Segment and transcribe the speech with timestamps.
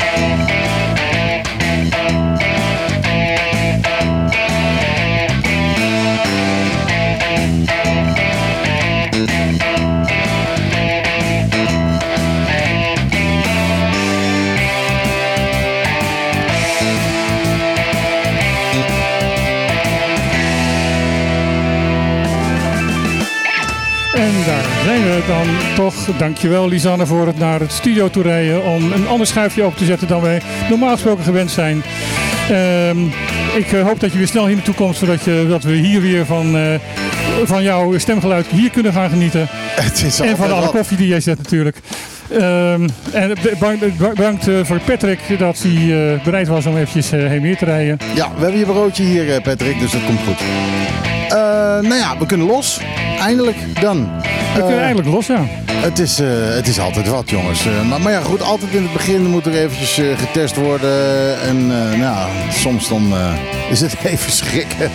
[0.00, 0.33] En
[24.84, 25.94] zijn we dan toch.
[26.18, 29.84] Dankjewel Lisanne voor het naar het studio toe rijden om een ander schuifje open te
[29.84, 31.82] zetten dan wij normaal gesproken gewend zijn.
[32.50, 32.98] Ehm,
[33.56, 36.00] ik eh, hoop dat je weer snel hier naartoe komt, zodat je, dat we hier
[36.00, 36.74] weer van, eh,
[37.44, 39.48] van jouw stemgeluid hier kunnen gaan genieten.
[39.84, 41.76] Het is En van alle koffie die jij zet natuurlijk.
[42.30, 43.34] Ehm, en
[44.14, 47.98] bedankt, eh, voor Patrick dat hij bereid was om eventjes eh, heen weer te rijden.
[48.14, 50.38] Ja, we hebben je broodje hier, Patrick, dus dat komt goed.
[51.82, 52.80] Nou ja, we kunnen los.
[53.18, 54.08] Eindelijk dan.
[54.54, 55.44] We kunnen eigenlijk los, ja.
[55.72, 57.66] Het is, eh, het is altijd wat, jongens.
[57.66, 61.40] Eh, maar, maar ja, goed, altijd in het begin moet er eventjes eh, getest worden.
[61.40, 63.32] En eh, nou, soms dan eh,
[63.70, 64.90] is het even schrikken.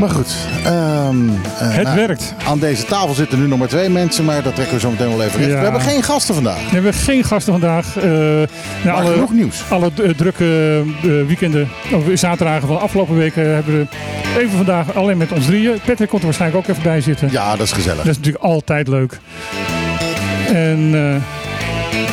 [0.00, 0.34] Maar goed.
[0.64, 2.34] ehm, eh, Het nou, werkt.
[2.48, 5.08] Aan deze tafel zitten nu nog maar twee mensen, maar dat trekken we zo meteen
[5.08, 5.50] wel even recht.
[5.50, 5.56] Ja.
[5.56, 6.56] We hebben geen gasten vandaag.
[6.64, 7.86] We hebben geen gasten vandaag.
[7.94, 8.46] Na
[8.84, 9.62] Maar alle, genoeg nieuws.
[9.68, 10.82] alle eh, drukke
[11.26, 13.86] weekenden, of zaterdagen van de afgelopen weken hebben we
[14.40, 15.78] even vandaag alleen met ons drieën.
[15.84, 17.28] Patrick komt er waarschijnlijk ook even bij zitten.
[17.30, 17.98] Ja, dat is gezellig.
[18.02, 19.20] Dat is natuurlijk altijd leuk.
[20.52, 20.90] En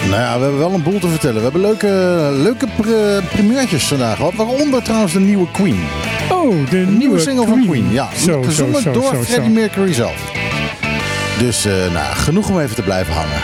[0.10, 1.36] Nou ja, we hebben wel een boel te vertellen.
[1.36, 1.88] We hebben leuke,
[2.44, 2.68] leuke
[3.32, 4.16] primeurtjes vandaag.
[4.16, 4.34] gehad.
[4.34, 5.80] Waaronder trouwens de nieuwe Queen.
[6.32, 7.92] Oh, de nieuwe, nieuwe single van Queen.
[7.92, 9.22] Ja, Zo, zo, gezongen zo, door zo, zo.
[9.24, 10.32] Freddie Mercury zelf.
[11.40, 13.42] Dus eh, nou, genoeg om even te blijven hangen.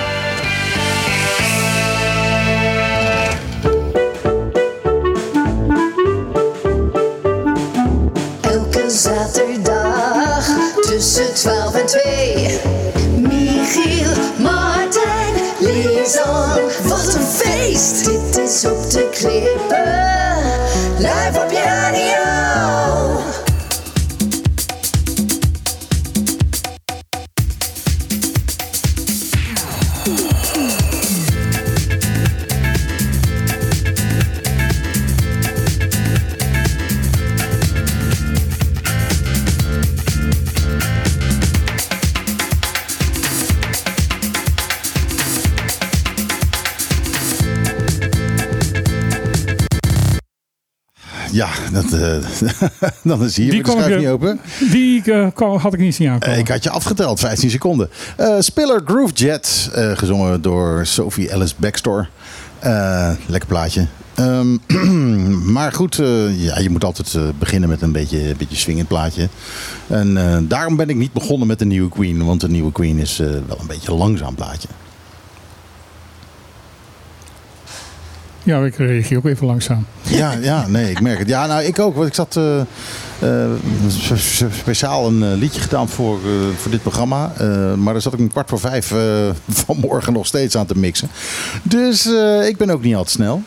[8.42, 10.48] Elke zaterdag
[10.82, 12.60] tussen 12 en 2.
[13.18, 16.60] Michiel, Martijn, Lisan.
[16.84, 18.06] Wat een feest!
[18.06, 20.05] Dit is op de klippen.
[51.76, 54.40] Dat, eh, dan is hier Die de schuif niet eh, open.
[54.72, 56.38] Die eh, had ik niet zien aankomen.
[56.38, 57.90] Ik had je afgeteld, 15 seconden.
[58.40, 62.08] Spiller Groove Jet, gezongen door Sophie Ellis Backstore.
[62.60, 63.88] Eh, lekker plaatje.
[64.16, 64.58] Ehm,
[65.56, 65.96] maar goed,
[66.36, 69.30] ja, je moet altijd beginnen met een beetje, een beetje swingend plaatje.
[69.88, 72.26] En daarom ben ik niet begonnen met de nieuwe Queen.
[72.26, 74.68] Want de nieuwe Queen is wel een beetje een langzaam plaatje.
[78.46, 79.86] Ja, ik reageer ook even langzaam.
[80.02, 81.28] Ja, ja, nee, ik merk het.
[81.28, 81.96] Ja, nou, ik ook.
[81.96, 83.52] Want ik zat eh, eh,
[83.88, 86.20] spe- spe- speciaal een eh, liedje gedaan voor,
[86.58, 87.32] voor dit programma.
[87.76, 88.94] Maar daar zat ik om kwart voor vijf
[89.66, 91.10] vanmorgen nog steeds aan te mixen.
[91.64, 92.06] Dus
[92.48, 93.42] ik ben ook niet al te snel.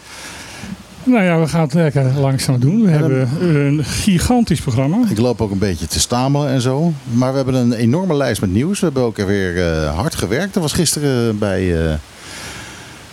[1.04, 2.82] Nou ja, we gaan het lekker langzaam doen.
[2.82, 4.96] We hebben een gigantisch programma.
[5.10, 6.92] Ik loop ook een beetje te stamelen en zo.
[7.12, 8.78] Maar we hebben een enorme lijst met nieuws.
[8.80, 10.54] We hebben ook weer hard gewerkt.
[10.54, 11.74] Er was gisteren bij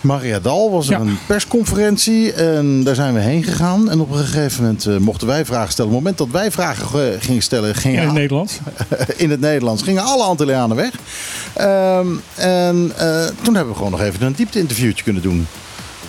[0.06, 1.00] Maria Dal was er Ja.
[1.00, 2.32] een persconferentie.
[2.32, 3.90] En daar zijn we heen gegaan.
[3.90, 5.90] En op een gegeven moment eh, mochten wij vragen stellen.
[5.90, 8.58] Op het moment dat wij vragen eh, gingen stellen, gingen In het Nederlands.
[9.16, 10.90] in het Nederlands gingen alle Antillianen weg.
[11.54, 15.46] Ehm, en eh, toen hebben we gewoon nog even een diepte-interviewtje kunnen doen.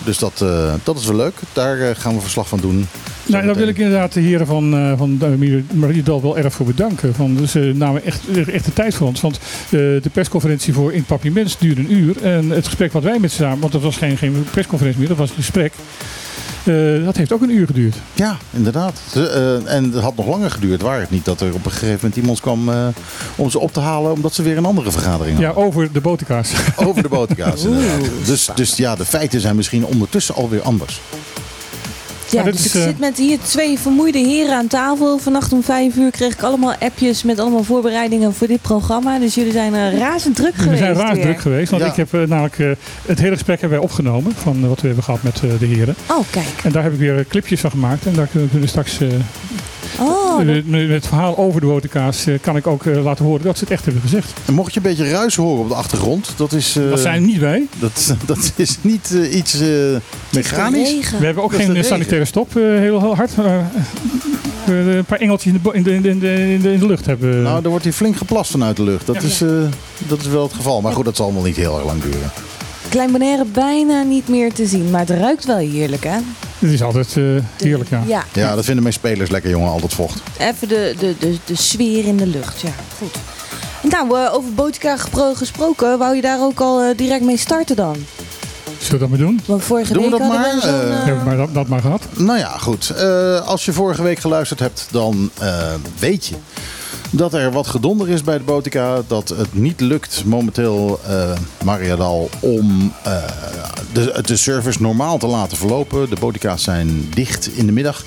[0.08, 1.34] Dus dat, eh, dat is wel leuk.
[1.52, 2.86] Daar eh, gaan we verslag van doen.
[3.26, 6.52] Nou, daar wil ik inderdaad de heren van, eh van de Marie Dal wel erg
[6.52, 7.14] voor bedanken.
[7.14, 9.20] Van, dus, ze namen echt, echt de tijd voor ons.
[9.20, 12.22] Want de persconferentie voor In Papier Mens duurde een uur.
[12.22, 15.08] En het gesprek wat wij met ze samen, want dat was geen, geen persconferentie meer,
[15.08, 15.72] dat was een gesprek.
[16.64, 17.96] Eh, dat heeft ook een uur geduurd.
[18.14, 19.00] Ja, inderdaad.
[19.14, 21.94] Eh, en het had nog langer geduurd, waar het niet dat er op een gegeven
[21.94, 22.86] moment iemand kwam eh,
[23.36, 25.64] om ze op te halen, omdat ze weer een andere vergadering Ja, hadden.
[25.64, 26.52] over de boterkaas.
[26.76, 27.64] Over de boterkaas.
[27.64, 28.00] inderdaad.
[28.26, 31.00] Dus, dus ja, de feiten zijn misschien ondertussen alweer anders.
[32.30, 35.18] Ja, dus is, ik eh, zit met hier twee vermoeide heren aan tafel.
[35.18, 39.18] Vannacht om vijf uur kreeg ik allemaal appjes met allemaal voorbereidingen voor dit programma.
[39.18, 41.22] Dus jullie zijn eh, razend druk We geweest zijn raar weer.
[41.22, 41.70] druk geweest.
[41.70, 41.88] Want Ja.
[41.88, 42.56] ik heb eh, namelijk
[43.06, 44.32] het hele gesprek hebben wij opgenomen.
[44.34, 45.94] Van wat we hebben gehad met de heren.
[46.10, 46.46] Oh, kijk.
[46.62, 48.06] En daar heb ik weer clipjes van gemaakt.
[48.06, 49.08] En daar kunnen we straks eh,
[50.00, 53.24] Oh, dat- met, met het verhaal over de boterkaas eh, kan ik ook eh, laten
[53.24, 54.32] horen dat ze het echt hebben gezegd.
[54.46, 57.24] En mocht je een beetje ruis horen op de achtergrond, dat is, eh, Dat zijn
[57.26, 57.66] niet wij.
[57.78, 59.68] dat, dat is niet iets eh,
[60.32, 61.10] mechanisch.
[61.18, 63.30] We hebben ook Dat geen sanitaire stop eh, heel, heel hard.
[64.66, 67.42] Een paar engeltjes in de, in de, in de, in de, lucht hebben.
[67.42, 69.06] Nou, er wordt hier flink geplast vanuit de lucht.
[69.06, 69.22] Dat, Ja.
[69.22, 69.48] is, eh,
[70.08, 70.80] dat is wel het geval.
[70.80, 72.30] Maar goed, dat zal allemaal niet heel erg lang duren.
[72.88, 76.16] Klein Bonaire bijna niet meer te zien, maar het ruikt wel heerlijk, hè?
[76.58, 77.24] Het is altijd eh,
[77.56, 78.02] heerlijk, ja.
[78.06, 80.20] Ja, Ja, dat vinden mijn spelers lekker, jongen, al dat vocht.
[80.38, 82.60] even de, de, de, de sfeer in de lucht.
[82.60, 83.14] Ja, goed.
[83.90, 84.96] Nou, eh, over Botica
[85.34, 87.96] gesproken, wou je daar ook al eh, direct mee starten dan?
[88.78, 89.40] Zullen we dat maar doen?
[89.46, 90.54] Want vorige Doen we dat maar?
[90.60, 90.60] we.
[90.66, 92.02] Eh, eh, Hebben we maar dat, dat maar gehad.
[92.16, 92.90] Nou ja, goed.
[92.90, 96.34] Eh, als je vorige week geluisterd hebt, dan eh, weet je
[97.10, 99.02] dat er wat gedonder is bij de Botica.
[99.06, 101.32] Dat het niet lukt momenteel, eh
[101.64, 103.22] Mariadal, om eh,
[103.92, 106.10] de, de service normaal te laten verlopen.
[106.10, 108.04] De Botica's zijn dicht in de middag.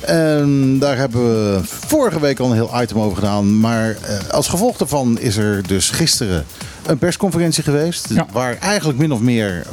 [0.00, 3.60] En daar hebben we vorige week al een heel item over gedaan.
[3.60, 6.44] Maar eh, als gevolg daarvan is er dus gisteren
[6.86, 8.08] een persconferentie geweest.
[8.08, 8.26] Ja.
[8.32, 9.66] Waar eigenlijk min of meer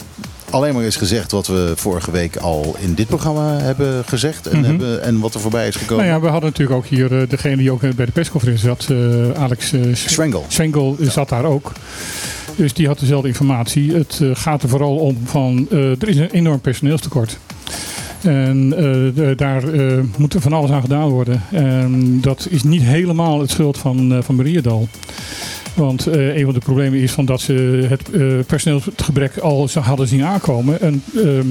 [0.49, 4.47] alleen maar is gezegd wat we vorige week al in dit programma hebben gezegd.
[4.47, 4.69] En, Mhm.
[4.69, 6.05] hebben, en wat er voorbij is gekomen.
[6.05, 8.87] Nou ja, we hadden natuurlijk ook hier eh, degene die ook bij de persconferentie zat,
[8.89, 9.81] eh, Alex eh,
[10.47, 10.97] Swengel.
[11.01, 11.71] Zat daar ook.
[12.55, 13.93] Dus die had dezelfde informatie.
[13.93, 17.37] Het gaat er vooral om van, er is een enorm personeelstekort.
[18.21, 18.69] En
[19.35, 19.63] daar
[20.17, 21.41] moet er van alles aan gedaan worden.
[21.51, 24.87] En dat is niet helemaal het schuld van, eh van Mariedal.
[25.79, 30.07] Want eh, een van de problemen is van dat ze het eh, personeelsgebrek al hadden
[30.07, 30.81] zien aankomen.
[30.81, 31.47] En, ehm,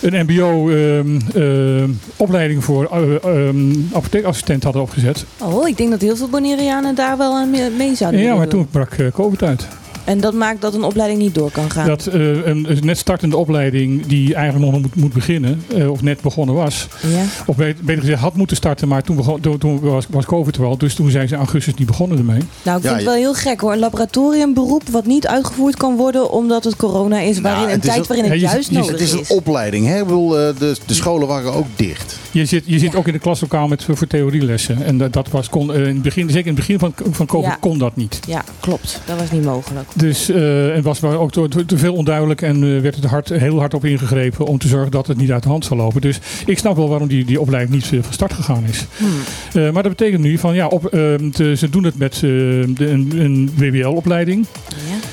[0.00, 5.24] een MBO-opleiding voor eh, ehm, apotheekassistent hadden opgezet.
[5.38, 8.58] Oh, ik denk dat heel veel Bonaireanen daar wel aan mee- zouden Ja, maar doen.
[8.60, 9.68] toen brak COVID uit.
[10.10, 11.86] En dat maakt dat een opleiding niet door kan gaan.
[11.86, 16.02] Dat eh, een, een net startende opleiding die eigenlijk nog moet, moet beginnen, eh, of
[16.02, 17.22] net begonnen was, Ja.
[17.46, 20.64] of beter, gezegd had moeten starten, maar toen, begon, toen, toen was, was COVID er
[20.64, 22.40] al, dus toen zijn ze in augustus niet begonnen ermee.
[22.62, 23.72] Nou, ik Ja, vind het wel heel gek hoor.
[23.72, 27.86] Een laboratoriumberoep wat niet uitgevoerd kan worden omdat het corona is, waarin Nou, een is
[27.88, 29.86] tijd waarin het Ja, juist je- nodig Het is een opleiding.
[29.86, 29.98] Hè?
[29.98, 32.18] Ik bedoel, eh, de, de scholen waren ook dicht.
[32.30, 34.82] Je zit, je zit ook in de klaslokaal met, voor theorielessen.
[34.84, 37.50] En dat, dat was, kon, in het begin, zeker in het begin van, van COVID
[37.50, 37.56] Ja.
[37.60, 38.20] kon dat niet.
[38.26, 39.00] Ja, klopt.
[39.06, 39.88] Dat was niet mogelijk.
[40.00, 41.48] Dus eh, het was maar ook te,
[41.78, 45.06] veel onduidelijk en eh, werd het hard, heel hard op ingegrepen om te zorgen dat
[45.06, 46.00] het niet uit de hand zou lopen.
[46.00, 48.86] Dus ik snap wel waarom die, die opleiding niet eh, van start gegaan is.
[48.96, 49.72] Hmm.
[49.72, 53.12] Maar dat betekent nu van ja, op, eh, te- ze doen het met de, een,
[53.16, 54.46] een WBL-opleiding.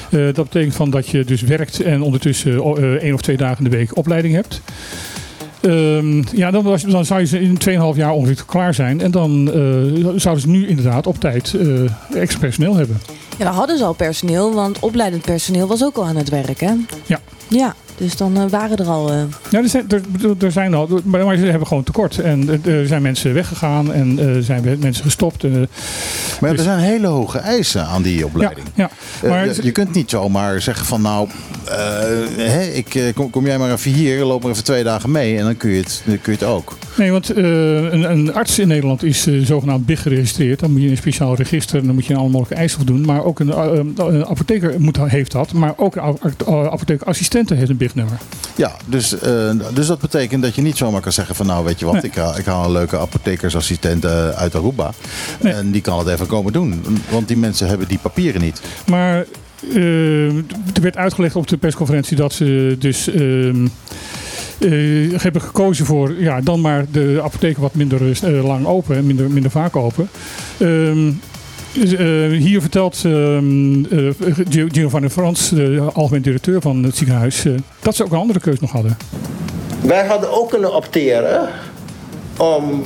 [0.10, 0.32] Ja.
[0.32, 2.62] Dat betekent van dat je dus werkt en ondertussen
[3.02, 4.62] één of twee dagen in de week opleiding hebt.
[5.68, 9.02] Ehm, ja, dan, was, dan zou je ze in 2,5 jaar ongeveer klaar zijn.
[9.02, 13.02] En dan eh, zouden ze nu inderdaad op tijd eh extra personeel hebben.
[13.38, 16.60] ja, dan hadden ze al personeel, want opleidend personeel was ook al aan het werk,
[16.60, 16.74] hè?
[17.06, 17.20] Ja.
[17.48, 19.12] Ja, dus dan eh, waren er al...
[19.12, 22.20] eh, Ja, er zijn, er, bedoel, er zijn al, maar, maar ze hebben gewoon tekort.
[22.20, 25.44] En er- zijn mensen weggegaan en er zijn mensen gestopt.
[25.44, 25.52] eh.
[26.42, 28.68] Maar Dus- er zijn hele hoge eisen aan die ja, opleiding.
[28.76, 28.90] ja.
[29.24, 31.28] Eh, Maar je- je kunt niet zomaar zeggen van nou,
[31.66, 31.76] eh,
[32.38, 35.38] hè, ik, eh, kom, kom jij maar even hier, loop maar even twee dagen mee
[35.38, 36.78] en dan kun je het, dan kun je het ook.
[36.98, 40.60] Nee, want eh, een, een arts in Nederland is eh, zogenaamd BIG geregistreerd.
[40.60, 43.06] Dan moet je in een speciaal register en dan moet je alle mogelijke eisen voldoen.
[43.06, 45.54] Maar ook een, eh, een apotheker moet, heeft dat.
[45.54, 47.70] Maar ook een ap- eh, apotheekassistenten heeft
[48.56, 51.80] Ja, dus, eh, dus dat betekent dat je niet zomaar kan zeggen van nou weet
[51.80, 52.04] je wat, Nee.
[52.04, 54.92] ik, haal, ik haal een leuke apothekersassistent eh, uit Aruba.
[55.42, 55.54] Nee.
[55.54, 56.84] En die kan het even komen doen.
[57.10, 58.62] Want die mensen hebben die papieren niet.
[58.86, 59.26] Maar
[59.74, 63.68] eh, er werd uitgelegd op de persconferentie dat ze dus ehm,
[64.60, 68.02] eh, hebben gekozen voor ja, dan maar de apotheken wat minder
[68.44, 70.10] lang open en minder, minder vaak open.
[70.58, 71.12] Ehm,
[72.38, 74.14] hier vertelt ehm, eh,
[74.50, 78.40] Gio- Giovanni Frans, de algemeen directeur van het ziekenhuis, eh, dat ze ook een andere
[78.40, 78.98] keus nog hadden.
[79.82, 81.50] Wij hadden ook kunnen opteren
[82.38, 82.84] om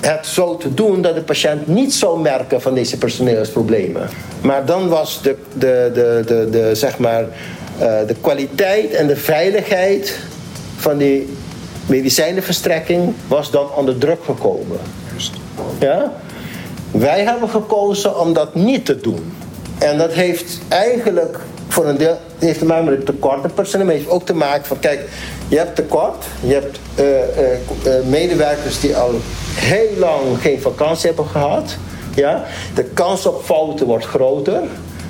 [0.00, 4.08] het zo te doen dat de patiënt niet zou merken van deze personeelsproblemen.
[4.40, 7.22] Maar dan was de, de, de, de, de, zeg maar,
[7.78, 10.18] eh, de kwaliteit en de veiligheid
[10.76, 11.28] van die
[11.86, 14.78] medicijnenverstrekking was dan onder druk gekomen.
[15.80, 16.12] Ja?
[16.98, 19.32] Wij hebben gekozen om dat niet te doen.
[19.78, 23.08] En dat heeft eigenlijk voor een deel heeft te maken met
[23.42, 25.08] het personeel, maar heeft ook te maken van kijk,
[25.48, 27.52] je hebt tekort, je hebt eh, eh,
[27.84, 29.10] eh, medewerkers die al
[29.54, 31.76] heel lang geen vakantie hebben gehad.
[32.14, 32.44] Ja?
[32.74, 34.62] De kans op fouten wordt groter.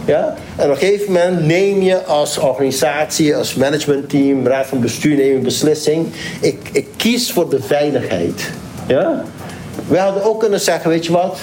[0.05, 0.35] Ja?
[0.57, 5.37] En op een gegeven moment neem je als organisatie, als managementteam, raad van bestuur, neem
[5.37, 6.13] een beslissing.
[6.41, 8.51] Ik, ik kies voor de veiligheid.
[8.87, 9.25] Ja?
[9.87, 11.39] We hadden ook kunnen zeggen, weet je wat,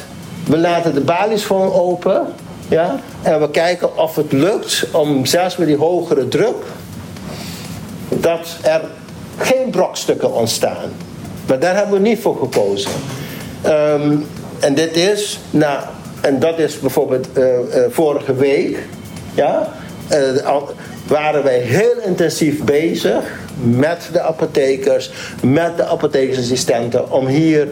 [0.45, 2.25] we laten de balies gewoon open.
[2.67, 2.99] Ja?
[3.21, 6.55] En we kijken of het lukt om zelfs met die hogere druk,
[8.09, 8.81] dat er
[9.37, 10.89] geen brokstukken ontstaan.
[11.47, 12.91] Maar daar hebben we niet voor gekozen.
[13.61, 14.15] Ehm,
[14.59, 15.79] en dit is, nou,
[16.21, 18.77] en dat is bijvoorbeeld eh, eh, vorige week,
[19.33, 19.73] ja,
[20.07, 20.57] eh,
[21.07, 25.11] waren wij heel intensief bezig met de apothekers,
[25.43, 27.67] met de apothekersassistenten, om hier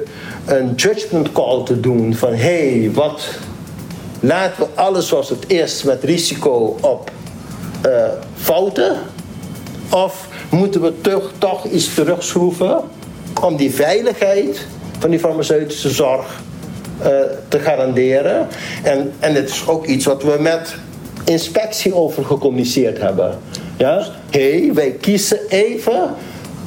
[0.50, 3.28] een judgment call te doen van hé, hey, wat
[4.20, 7.12] laten we alles zoals het is met risico op
[7.82, 7.92] eh,
[8.36, 8.98] fouten,
[9.90, 12.82] Of moeten we toch, toch iets terugschroeven
[13.42, 14.68] om die veiligheid
[15.00, 16.42] van die farmaceutische zorg
[17.00, 17.10] eh,
[17.48, 18.48] te garanderen?
[18.84, 20.76] En, en het is ook iets wat we met
[21.26, 23.38] inspectie over gecommuniceerd hebben.
[23.78, 24.06] Ja?
[24.30, 26.14] hey, wij kiezen even,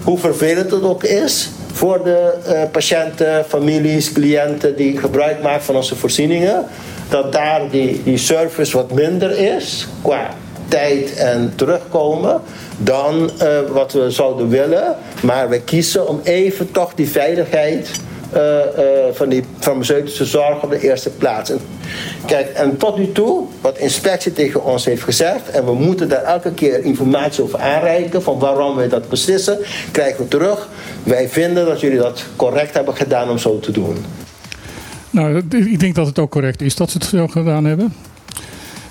[0.05, 5.77] hoe vervelend het ook is, voor de eh, patiënten, families, cliënten die gebruik maken van
[5.77, 6.65] onze voorzieningen,
[7.09, 10.29] dat daar die, service wat minder is qua
[10.69, 12.41] tijd en terugkomen
[12.79, 14.97] dan eh, wat we zouden willen.
[15.23, 17.91] Maar we kiezen om even toch die veiligheid
[18.33, 18.59] eh,
[19.13, 21.51] van die farmaceutische zorg op de eerste plaats.
[21.51, 21.61] En,
[22.27, 26.25] kijk, en tot nu toe, wat inspectie tegen ons heeft gezegd, en we moeten daar
[26.25, 29.59] elke keer informatie over aanreiken van waarom wij dat beslissen,
[29.91, 30.69] krijgen we terug.
[31.03, 33.97] Wij vinden dat jullie dat correct hebben gedaan om zo te doen.
[35.11, 37.93] Nou, ik denk dat het ook correct is dat ze het zo gedaan hebben.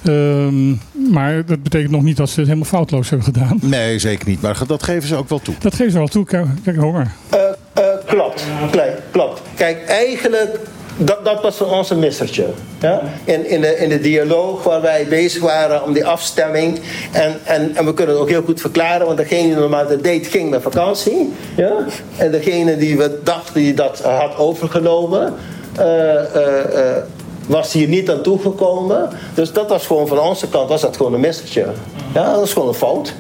[0.06, 0.70] Ehm,
[1.12, 3.58] maar dat betekent nog niet dat ze het helemaal foutloos hebben gedaan.
[3.62, 4.42] Nee, zeker niet.
[4.42, 5.56] Maar dat geven ze ook wel toe.
[5.60, 6.26] Dat geven ze wel toe.
[6.26, 7.12] Kijk, kijk honger.
[7.30, 7.40] Eh,
[7.74, 9.42] eh, klopt, Kijk, klopt.
[9.56, 10.60] Kijk, eigenlijk,
[11.06, 12.46] dat, dat was voor ons een missertje.
[12.80, 13.02] Ja?
[13.24, 16.80] In, in, de, in de dialoog waar wij bezig waren om die afstemming.
[17.12, 20.04] En, en, en we kunnen het ook heel goed verklaren, want degene die normaal dat
[20.04, 21.34] deed, ging met vakantie.
[21.56, 21.74] Ja?
[22.18, 25.34] En degene die we dachten die dat had overgenomen.
[25.78, 27.04] eh, eh, eh,
[27.48, 29.10] was hier niet aan toegekomen.
[29.34, 31.66] Dus dat was gewoon van onze kant was dat gewoon een missertje.
[32.14, 33.14] Ja, dat is gewoon een fout.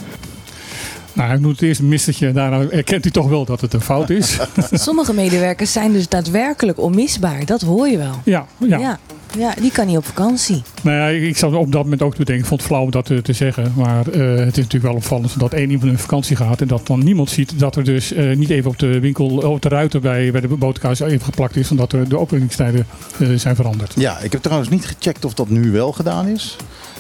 [1.22, 2.32] Nou, ik moet het eerst een mistertje.
[2.32, 4.38] Daarna erkent u toch wel dat het een fout is.
[4.72, 7.46] Sommige medewerkers zijn dus daadwerkelijk onmisbaar.
[7.46, 8.22] Dat hoor je wel.
[8.24, 8.78] ja, ja.
[8.78, 9.00] Ja,
[9.38, 10.62] ja die kan niet op vakantie.
[10.82, 12.44] Nou ja, ik zat op dat moment ook te bedenken.
[12.44, 13.74] Ik vond het flauw om dat te, te zeggen.
[13.76, 16.62] Maar eh, het is natuurlijk wel opvallend dat één iemand in vakantie gaat.
[16.62, 19.62] En dat dan niemand ziet dat er dus eh, niet even op de winkel, op
[19.62, 21.72] de ruiten bij, bij de boterkaas even geplakt is.
[21.72, 22.88] Omdat er de openingstijden
[23.20, 23.94] eh, zijn veranderd.
[23.96, 26.56] Ja, ik heb trouwens niet gecheckt of dat nu wel gedaan is.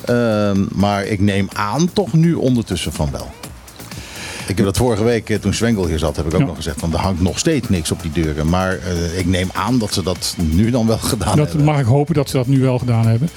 [0.05, 3.27] Ehm, maar ik neem aan toch nu ondertussen van wel.
[4.51, 6.45] Ik heb dat vorige week, eh, toen Zwengel hier zat, heb ik ook Ja.
[6.45, 6.79] nog gezegd.
[6.79, 8.49] Van, er hangt nog steeds niks op die deuren.
[8.49, 11.65] Maar eh, ik neem aan dat ze dat nu dan wel gedaan Dat hebben.
[11.65, 13.29] mag ik hopen dat ze dat nu wel gedaan hebben.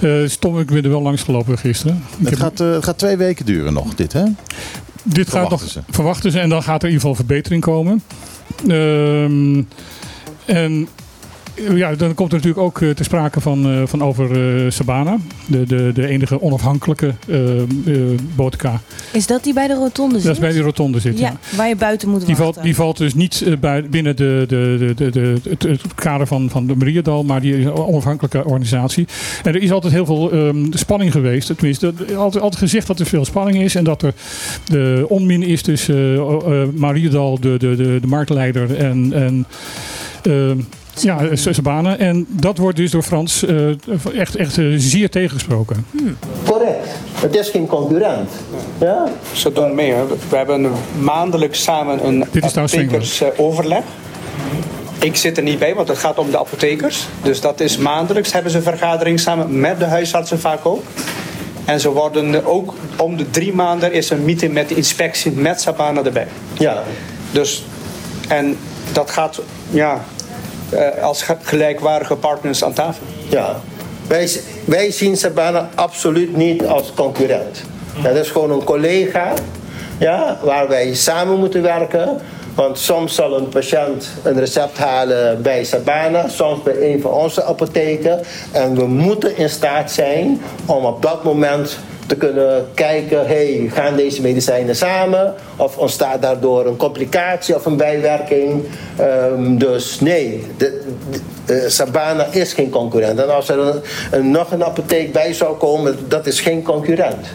[0.00, 2.02] Eh stom, ik ben er wel langs gelopen gisteren.
[2.18, 4.24] Het heb- gaat, het gaat twee weken duren nog, dit hè?
[5.02, 5.80] dit gaat nog verwachten ze.
[5.90, 6.40] verwachten ze.
[6.40, 8.02] En dan gaat er in ieder geval verbetering komen.
[8.68, 9.62] Ehm,
[10.44, 10.88] en
[11.74, 14.30] ja, dan komt er natuurlijk ook eh, te sprake van, eh, van over
[14.64, 15.16] eh, Sabana.
[15.46, 17.14] De, de, de enige onafhankelijke
[18.34, 18.80] botica.
[19.12, 20.24] Is dat die bij de rotonde zit?
[20.24, 21.18] Dat is bij die rotonde zit.
[21.18, 21.26] Ja.
[21.28, 22.52] Ja, waar je buiten moet Die, wachten.
[22.52, 23.44] valt, die valt dus niet
[23.90, 27.64] binnen de, de, de, de, het, het kader van, van de Mariadal, maar die is
[27.64, 29.06] een onafhankelijke organisatie.
[29.42, 31.56] En er is altijd heel veel ehm, spanning geweest.
[31.56, 34.14] Tenminste, er altijd, altijd gezegd dat er veel spanning is en dat er
[34.64, 36.24] de onmin is tussen
[36.74, 39.46] Mariadal, de, de, de, de marktleider, en, en
[41.02, 41.96] ja, Sabana.
[41.96, 43.68] En dat wordt dus door Frans eh,
[44.14, 45.86] echt, echt eh, zeer tegengesproken.
[46.44, 46.88] Correct.
[47.12, 48.30] Het is geen concurrent.
[48.78, 49.08] Ja?
[49.32, 49.92] Ze doen mee.
[49.92, 50.06] hè.
[50.06, 53.82] We hebben maandelijks samen een Dit is trouwens apothekersoverleg.
[54.98, 57.06] Ik zit er niet bij, want het gaat om de apothekers.
[57.22, 60.82] Dus dat is maandelijks hebben ze een vergadering samen met de huisartsen vaak ook.
[61.64, 65.60] En ze worden ook om de drie maanden is een meeting met de inspectie met
[65.60, 66.26] Sabana erbij.
[66.58, 66.82] Ja.
[67.30, 67.64] Dus,
[68.28, 68.56] en
[68.92, 69.40] dat gaat
[69.70, 70.00] ja, eh,
[71.02, 73.06] als ge- gelijkwaardige partners aan tafel.
[73.28, 73.56] Ja.
[74.06, 74.30] Wij,
[74.64, 77.62] wij zien Sabana absoluut niet als concurrent.
[78.02, 79.32] Dat is gewoon een collega
[79.98, 82.18] ja, waar wij samen moeten werken.
[82.54, 87.44] Want soms zal een patiënt een recept halen bij Sabana, soms bij een van onze
[87.44, 88.20] apotheken.
[88.52, 91.78] En we moeten in staat zijn om op dat moment
[92.08, 95.34] te kunnen kijken, hey, gaan deze medicijnen samen?
[95.56, 98.62] Of ontstaat daardoor een complicatie of een bijwerking?
[98.96, 100.82] Ehm, dus nee, de,
[101.46, 103.18] eh, Sabana is geen concurrent.
[103.18, 107.26] En als er een, een- nog een apotheek bij zou komen, dat is geen concurrent.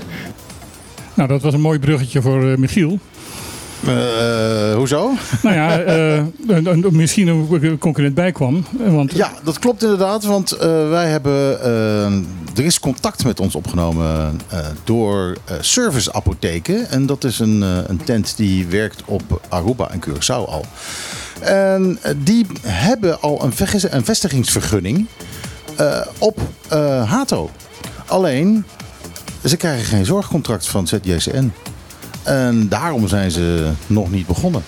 [1.13, 2.97] Nou, dat was een mooi bruggetje voor eh, Michiel.
[3.87, 5.11] Eh, hoezo?
[5.41, 5.79] Nou ja,
[6.47, 8.65] een- misschien een concurrent bijkwam.
[8.71, 10.23] Want Ja, dat klopt inderdaad.
[10.23, 10.49] Want
[10.89, 11.61] wij hebben.
[12.55, 14.39] er is contact met ons opgenomen
[14.83, 16.89] door Service Apotheken.
[16.89, 20.65] En dat is een, een tent die werkt op Aruba en Curaçao al.
[21.41, 23.53] En die hebben al een,
[23.89, 25.05] een vestigingsvergunning
[26.17, 26.39] op
[27.05, 27.49] Hato.
[28.05, 28.65] Alleen,
[29.45, 31.51] ze krijgen geen zorgcontract van ZJCN.
[32.23, 34.63] En daarom zijn ze nog niet begonnen.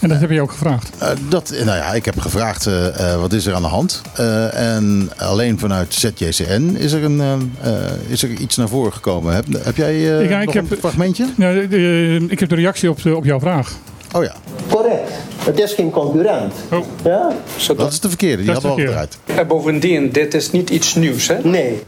[0.00, 0.90] En dat heb je ook gevraagd.
[0.98, 4.02] Eh, dat, nou ja, ik heb gevraagd eh, eh, wat is er aan de hand.
[4.14, 7.32] Eh, en alleen vanuit ZJCN is er, een, eh,
[7.72, 9.34] eh, is er iets naar voren gekomen.
[9.34, 11.26] Heb, heb jij eh, Ja, ik nog heb- een fragmentje?
[11.36, 13.72] Nou, de- de- ik heb de reactie op, de- op jouw vraag.
[14.12, 14.34] Oh ja,
[14.70, 15.10] Correct.
[15.44, 16.52] Het is geen concurrent.
[16.72, 16.84] Oh.
[17.04, 17.32] Ja?
[17.76, 18.42] Dat is de verkeerde.
[18.42, 19.18] Die hadden we al eruit.
[19.24, 21.28] En bovendien, dit is niet iets nieuws.
[21.28, 21.36] Hè?
[21.42, 21.82] Nee.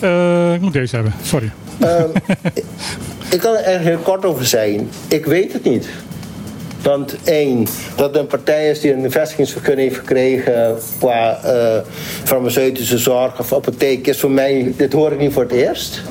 [0.00, 1.50] Eh, ik moet deze hebben, sorry.
[1.80, 2.08] Ehm,
[2.54, 2.64] ik-
[3.30, 4.88] ik kan er heel kort over zijn.
[5.08, 5.88] Ik weet het niet.
[6.82, 7.66] Want één,
[7.96, 11.78] dat er een partij is die een vestigingsvergunning heeft gekregen qua eh,
[12.24, 16.02] farmaceutische zorg of apotheek, is voor mij, dit hoor ik niet voor het eerst.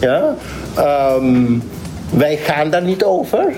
[0.00, 0.34] Ja?
[0.76, 1.44] Ehm,
[2.10, 3.52] wij gaan daar niet over.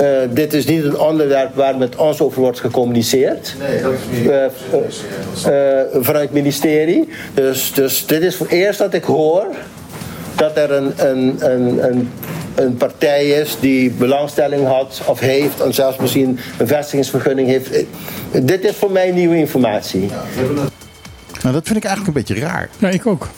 [0.00, 3.54] Eh, dit is niet een onderwerp waar met ons over wordt gecommuniceerd.
[3.58, 7.08] Nee, dat is Eh, eh, eh, vanuit het ministerie.
[7.34, 9.46] Dus, dus dit is voor het eerst dat ik hoor
[10.36, 12.10] dat er een, een, een, een,
[12.54, 17.84] een partij is die belangstelling had of heeft en zelfs misschien een vestigingsvergunning heeft.
[18.42, 20.10] Dit is voor mij nieuwe informatie.
[21.42, 22.68] Nou, dat vind ik eigenlijk een beetje raar.
[22.78, 23.28] Ja, ik ook.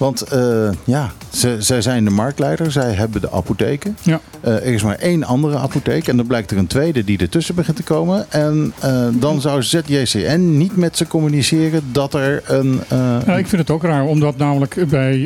[0.00, 3.96] Want eh, ja, ze, zij zijn de marktleider, zij hebben de apotheken.
[4.02, 4.20] Ja.
[4.40, 7.54] Eh, er is maar één andere apotheek en dan blijkt er een tweede die ertussen
[7.54, 8.26] begint te komen.
[8.30, 12.80] En eh, dan zou ZJCN niet met ze communiceren dat er een...
[13.26, 15.18] Ja, ik vind het ook raar, omdat namelijk bij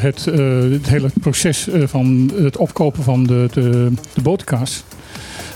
[0.00, 0.24] het,
[0.72, 4.84] het hele proces van het opkopen van de, de, de boterkaas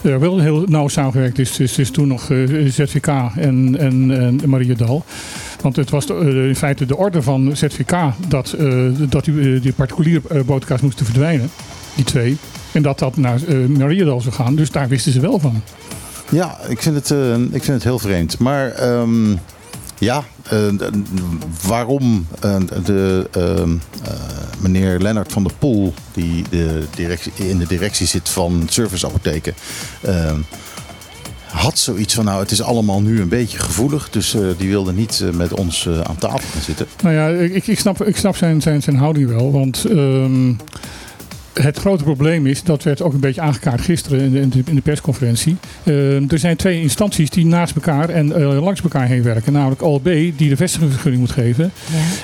[0.02, 1.56] er wel heel nauw samengewerkt is.
[1.56, 2.22] Dus, dus toen nog
[2.66, 5.04] ZVK en, en, en Maria Dal.
[5.62, 7.96] Want het was eh, in feite de orde van ZVK
[8.28, 11.50] dat, eh, dat die, eh, die particuliere boterkaas moesten verdwijnen.
[11.94, 12.36] Die twee.
[12.72, 14.54] En dat dat naar eh Maria Dal zou gaan.
[14.54, 15.62] Dus daar wisten ze wel van.
[16.30, 17.10] Ja, ik vind het,
[17.52, 18.38] ik vind het heel vreemd.
[18.38, 19.36] Maar ehm,
[19.98, 20.24] ja,
[21.66, 22.26] waarom
[22.84, 24.12] de, ehm, eh,
[24.60, 29.54] meneer Lennart van der Poel, die de directie, in de directie zit van serviceapotheken,
[30.00, 30.40] ehm,
[31.52, 34.10] had zoiets van, nou, het is allemaal nu een beetje gevoelig.
[34.10, 36.86] Dus eh, die wilde niet eh, met ons eh, aan tafel gaan zitten.
[37.02, 39.52] Nou ja, ik, ik snap, ik snap zijn, zijn, zijn houding wel.
[39.52, 40.52] Want ehm,
[41.52, 44.80] het grote probleem is, dat werd ook een beetje aangekaart gisteren in de, in de,
[44.80, 45.56] persconferentie.
[45.84, 49.52] Ehm, er zijn twee instanties die naast elkaar en eh, langs elkaar heen werken.
[49.52, 50.04] Namelijk OLB,
[50.36, 51.72] die de vestigingsvergunning moet geven.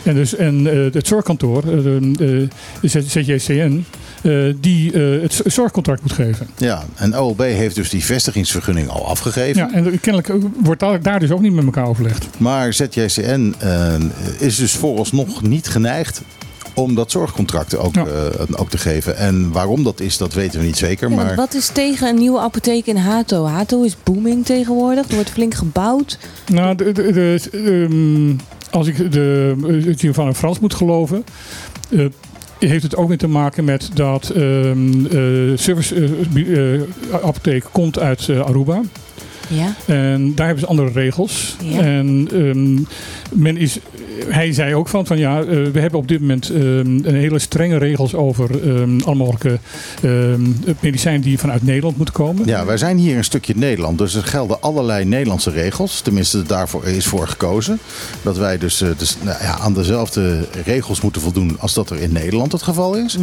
[0.05, 1.73] En, dus, en eh, het zorgkantoor, eh,
[2.13, 2.49] de,
[2.83, 3.85] ZJCN,
[4.23, 6.47] eh, die eh, het zorgcontract moet geven.
[6.57, 9.61] Ja, en OLB heeft dus die vestigingsvergunning al afgegeven.
[9.61, 12.29] Ja, en kennelijk eh, wordt daar, daar dus ook niet met elkaar overlegd.
[12.39, 13.95] Maar ZJCN eh,
[14.39, 16.23] is dus vooralsnog niet geneigd
[16.79, 18.07] om dat zorgcontract ook, Ja.
[18.07, 19.17] eh, ook te geven.
[19.17, 21.11] En waarom dat is, dat weten we niet zeker.
[21.11, 23.45] Ja, maar wat is tegen een nieuwe apotheek in Hato?
[23.47, 25.09] Hato is booming tegenwoordig.
[25.09, 26.19] Er wordt flink gebouwd.
[26.53, 28.37] Nou, de, de, de- ehm,
[28.71, 31.25] als ik de uh, Giovanna Frans moet geloven,
[31.91, 32.07] eh,
[32.59, 36.11] heeft het ook mee te maken met dat ehm eh, service
[37.23, 38.81] apotheek komt uit Aruba.
[39.49, 39.75] Ja.
[39.87, 41.57] En daar hebben ze andere regels.
[41.63, 41.81] Ja.
[41.81, 42.75] En ehm,
[43.41, 43.79] men is,
[44.29, 46.61] hij zei ook van, van ja, eh, we hebben op dit moment ehm,
[47.03, 49.59] een hele strenge regels over ehm alle mogelijke
[50.03, 50.41] ehm,
[50.81, 52.47] medicijnen die vanuit Nederland moeten komen.
[52.47, 53.99] ja, wij zijn hier een stukje Nederland.
[53.99, 56.01] Dus er gelden allerlei Nederlandse regels.
[56.01, 57.79] Tenminste, daarvoor is voor gekozen.
[58.23, 62.01] Dat wij dus, eh, dus nou ja, aan dezelfde regels moeten voldoen als dat er
[62.01, 63.19] in Nederland het geval is.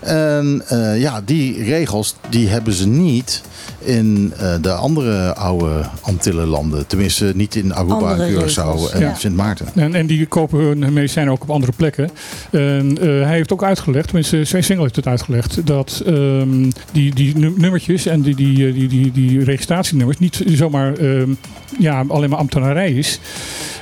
[0.00, 3.42] En eh, ja, die regels die hebben ze niet
[3.78, 6.86] in eh, de andere oude Antillenlanden.
[6.86, 9.14] Tenminste, niet in Aruba, Andere en Curaçao en ja.
[9.14, 9.66] Sint Maarten.
[9.74, 12.10] En, en die kopen hun medicijnen ook op andere plekken.
[12.50, 17.14] En, eh, hij heeft ook uitgelegd, tenminste zijn single heeft het uitgelegd, dat ehm, die,
[17.14, 21.30] die nu- nummertjes en die, die, eh, die, die, die registratienummers niet zomaar ehm,
[21.78, 23.20] ja, alleen maar ambtenarij is.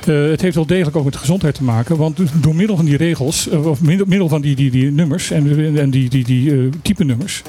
[0.07, 1.97] Eh, het heeft wel degelijk ook met de gezondheid te maken.
[1.97, 5.77] Want door middel van die regels, of middel, middel van die, die, die nummers en,
[5.77, 7.41] en die, die, die eh, type nummers.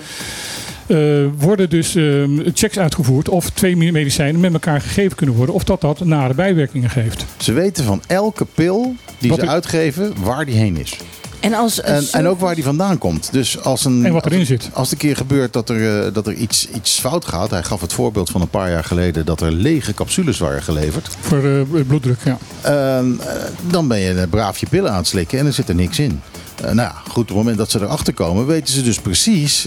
[0.89, 5.55] Eh, worden dus ehm, checks uitgevoerd of twee medicijnen met elkaar gegeven kunnen worden.
[5.55, 7.25] Of dat dat nare bijwerkingen geeft.
[7.37, 10.97] Ze weten van elke pil die Wat ze uitgeven waar die heen is.
[11.41, 13.33] En, als En, ook waar die vandaan komt.
[13.33, 14.71] Dus als een, En wat erin als, zit.
[14.73, 17.51] Als het een keer gebeurt dat er, eh, dat er iets, iets fout gaat.
[17.51, 21.17] Hij gaf het voorbeeld van een paar jaar geleden dat er lege capsules waren geleverd.
[21.21, 22.39] Voor eh, bloeddruk, ja.
[22.63, 23.27] Ehm, eh,
[23.71, 25.99] dan ben je een braaf je pillen aan het slikken en er zit er niks
[25.99, 26.21] in.
[26.65, 29.67] Eh, nou goed, op het moment dat ze erachter komen, weten ze dus precies.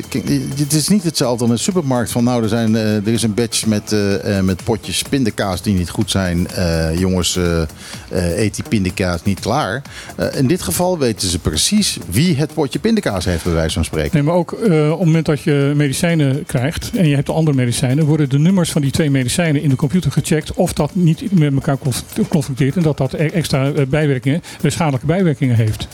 [0.55, 3.33] Het is niet hetzelfde als een supermarkt van nou, er, zijn, eh, er is een
[3.33, 6.47] batch met, eh, eh, met potjes pindakaas die niet goed zijn.
[6.47, 9.81] Eh, jongens, eh, eh, eet die pindakaas niet klaar.
[10.15, 13.85] Eh, in dit geval weten ze precies wie het potje pindakaas heeft, bij wijze van
[13.85, 14.09] spreken.
[14.13, 17.33] Nee, maar ook eh, op het moment dat je medicijnen krijgt en je hebt de
[17.33, 20.95] andere medicijnen, worden de nummers van die twee medicijnen in de computer gecheckt of dat
[20.95, 25.55] niet met elkaar conf- conflicteert en dat dat e- extra eh, bijwerkingen, eh, schadelijke bijwerkingen
[25.55, 25.87] heeft.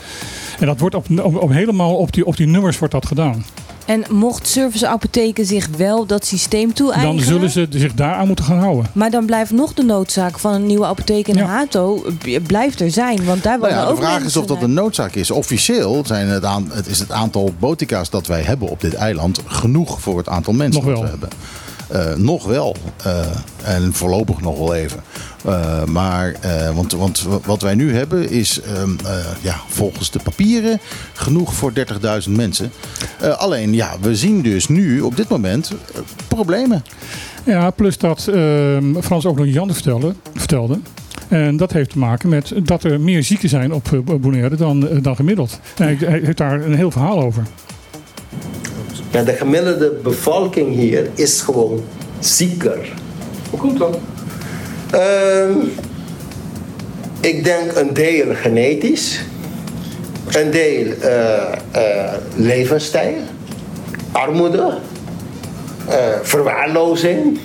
[0.59, 3.43] En dat wordt op, op, op helemaal op die, op die nummers wordt dat gedaan.
[3.87, 7.17] En mocht serviceapotheken zich wel dat systeem toe-eigenen...
[7.17, 8.85] Dan zullen ze zich daaraan moeten gaan houden.
[8.93, 11.45] Maar dan blijft nog de noodzaak van een nieuwe apotheek in Ja.
[11.45, 12.05] Hato
[12.47, 13.25] blijft er zijn.
[13.25, 15.31] Want daar Nou ja, de ook vraag is of dat een noodzaak is.
[15.31, 19.41] Officieel zijn het, aan, het is het aantal botica's dat wij hebben op dit eiland
[19.45, 21.29] genoeg voor het aantal mensen Nog dat we hebben.
[21.87, 22.75] Eh, nog wel.
[23.03, 23.25] Eh,
[23.63, 24.99] en voorlopig nog wel even.
[25.45, 26.35] Eh, maar,
[26.73, 30.79] want, want wat wij nu hebben is ehm, eh, ja, volgens de papieren
[31.13, 32.71] genoeg voor 30.000 mensen.
[33.37, 35.71] Alleen, ja, we zien dus nu op dit moment
[36.27, 36.83] problemen.
[37.43, 40.79] Ja, plus dat ehm, Frans ook nog anders vertelde, vertelde.
[41.27, 45.15] En dat heeft te maken met dat er meer zieken zijn op Bonaire dan, dan
[45.15, 45.59] gemiddeld.
[45.77, 47.43] En hij heeft daar een heel verhaal over.
[49.11, 51.83] Ja, de gemiddelde bevolking hier is gewoon
[52.19, 52.93] zieker.
[53.49, 53.99] Hoe komt dat?
[54.91, 55.57] Ehm,
[57.19, 59.19] ik denk een deel genetisch,
[60.31, 63.17] een deel eh, eh, levensstijl,
[64.11, 64.77] armoede,
[65.87, 67.39] eh, verwaarlozing.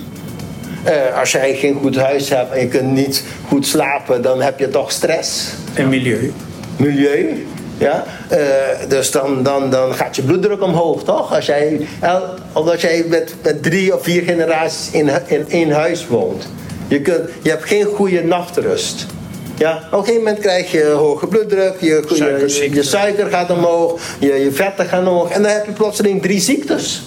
[0.83, 4.59] Eh, als jij geen goed huis hebt en je kunt niet goed slapen, dan heb
[4.59, 5.53] je toch stress.
[5.73, 6.33] En milieu.
[6.77, 7.45] Milieu.
[7.77, 8.03] Ja?
[8.27, 8.39] Eh,
[8.87, 11.35] dus dan, dan, dan gaat je bloeddruk omhoog, toch?
[11.35, 11.87] Als jij,
[12.53, 16.47] omdat jij met, met drie of vier generaties in, in één huis woont.
[16.87, 19.05] Je, kunt, je hebt geen goede nachtrust.
[19.57, 19.75] Ja?
[19.75, 24.51] Op een gegeven moment krijg je hoge bloeddruk, je, je, suiker gaat omhoog, je, je
[24.51, 25.29] vetten gaan omhoog.
[25.29, 27.03] En dan heb je plotseling drie ziektes.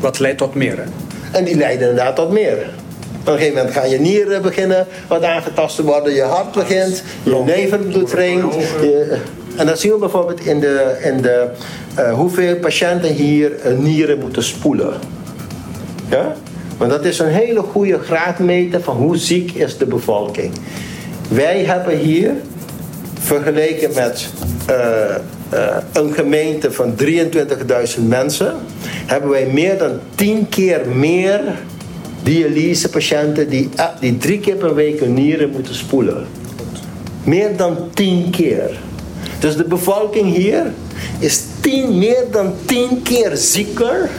[0.00, 0.84] Wat leidt tot meer, hè?
[1.32, 2.70] En die leiden inderdaad tot meer.
[3.22, 7.02] Op een gegeven moment gaan je nieren beginnen wat aangetast te worden, je hart begint,
[7.22, 8.54] je nevenbloed dringt.
[8.80, 9.16] je-
[9.56, 11.48] en dat zien we bijvoorbeeld in de, in de
[11.94, 14.92] eh, hoeveel patiënten hier eh, nieren moeten spoelen.
[16.10, 16.34] Ja?
[16.78, 20.52] Want dat is een hele goede graadmeter van hoe ziek is de bevolking.
[21.28, 22.30] Wij hebben hier,
[23.20, 24.28] vergeleken met
[24.66, 25.14] eh,
[25.48, 26.94] eh, een gemeente van
[27.96, 28.54] 23.000 mensen,
[29.06, 31.40] hebben wij meer dan 10 keer meer
[32.22, 36.26] dialysepatiënten die, eh, die drie keer per week hun nieren moeten spoelen.
[37.24, 38.80] Meer dan 10 keer.
[39.40, 40.72] Dus de bevolking hier
[41.18, 44.10] is 10, meer dan 10 keer zieker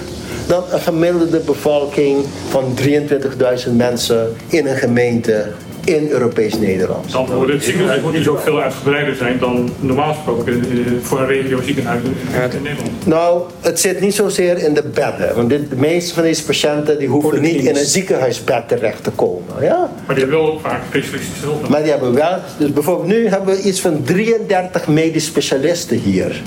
[0.48, 5.52] dan een gemiddelde bevolking van 23.000 mensen in een gemeente
[5.84, 7.12] in Europees Nederland.
[7.12, 10.65] Dan wordt het ziekenhuis moet dus ook veel uitgebreider zijn dan normaal gesproken
[11.02, 13.06] voor een regio ziekenhuis in, Nederland.
[13.06, 15.36] Nou, het zit niet zozeer in de bedden.
[15.36, 19.12] Want dit, de meeste van deze patiënten die hoeven niet in een ziekenhuisbed terecht te
[19.12, 19.54] komen.
[19.62, 19.91] Ja?
[20.06, 21.67] Maar die hebben wel vaak specialistische hulp.
[21.67, 26.41] Maar die hebben wel, dus bijvoorbeeld nu hebben we iets van 33 medisch specialisten hier.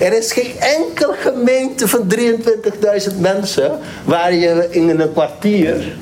[0.00, 2.14] Er is geen enkel gemeente van
[3.10, 5.96] 23.000 mensen waar je in een kwartier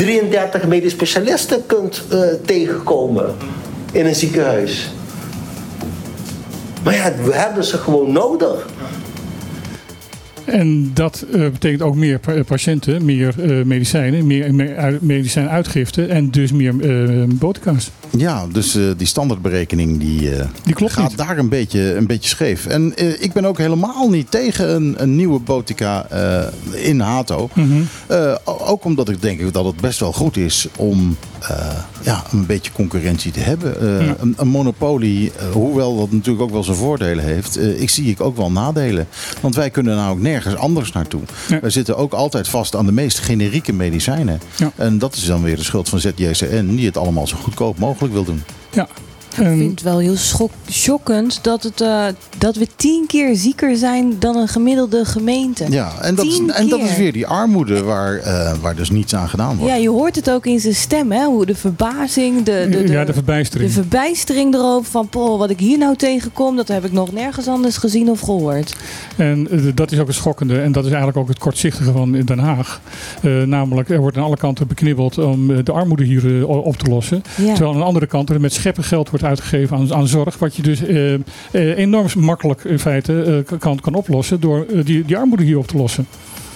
[0.00, 3.34] 33 medisch specialisten kunt eh, tegenkomen
[3.92, 4.90] in een ziekenhuis.
[6.84, 8.68] Maar ja, we hebben ze gewoon nodig.
[10.44, 16.06] En dat eh, betekent ook meer pa- patiënten, meer eh, medicijnen, meer, meer ui- medicijnuitgifte
[16.06, 17.90] en dus meer eh boterkaas.
[18.16, 21.18] Ja, dus eh, die standaardberekening die, eh, Die klopt gaat niet.
[21.18, 22.66] daar een beetje, een beetje scheef.
[22.66, 26.06] En eh, ik ben ook helemaal niet tegen een, een nieuwe botica
[26.72, 27.48] in Hato.
[27.52, 27.82] Mhm.
[28.44, 31.16] Ook omdat ik denk dat het best wel goed is om
[32.02, 34.04] ja, een beetje concurrentie te hebben.
[34.04, 34.14] Ja.
[34.20, 38.36] een, een monopolie, hoewel dat natuurlijk ook wel zijn voordelen heeft, ik zie ik ook
[38.36, 39.06] wel nadelen.
[39.40, 41.20] Want wij kunnen nou ook nergens anders naartoe.
[41.48, 41.60] Ja.
[41.60, 44.40] Wij zitten ook altijd vast aan de meest generieke medicijnen.
[44.56, 44.72] Ja.
[44.76, 47.99] En dat is dan weer de schuld van ZJCN, die het allemaal zo goedkoop mogelijk
[48.08, 48.42] wil doen.
[48.70, 48.88] Ja.
[49.38, 52.04] Ik En, vind het wel heel schok- schokkend dat, het, eh,
[52.38, 55.64] dat we tien keer zieker zijn dan een gemiddelde gemeente.
[55.70, 59.14] Ja, en dat, is, en dat is weer die armoede waar, eh, waar dus niets
[59.14, 59.72] aan gedaan wordt.
[59.72, 61.24] Ja, je hoort het ook in zijn stem, hè?
[61.24, 63.68] Hoe de verbazing, de, de, de, ja, de verbijstering.
[63.68, 67.48] de verbijstering erover van, poh, wat ik hier nou tegenkom, dat heb ik nog nergens
[67.48, 68.76] anders gezien of gehoord.
[69.16, 70.60] En eh, dat is ook het schokkende.
[70.60, 72.80] En dat is eigenlijk ook het kortzichtige van Den Haag.
[73.22, 77.22] Eh, namelijk, er wordt aan alle kanten beknibbeld om de armoede hier op te lossen.
[77.34, 77.44] Ja.
[77.52, 80.38] Terwijl aan de andere kant er met scheppen geld wordt uitgegeven aan, aan zorg.
[80.38, 81.20] Wat je dus eh, eh,
[81.52, 85.76] enorm makkelijk in feite eh, kan, kan oplossen door die, die armoede hier op te
[85.76, 86.06] lossen.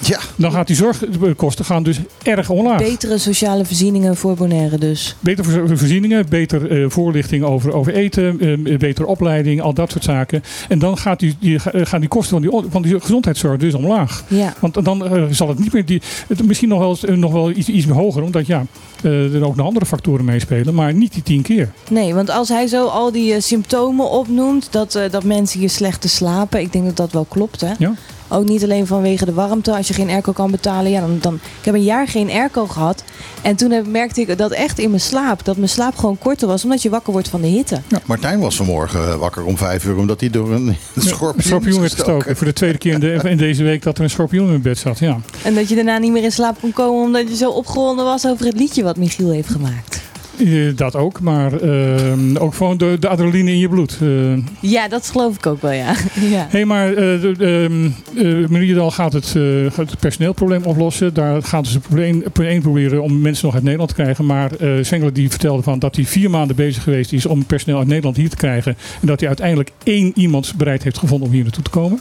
[0.01, 2.79] Ja, Dan gaat die zorgkosten gaan dus erg omlaag.
[2.79, 5.17] Betere sociale voorzieningen voor Bonaire dus.
[5.21, 10.05] Beter voor- voorzieningen, beter eh, voorlichting over, over eten, eh, betere opleiding, al dat soort
[10.05, 10.43] zaken.
[10.69, 14.25] En dan gaat die, die, gaan die kosten van die, van die gezondheidszorg dus omlaag.
[14.29, 14.55] Ja.
[14.61, 17.69] Want dan eh, zal het niet meer, die, het, misschien nog wel, nog wel iets,
[17.69, 18.67] iets meer hoger, omdat ja,
[19.05, 21.73] eh, er ook nog andere factoren meespelen, maar niet die tien keer.
[21.91, 25.71] Nee, want als hij zo al die eh, symptomen opnoemt, dat, eh, dat mensen hier
[25.71, 27.73] slecht te slapen, ik denk dat dat wel klopt, hè?
[27.79, 27.95] Ja.
[28.29, 29.77] Ook niet alleen vanwege de warmte.
[29.77, 31.35] Als je geen airco kan betalen, ja, dan, dan...
[31.35, 33.05] Ik heb een jaar geen airco gehad.
[33.43, 35.45] En toen heb, merkte ik dat echt in mijn slaap.
[35.45, 37.81] Dat mijn slaap gewoon korter was, omdat je wakker wordt van de hitte.
[38.05, 40.77] Martijn was vanmorgen wakker om vijf uur omdat hij door een
[41.37, 42.37] schorpioen, werd gestoken.
[42.37, 44.63] Voor de tweede keer in, de, in deze week dat er een schorpioen in mijn
[44.63, 44.99] bed zat.
[44.99, 45.21] Ja.
[45.43, 48.27] En dat je daarna niet meer in slaap kon komen, omdat je zo opgewonden was
[48.27, 50.03] over het liedje wat Michiel heeft gemaakt.
[50.39, 53.99] Eh, dat ook, maar ehm, ook gewoon de, de adrenaline in je bloed.
[54.03, 55.95] Eh, Ja, dat geloof ik ook wel, ja.
[56.37, 56.47] ja.
[56.51, 59.33] Hé, maar uh, gaat het,
[59.77, 61.15] het personeelprobleem oplossen.
[61.15, 64.27] Daar gaan ze probleem, één proberen om mensen nog uit Nederland te krijgen.
[64.27, 67.89] Maar Zwengler die vertelde van dat hij vier maanden bezig geweest is om personeel uit
[67.89, 68.77] Nederland hier te krijgen.
[69.01, 72.01] En dat hij uiteindelijk één iemand bereid heeft gevonden om hier naartoe te komen.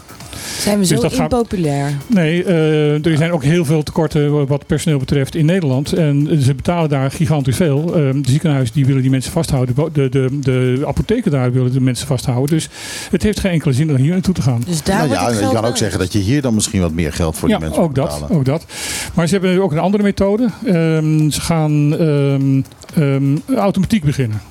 [0.60, 1.92] Zijn we Dus zo gaat- impopulair?
[2.08, 5.94] Nee, eh, er zijn ook heel veel tekorten wat personeel betreft in Nederland.
[5.94, 7.86] En ze betalen daar gigantisch veel.
[7.86, 9.76] Eh, de ziekenhuizen die willen die mensen vasthouden.
[9.94, 12.56] De, de, de apotheken daar willen de mensen vasthouden.
[12.56, 12.70] Dus
[13.12, 14.62] het heeft geen enkele zin om hier naartoe te gaan.
[14.68, 17.14] Dus daar Nou ja, je kan ook zeggen dat je hier dan misschien wat meer
[17.14, 18.36] geld voor ja, die mensen ook dat, betalen.
[18.38, 18.66] ook dat.
[19.14, 20.50] Maar ze hebben ook een andere methode.
[20.66, 22.62] Ehm, ze gaan ehm,
[22.96, 24.42] ehm, automatiek beginnen.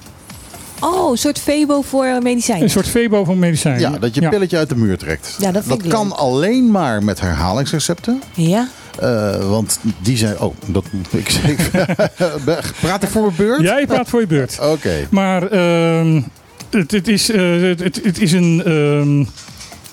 [0.83, 2.63] Oh, een soort Febo voor medicijnen.
[2.65, 3.81] Een soort Febo van medicijnen.
[3.81, 4.29] Ja, dat je Ja.
[4.29, 5.37] pilletje uit de muur trekt.
[5.39, 6.17] Ja, dat vind ik kan leuk.
[6.17, 8.23] alleen maar met herhalingsrecepten.
[8.35, 8.69] Ja?
[9.01, 10.41] Eh, want die zijn...
[10.41, 11.71] Oh, dat, ik, ik
[12.81, 13.61] praat ik voor mijn beurt?
[13.61, 14.59] Jij praat voor je beurt.
[14.63, 15.07] Oké.
[15.11, 16.21] Maar ehm,
[16.71, 19.25] het, het, is, eh, het, het is een, ehm,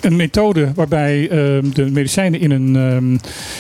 [0.02, 3.14] een methode waarbij ehm, de medicijnen in een, ehm,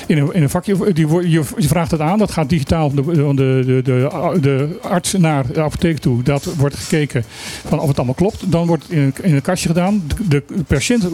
[0.07, 0.93] in een, in een vakje.
[0.93, 5.13] Die, wo- je, vraagt het aan, dat gaat digitaal van de, de, de, de, arts
[5.13, 6.23] naar de apotheek toe.
[6.23, 7.23] Dat wordt gekeken
[7.67, 8.51] van of het allemaal klopt.
[8.51, 10.03] Dan wordt het in een, in een kastje gedaan.
[10.29, 11.07] De, patiënt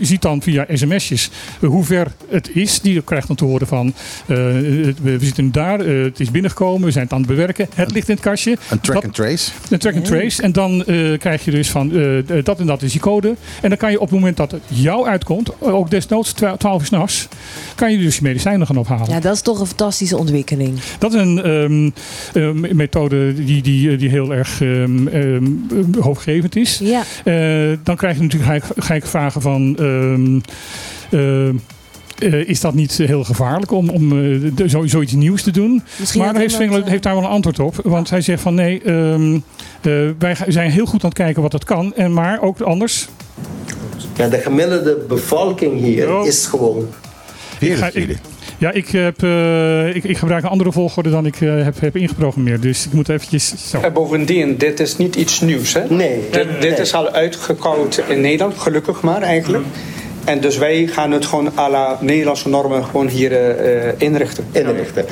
[0.00, 2.80] ziet dan via sms'jes hoe ver het is.
[2.80, 3.86] Die krijgt dan te horen van
[4.26, 4.36] eh,
[5.02, 7.68] we zitten daar, eh, het is binnengekomen, we zijn het aan het bewerken.
[7.74, 8.56] Het ligt in het kastje.
[8.70, 9.50] Een track Dat- and trace.
[9.70, 10.42] een track and trace.
[10.42, 13.34] En dan eh, krijg je dus van eh, dat en dat is die code.
[13.62, 16.80] En dan kan je op het moment dat het jou uitkomt, ook desnoods twa- 12
[16.80, 17.28] uur s'nachts,
[17.74, 19.08] kan je dus je medicijnen gaan ophalen.
[19.10, 20.78] ja, dat is toch een fantastische ontwikkeling.
[20.98, 21.90] Dat is een ehm,
[22.44, 25.44] eh, me- methode die, die, die heel erg ehm, ehm,
[26.00, 26.80] hoopgevend is.
[26.82, 27.02] Ja.
[27.24, 29.76] Eh, dan krijg je natuurlijk ga ik, ga ik vragen van.
[29.78, 30.38] ehm,
[31.10, 31.48] eh,
[32.18, 35.82] eh, is dat niet heel gevaarlijk om, om eh, de- zo, zoiets nieuws te doen?
[35.98, 37.74] Misschien maar heeft eh, heeft daar wel een antwoord op.
[37.84, 41.50] Want hij zegt van nee, ehm, eh, wij zijn heel goed aan het kijken wat
[41.50, 41.94] dat kan.
[41.94, 43.08] En maar ook anders.
[44.16, 46.26] Ja, de gemiddelde bevolking hier Oh.
[46.26, 46.88] is gewoon
[47.60, 48.16] ga- jullie.
[48.58, 51.96] Ja, ik, heb, eh, ik, ik gebruik een andere volgorde dan ik eh, heb, heb
[51.96, 52.62] ingeprogrammeerd.
[52.62, 53.80] Dus ik moet eventjes zo.
[53.80, 55.72] En bovendien, dit is niet iets nieuws.
[55.74, 55.82] Hè?
[55.88, 56.20] Nee.
[56.30, 56.80] Dit, dit Nee.
[56.80, 59.64] is al uitgekoud in Nederland, gelukkig maar eigenlijk.
[60.24, 64.44] En dus wij gaan het gewoon à la Nederlandse normen gewoon hier eh, eh, inrichten.
[64.52, 65.04] inrichten.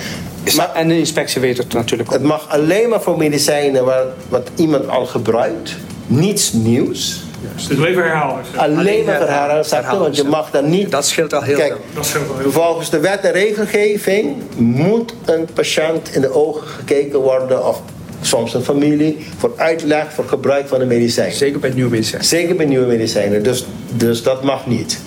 [0.57, 2.19] Maar, en de inspectie weet het natuurlijk ook.
[2.19, 5.77] Het mag alleen maar voor medicijnen waar, wat iemand al gebruikt.
[6.07, 7.24] Niets nieuws.
[7.57, 8.45] Dus leven herhalen.
[8.57, 10.91] Alleen maar verhalen, want je mag daar niet...
[10.91, 12.51] Dat scheelt al heel Kijk, veel.
[12.51, 17.67] volgens de wet en regelgeving moet een patiënt in de ogen gekeken worden...
[17.67, 17.81] of
[18.21, 21.33] soms een familie, voor uitleg, voor gebruik van de medicijn.
[21.33, 22.27] Zeker bij nieuwe medicijnen.
[22.27, 25.01] Zeker bij nieuwe medicijnen, dus, dus dat mag niet.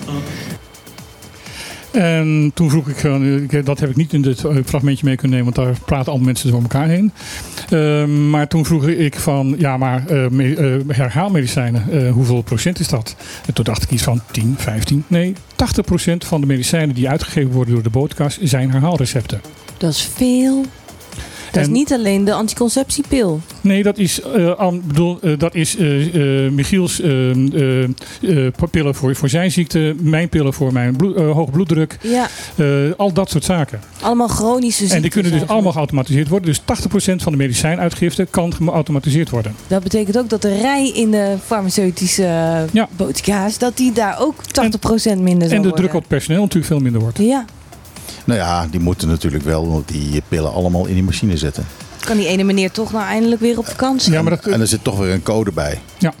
[1.98, 5.16] En toen vroeg ik, eh, ik- dat heb ik niet in dit eh, fragmentje mee
[5.16, 7.12] kunnen nemen, want daar praten al mensen door elkaar heen.
[7.70, 10.54] Ehm, maar toen vroeg ik van, ja, maar eh, me-
[10.88, 13.16] eh, herhaalmedicijnen, eh, hoeveel procent is dat?
[13.46, 17.08] En toen dacht ik iets van 10, 15, nee, 80 procent van de medicijnen die
[17.08, 19.40] uitgegeven worden door de bootkas zijn herhaalrecepten.
[19.78, 20.64] Dat is veel.
[21.52, 23.40] Dat is niet alleen de anticonceptiepil.
[23.60, 25.86] Nee, dat is, eh, bedoel, eh, dat is eh,
[26.50, 27.00] Michiels
[28.70, 32.26] pillen voor, voor zijn ziekte, mijn pillen voor mijn bloed, hoge bloeddruk, Ja,
[32.96, 33.80] al dat soort zaken.
[34.00, 34.96] allemaal chronische ziektes.
[34.96, 35.50] En die kunnen dus eigenlijk.
[35.50, 36.48] allemaal geautomatiseerd worden.
[36.48, 39.54] Dus 80% van de medicijnuitgifte kan geautomatiseerd worden.
[39.66, 42.22] Dat betekent ook dat de rij in de farmaceutische
[42.72, 42.88] Ja.
[42.96, 45.84] botica's, dat die daar ook 80% minder zal En de worden.
[45.88, 47.18] druk op personeel natuurlijk veel minder wordt.
[47.18, 47.44] Ja,
[48.28, 51.66] Nou ja, die moeten natuurlijk wel die pillen allemaal in die machine zetten.
[52.04, 54.12] kan die ene meneer toch nou eindelijk weer op vakantie?
[54.12, 55.80] Ja, maar dat, En er zit toch weer een code bij.
[55.98, 56.14] ja.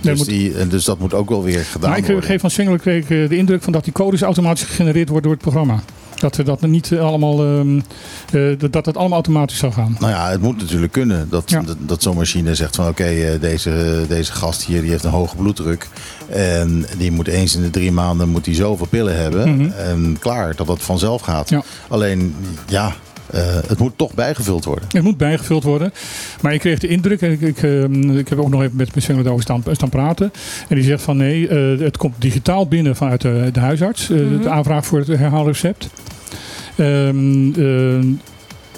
[0.00, 2.24] Dus, moet- die, en dus dat moet ook wel weer gedaan maar ik worden.
[2.24, 5.32] geef van kreeg ik eh, de indruk van dat die codes automatisch gegenereerd worden door
[5.32, 5.82] het programma.
[6.18, 7.78] Dat we dat niet eh, allemaal, ehm,
[8.32, 9.96] eh, dat- dat het allemaal automatisch zou gaan.
[9.98, 11.60] Nou ja, het moet natuurlijk kunnen dat, Ja.
[11.62, 15.10] dat, dat zo'n machine zegt van oké, eh, deze, deze gast hier die heeft een
[15.10, 15.88] hoge bloeddruk.
[16.28, 19.54] En die moet eens in de drie maanden moet die zoveel pillen hebben.
[19.56, 19.70] Mhm.
[19.70, 21.48] En klaar, dat dat vanzelf gaat.
[21.48, 21.62] Ja.
[21.88, 22.34] Alleen
[22.66, 22.92] ja,
[23.30, 24.84] eh, het moet toch bijgevuld worden.
[24.88, 25.92] Het moet bijgevuld worden.
[26.40, 28.94] Maar ik kreeg de indruk, en ik, ik, ehm, ik heb ook nog even met,
[28.94, 30.32] met Zwengelen over staan, staan praten.
[30.68, 34.10] En die zegt van nee, eh, het komt digitaal binnen vanuit de, de huisarts.
[34.10, 35.88] eh, De aanvraag voor het herhaalrecept.
[36.76, 37.98] Ehm, eh,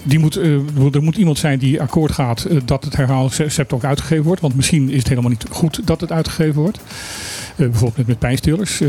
[0.02, 0.52] die moet, eh,
[0.94, 4.40] er moet iemand zijn die akkoord gaat eh, dat het herhaalrecept ook uitgegeven wordt.
[4.40, 6.78] Want misschien is het helemaal niet goed dat het uitgegeven wordt.
[6.78, 8.80] Eh, bijvoorbeeld met, met pijnstillers.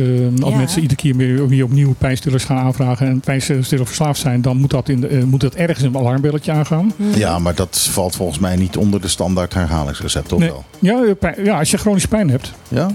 [0.42, 0.58] Als Ja.
[0.58, 4.70] mensen iedere keer weer, weer opnieuw pijnstillers gaan aanvragen en pijnstiller verslaafd zijn, dan moet
[4.70, 6.94] dat, in de, moet dat ergens een alarmbelletje aangaan.
[7.16, 10.50] Ja, maar dat valt volgens mij niet onder de standaard herhalingsrecept, toch Nee.
[10.50, 10.66] wel?
[10.80, 12.88] Ja, pijn- ja, als je chronische pijn hebt Ja?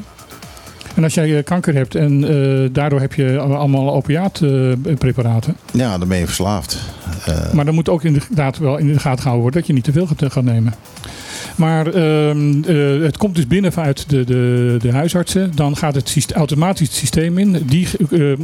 [0.94, 5.56] En als jij eh, kanker hebt en eh, daardoor heb je allemaal opiaatpreparaten.
[5.72, 6.78] Ja, dan ben je verslaafd.
[7.26, 9.84] Eh, Maar dan moet ook inderdaad wel in de gaten gehouden worden dat je niet
[9.84, 10.74] te veel gaat, gaat nemen.
[11.56, 15.52] Maar ehm, eh, het komt dus binnen vanuit de, de, de huisartsen.
[15.54, 17.62] Dan gaat het automatisch het systeem in.
[17.66, 18.38] Die eh, eh,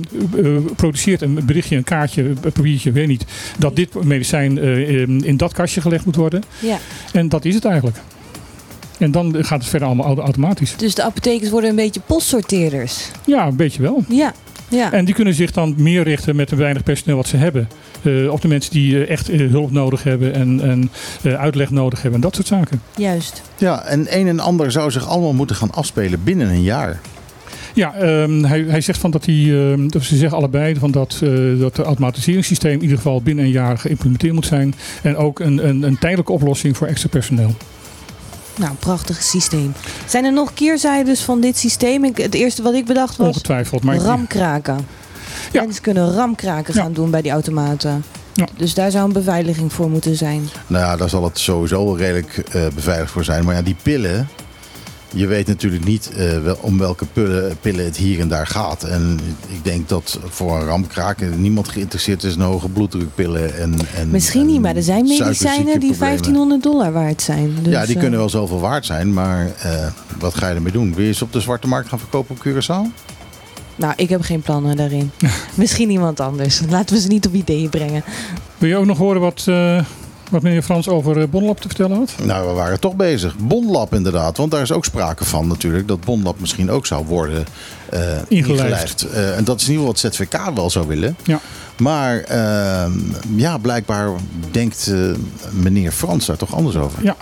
[0.76, 3.24] produceert een berichtje, een kaartje, een papiertje, weet niet.
[3.58, 6.42] Dat dit medicijn eh, in in dat kastje gelegd moet worden.
[6.60, 6.78] Ja.
[7.12, 7.96] En dat is het eigenlijk.
[8.98, 10.76] En dan gaat het verder allemaal auto- automatisch.
[10.76, 13.10] Dus de apothekers worden een beetje postsorteerders.
[13.26, 14.04] Ja, een beetje wel.
[14.08, 14.32] Ja.
[14.70, 14.92] Ja.
[14.92, 17.68] En die kunnen zich dan meer richten met de weinig personeel wat ze hebben.
[18.02, 20.90] eh, op de mensen die eh, echt eh, hulp nodig hebben en, en
[21.22, 22.82] eh, uitleg nodig hebben en dat soort zaken.
[22.96, 23.42] Juist.
[23.58, 27.00] ja, en een en ander zou zich allemaal moeten gaan afspelen binnen een jaar.
[27.74, 31.30] Ja, ehm, hij, hij zegt van dat hij, ehm, ze zeggen allebei van dat, eh
[31.60, 34.74] dat het automatiseringssysteem in ieder geval binnen een jaar geïmplementeerd moet zijn.
[35.02, 37.54] En ook een, een, een tijdelijke oplossing voor extra personeel.
[38.58, 39.72] Nou, een prachtig systeem.
[40.06, 42.04] Zijn er nog keerzijdes van dit systeem?
[42.04, 43.82] Ik, het eerste wat ik bedacht was Ongetwijfeld.
[43.84, 44.86] Maar ramkraken.
[45.52, 45.62] Ja.
[45.62, 46.82] Mensen kunnen ramkraken Ja.
[46.82, 48.04] gaan doen bij die automaten.
[48.32, 48.46] Ja.
[48.56, 50.48] Dus daar zou een beveiliging voor moeten zijn.
[50.66, 53.44] Nou ja, daar zal het sowieso wel redelijk eh, beveiligd voor zijn.
[53.44, 54.28] Maar ja, die pillen.
[55.14, 58.82] Je weet natuurlijk niet eh, wel, om welke pillen, pillen het hier en daar gaat.
[58.82, 59.18] En
[59.48, 63.58] ik denk dat voor een ramkraken niemand geïnteresseerd is in hoge bloeddrukpillen.
[63.58, 65.98] En, en, Misschien niet, maar er zijn medicijnen die suikerziekteproblemen.
[65.98, 67.54] 1500 dollar waard zijn.
[67.62, 69.86] Dus, Ja, die eh, kunnen wel zoveel waard zijn, maar eh,
[70.18, 70.94] wat ga je ermee doen?
[70.94, 73.06] Wil je ze op de zwarte markt gaan verkopen op Curaçao?
[73.76, 75.10] Nou, ik heb geen plannen daarin.
[75.54, 76.60] Misschien iemand anders.
[76.68, 78.04] Laten we ze niet op ideeën brengen.
[78.58, 79.84] Wil je ook nog horen wat, eh,
[80.30, 82.14] wat meneer Frans over eh, Bonlab te vertellen had?
[82.22, 83.36] Nou, we waren toch bezig.
[83.38, 87.46] Bonlab inderdaad, want daar is ook sprake van natuurlijk dat Bonlab misschien ook zou worden
[87.90, 88.28] eh Ingelijfd.
[88.28, 89.02] ingelijfd.
[89.02, 91.16] Eh, en dat is in ieder geval wat ZVK wel zou willen.
[91.24, 91.40] Ja.
[91.76, 92.92] Maar ehm,
[93.36, 94.10] ja, blijkbaar
[94.50, 94.92] denkt
[95.50, 97.02] meneer Frans daar toch anders over.
[97.02, 97.16] Ja.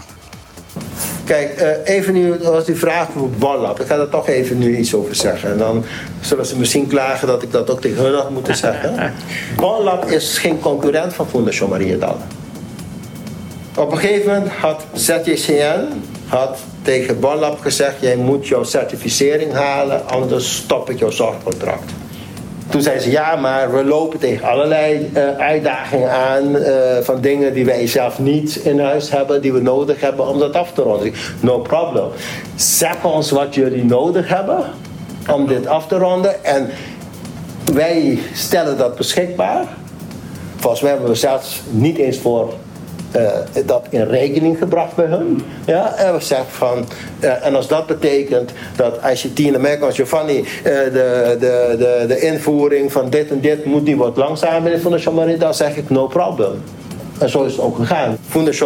[1.24, 3.80] Kijk, eh, even nu was die vraag voor Bonlab.
[3.80, 5.50] Ik ga er toch even nu iets over zeggen.
[5.50, 5.84] En dan
[6.20, 9.12] zullen ze misschien klagen dat ik dat ook tegen hun had moeten zeggen.
[9.56, 12.18] Bonlab is geen concurrent van Fondation Maria Dal.
[13.76, 15.80] Op een gegeven moment had ZJCN
[16.26, 17.94] had tegen Bonlab gezegd...
[18.00, 21.92] jij moet jouw certificering halen, anders stop ik jouw zorgcontract.
[22.68, 27.54] Toen zei ze ja, maar we lopen tegen allerlei eh, uitdagingen aan eh, van dingen
[27.54, 30.82] die wij zelf niet in huis hebben, die we nodig hebben om dat af te
[30.82, 31.12] ronden.
[31.40, 32.08] No problem.
[32.54, 34.64] Zeg ons wat jullie nodig hebben
[35.32, 36.68] om dit af te ronden en
[37.72, 39.64] wij stellen dat beschikbaar.
[40.56, 42.52] Volgens mij hebben we zelfs niet eens voor
[43.16, 45.42] eh, dat in rekening gebracht bij hun.
[45.66, 46.84] Ja, en we zeggen van,
[47.20, 51.74] eh, en als dat betekent dat als je Tina merkt als Giovanni, eh, de, de,
[51.78, 55.54] de, de invoering van dit en dit moet niet wat langzamer in Fondation Maria, dan
[55.54, 56.62] zeg ik no problem.
[57.18, 58.18] En zo is het ook gegaan.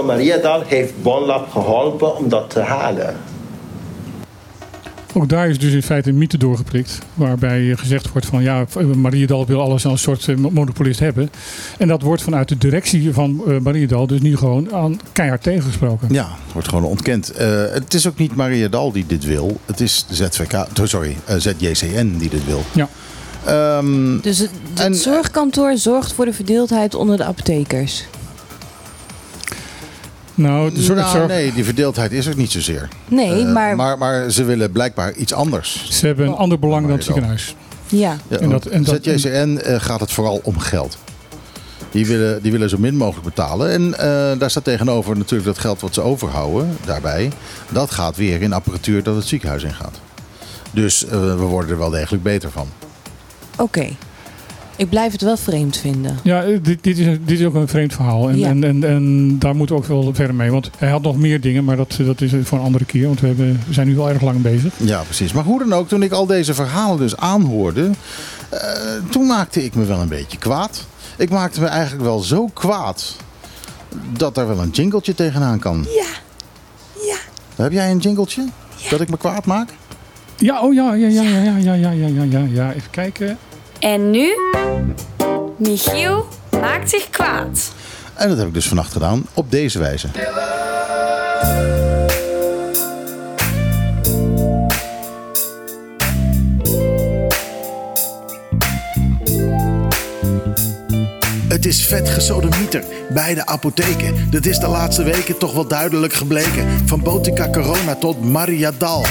[0.04, 3.16] Maria Dal heeft Bonlab geholpen om dat te halen.
[5.12, 6.98] Ook daar is dus in feite een mythe doorgeprikt.
[7.14, 8.64] Waarbij gezegd wordt van ja,
[8.96, 11.30] Mariedal wil alles als een soort eh, monopolist hebben.
[11.78, 16.08] En dat wordt vanuit de directie van eh, Mariedal dus nu gewoon aan keihard tegengesproken.
[16.12, 17.30] Ja, het wordt gewoon ontkend.
[17.30, 19.60] Eh, het is ook niet Maria Dal die dit wil.
[19.66, 22.62] Het is de ZVK, oh, sorry, ZJCN die dit wil.
[22.72, 22.88] Ja.
[23.44, 28.04] Ehm, Dus het, het En- zorgkantoor zorgt voor de verdeeldheid onder de apothekers.
[30.40, 32.88] Nou, de zorg, nou, zorg- nee, die verdeeldheid is er niet zozeer.
[33.08, 35.86] Nee, Eh, maar, maar, maar ze willen blijkbaar iets anders.
[35.90, 37.54] ze hebben een ander belang dan het ziekenhuis.
[37.88, 38.16] ja.
[38.28, 40.98] Ja, En dat- en dat- ZJCN eh, gaat het vooral om geld.
[41.90, 43.70] Die willen, die willen zo min mogelijk betalen.
[43.70, 47.30] En eh, daar staat tegenover natuurlijk dat geld wat ze overhouden daarbij.
[47.68, 50.00] Dat gaat weer in apparatuur dat het ziekenhuis ingaat.
[50.70, 52.68] Dus eh, we worden er wel degelijk beter van.
[53.58, 53.88] Oké.
[54.80, 56.18] Ik blijf het wel vreemd vinden.
[56.22, 58.28] Ja, dit, dit, is, dit is ook een vreemd verhaal.
[58.28, 58.48] En, Ja.
[58.48, 60.50] en, en, en daar moeten we ook wel verder mee.
[60.50, 63.06] Want hij had nog meer dingen, maar dat, dat is voor een andere keer.
[63.06, 64.72] Want we, hebben, we zijn nu wel erg lang bezig.
[64.76, 65.32] Ja, precies.
[65.32, 67.90] Maar hoe dan ook, toen ik al deze verhalen dus aanhoorde,
[68.48, 68.60] eh,
[69.10, 70.86] toen maakte ik me wel een beetje kwaad.
[71.16, 73.16] Ik maakte me eigenlijk wel zo kwaad
[74.16, 75.86] dat er wel een jingletje tegenaan kan.
[75.94, 76.04] Ja.
[77.06, 77.16] Ja.
[77.62, 78.44] Heb jij een jingletje
[78.90, 79.68] dat ik me kwaad maak?
[80.36, 82.72] Ja, oh ja, ja, ja, ja, ja, ja, ja, ja, ja, ja, ja.
[82.72, 83.38] Even kijken.
[83.80, 84.32] En nu?
[85.56, 86.28] Michiel
[86.60, 87.72] maakt zich kwaad.
[88.14, 90.08] En dat heb ik dus vannacht gedaan op deze wijze.
[101.48, 104.30] Het is vet gesodemieter bij de apotheken.
[104.30, 106.66] Dat is de laatste weken toch wel duidelijk gebleken.
[106.86, 109.04] Van Botica Corona tot Mariadal.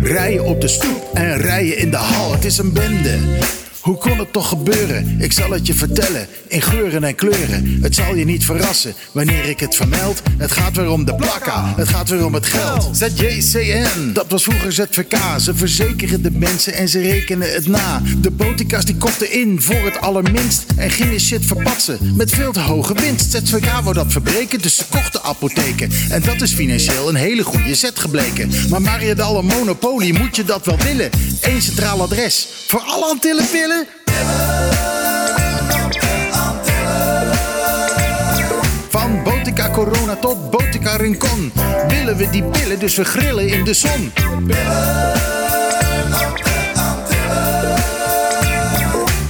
[0.00, 2.32] Rijden op de stoep en rijden in de hal.
[2.32, 3.18] Het is een bende.
[3.86, 5.16] Hoe kon het toch gebeuren?
[5.20, 7.78] Ik zal het je vertellen, in geuren en kleuren.
[7.82, 10.22] Het zal je niet verrassen wanneer ik het vermeld.
[10.38, 12.88] Het gaat weer om de plakka, het gaat weer om het geld.
[12.92, 15.16] ZJCN, dat was vroeger ZVK.
[15.40, 18.02] Ze verzekeren de mensen en ze rekenen het na.
[18.18, 20.64] De botica's die kochten in voor het allerminst.
[20.76, 23.30] En gingen shit verpatsen met veel te hoge winst.
[23.30, 25.90] ZVK wou dat verbreken, dus ze kochten apotheken.
[26.10, 28.50] En dat is financieel een hele goede zet gebleken.
[28.70, 31.10] Maar Mariadal een monopolie, moet je dat wel willen?
[31.40, 33.75] Eén centraal adres voor alle Antillenpillen?
[38.90, 41.52] Van Botica Corona tot Botica Rincon
[41.88, 44.12] willen we die pillen, dus we grillen in de zon.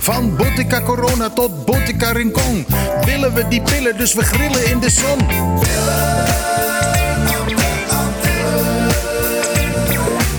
[0.00, 2.66] Van Botica Corona tot Botica Rincon
[3.04, 5.18] willen we die pillen, dus we grillen in de zon.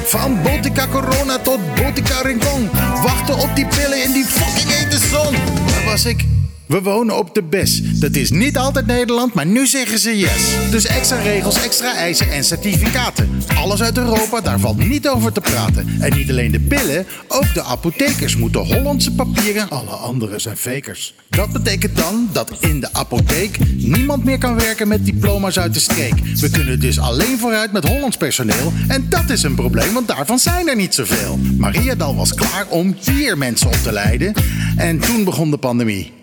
[0.07, 2.69] Van Botica Corona tot Botica Rincon.
[3.03, 5.33] Wachten op die pillen in die fucking hete zon.
[5.65, 6.36] Waar was ik?
[6.67, 7.99] We wonen op de BES.
[7.99, 10.71] Dat is niet altijd Nederland, maar nu zeggen ze yes.
[10.71, 13.29] Dus extra regels, extra eisen en certificaten.
[13.55, 15.87] Alles uit Europa, daar valt niet over te praten.
[15.99, 19.69] En niet alleen de pillen, ook de apothekers moeten Hollandse papieren.
[19.69, 21.13] Alle anderen zijn fakers.
[21.29, 25.79] Dat betekent dan dat in de apotheek niemand meer kan werken met diploma's uit de
[25.79, 26.15] streek.
[26.35, 28.73] We kunnen dus alleen vooruit met Hollands personeel.
[28.87, 31.39] En dat is een probleem, want daarvan zijn er niet zoveel.
[31.57, 34.33] Maria Dal was klaar om hier mensen op te leiden.
[34.77, 36.16] En toen begon de pandemie.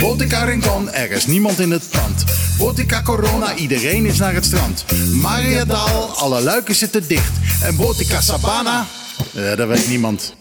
[0.00, 2.24] Botica Rincon, er is niemand in het pand.
[2.58, 4.84] Botica Corona, iedereen is naar het strand.
[5.12, 7.32] Maria Daal, alle luiken zitten dicht.
[7.62, 8.86] En Botica Sabana,
[9.34, 10.34] eh, dat weet niemand.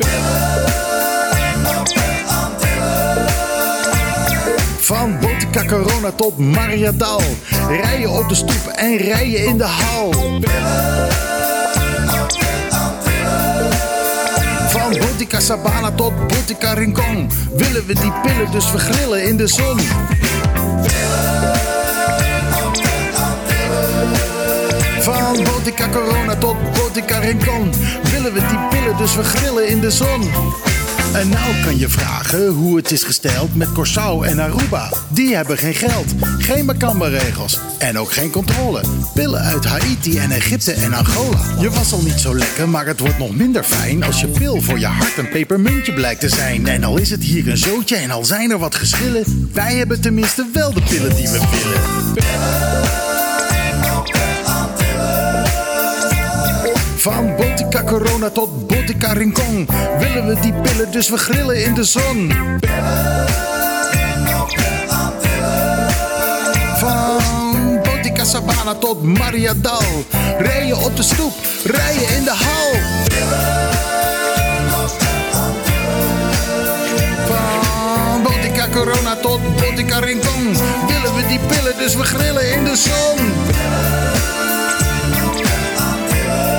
[4.79, 7.21] Van Botica Corona tot Maria Daal.
[7.69, 10.13] Rijden op de stoep en rijden in de hal.
[15.17, 19.79] Botica Sabana tot Botica Rincon willen we die pillen dus vergrillen in de zon.
[24.99, 27.73] Van Botica Corona tot Botica Rincon
[28.11, 30.29] willen we die pillen dus vergrillen in de zon.
[31.13, 34.89] En nou kan je vragen hoe het is gesteld met Curaçao en Aruba.
[35.09, 38.81] Die hebben geen geld, geen Macamba-regels en ook geen controle.
[39.13, 41.39] Pillen uit Haiti en Egypte en Angola.
[41.59, 44.03] Je was al niet zo lekker, maar het wordt nog minder fijn...
[44.03, 46.67] als je pil voor je hart een pepermuntje blijkt te zijn.
[46.67, 49.49] En al is het hier een zootje en al zijn er wat geschillen...
[49.53, 53.06] wij hebben tenminste wel de pillen die we willen.
[57.07, 59.67] Van Botica Corona tot Botica Rincon
[59.99, 62.31] willen we die pillen, dus we grillen in de zon.
[66.77, 70.05] Van Botica Sabana tot Maria Dal,
[70.37, 71.33] rijden op de stoep,
[71.63, 72.71] rijden in de hal.
[77.27, 82.75] Van Botica Corona tot Botica Rincon willen we die pillen, dus we grillen in de
[82.75, 83.33] zon.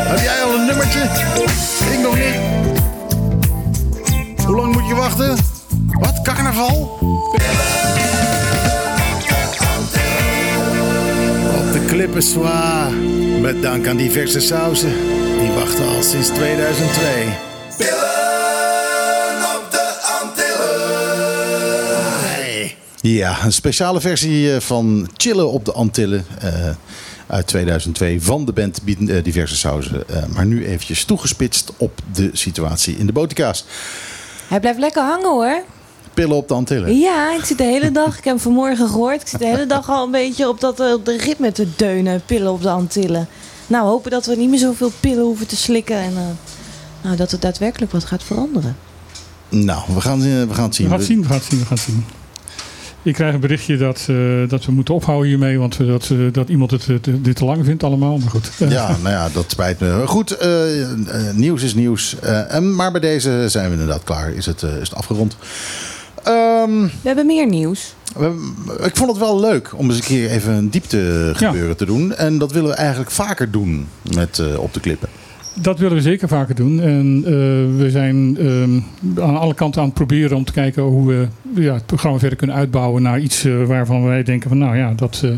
[0.09, 1.00] Heb jij al een nummertje?
[1.92, 2.34] Ik nog niet.
[4.46, 5.36] Hoe lang moet je wachten?
[6.00, 6.20] Wat?
[6.22, 6.98] Carnaval?
[11.59, 12.90] Op de klippen zwaar.
[13.40, 14.92] Met dank aan diverse sauzen.
[15.38, 17.26] Die wachten al sinds 2002.
[22.24, 22.76] Hey.
[23.00, 26.24] Ja, een speciale versie eh, van Chillen op de Antillen.
[26.40, 26.68] eh,
[27.29, 30.09] uit 2002 van de band eh, Diverse Sauzen.
[30.09, 33.64] Eh, maar nu eventjes toegespitst op de situatie in de botica's.
[34.49, 35.62] Hij blijft lekker hangen hoor.
[36.14, 36.99] Pillen op de Antillen.
[36.99, 39.20] Ja, ik zit de hele dag, ik heb hem vanmorgen gehoord.
[39.20, 41.66] Ik zit de hele dag al een beetje op, dat, eh, op de ritme te
[41.76, 42.22] deunen.
[42.26, 43.29] Pillen op de Antillen.
[43.66, 45.97] Nou, hopen dat we niet meer zoveel pillen hoeven te slikken.
[45.97, 46.22] En eh,
[47.03, 48.76] nou, dat er daadwerkelijk wat gaat veranderen.
[49.49, 50.87] Nou, we gaan, we gaan het zien.
[50.87, 52.05] We gaan het zien, we gaan het zien, we gaan het zien.
[53.09, 54.16] Ik krijg een berichtje dat, eh,
[54.48, 57.44] dat we moeten ophouden hiermee, want we- dat, eh, dat iemand het, eh, dit te
[57.44, 58.18] lang vindt allemaal.
[58.18, 58.50] Maar goed.
[58.59, 60.02] Eh, Ja, nou ja, dat spijt me.
[60.06, 62.16] Goed, eh, eh, nieuws is nieuws.
[62.20, 64.32] Eh, en, maar bij deze zijn we inderdaad klaar.
[64.32, 65.36] Is het, eh, is het afgerond.
[66.22, 67.94] Ehm, We hebben meer nieuws.
[68.16, 68.50] we-
[68.84, 72.14] ik vond het wel leuk om eens een keer even een diepte gebeuren te doen.
[72.14, 75.09] En dat willen we eigenlijk vaker doen met eh, op de klippen.
[75.61, 76.80] Dat willen we zeker vaker doen.
[76.80, 77.32] En eh,
[77.78, 78.80] we zijn ehm,
[79.20, 82.38] aan alle kanten aan het proberen om te kijken hoe we ja, het programma verder
[82.38, 85.30] kunnen uitbouwen naar iets eh, waarvan wij denken van nou ja, dat, eh,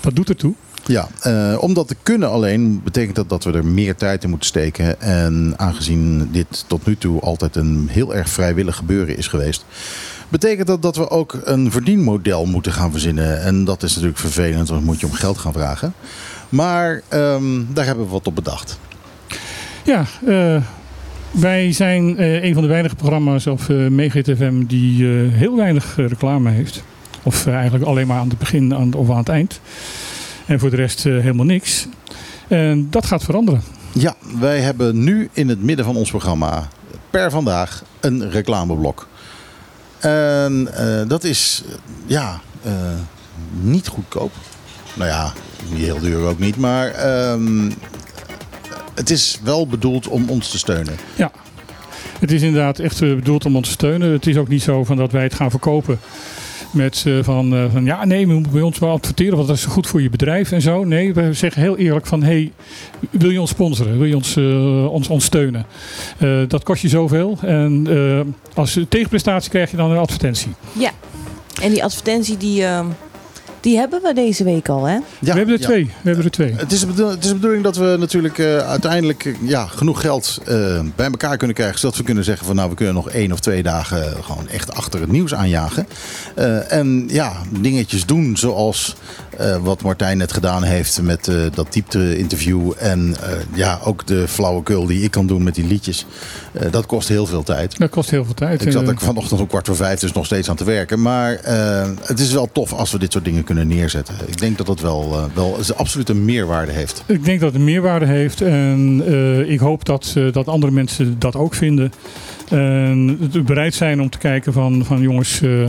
[0.00, 0.54] dat doet ertoe.
[0.86, 4.30] Ja, eh, om dat te kunnen alleen betekent dat dat we er meer tijd in
[4.30, 5.00] moeten steken.
[5.00, 9.64] En aangezien dit tot nu toe altijd een heel erg vrijwillig gebeuren is geweest,
[10.28, 13.42] betekent dat dat we ook een verdienmodel moeten gaan verzinnen.
[13.42, 15.92] En dat is natuurlijk vervelend, want moet je om geld gaan vragen.
[16.48, 18.78] Maar ehm, daar hebben we wat op bedacht.
[19.84, 20.62] Ja, eh,
[21.30, 25.56] Wij zijn eh, een van de weinige programma's op uh, Megahit FM die eh, heel
[25.56, 26.82] weinig eh, reclame heeft.
[27.22, 29.60] Of eh, eigenlijk alleen maar aan het begin aan, of aan het eind.
[30.46, 31.86] En voor de rest eh, helemaal niks.
[32.48, 33.62] En dat gaat veranderen.
[33.92, 36.68] Ja, wij hebben nu in het midden van ons programma
[37.10, 39.08] per vandaag een reclameblok.
[39.98, 41.74] En eh, dat is eh,
[42.06, 42.72] ja, eh,
[43.60, 44.32] niet goedkoop.
[44.94, 45.32] Nou ja,
[45.70, 47.70] niet heel duur ook niet, maar ehm,
[49.00, 50.96] het is wel bedoeld om ons te steunen.
[51.16, 51.30] Ja,
[52.18, 54.12] het is inderdaad echt eh, bedoeld om ons te steunen.
[54.12, 56.00] Het is ook niet zo van dat wij het gaan verkopen.
[56.70, 59.56] Met eh, van, eh, van ja, nee, we moeten bij ons wel adverteren, want dat
[59.56, 60.84] is goed voor je bedrijf en zo.
[60.84, 62.52] Nee, we zeggen heel eerlijk van, hey,
[63.10, 63.98] wil je ons sponsoren?
[63.98, 65.66] Wil je ons, eh, ons, ons steunen?
[66.18, 67.38] Eh, dat kost je zoveel.
[67.42, 68.20] En eh,
[68.54, 70.52] als tegenprestatie krijg je dan een advertentie.
[70.72, 70.90] Ja.
[71.62, 72.86] En die advertentie die, ehm,
[73.60, 74.94] die hebben we deze week al, hè?
[74.94, 75.66] Ja, we hebben er ja.
[75.66, 75.84] twee.
[75.84, 76.52] We hebben er twee.
[76.56, 80.00] Het is, de het is de bedoeling dat we natuurlijk eh, uiteindelijk eh, ja, genoeg
[80.00, 81.78] geld eh, bij elkaar kunnen krijgen.
[81.78, 84.74] Zodat we kunnen zeggen van nou we kunnen nog één of twee dagen gewoon echt
[84.74, 85.86] achter het nieuws aanjagen.
[86.34, 88.96] Eh, en ja, dingetjes doen zoals
[89.38, 92.72] eh, wat Martijn net gedaan heeft met eh, dat diepte interview.
[92.78, 96.06] En eh, ja, ook de flauwekul die ik kan doen met die liedjes.
[96.52, 97.78] Eh, dat kost heel veel tijd.
[97.78, 98.66] Dat kost heel veel tijd.
[98.66, 101.02] Ik zat er vanochtend om kwart voor vijf dus nog steeds aan te werken.
[101.02, 104.14] Maar eh, het is wel tof als we dit soort dingen kunnen neerzetten.
[104.26, 107.02] Ik denk dat dat wel, eh, wel een absolute meerwaarde heeft.
[107.06, 111.18] Ik denk dat het meerwaarde heeft en eh, ik hoop dat, eh, dat andere mensen
[111.18, 111.92] dat ook vinden.
[112.48, 115.64] En het bereid zijn om te kijken van, van jongens, eh,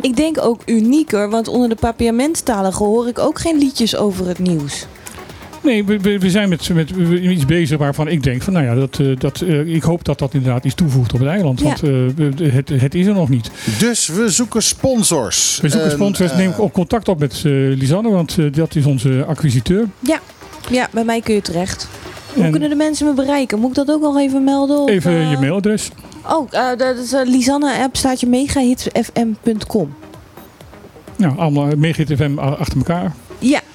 [0.00, 4.38] Ik denk ook unieker, want onder de papiamenttaligen hoor ik ook geen liedjes over het
[4.38, 4.86] nieuws.
[5.62, 6.90] Nee, we, zijn met, met
[7.20, 10.18] iets bezig waarvan ik denk van nou ja, dat, eh, dat, eh, ik hoop dat
[10.18, 11.60] dat inderdaad iets toevoegt op het eiland.
[11.60, 11.66] Ja.
[11.66, 13.50] Want eh, het, het is er nog niet.
[13.78, 15.58] Dus we zoeken sponsors.
[15.62, 19.24] We zoeken En, sponsors, neem ook contact op met eh, Lisanne, want dat is onze
[19.24, 19.84] acquisiteur.
[20.00, 20.20] Ja.
[20.70, 21.88] Ja, bij mij kun je terecht.
[22.34, 23.58] Hoe En- kunnen de mensen me bereiken?
[23.58, 24.78] Moet ik dat ook nog even melden?
[24.78, 25.90] Of, Even je mailadres.
[26.28, 29.94] Oh, eh, dat is uh, Lisanne-app staat je megahitsfm.com.
[31.16, 33.14] Nou, allemaal Megahit FM achter elkaar.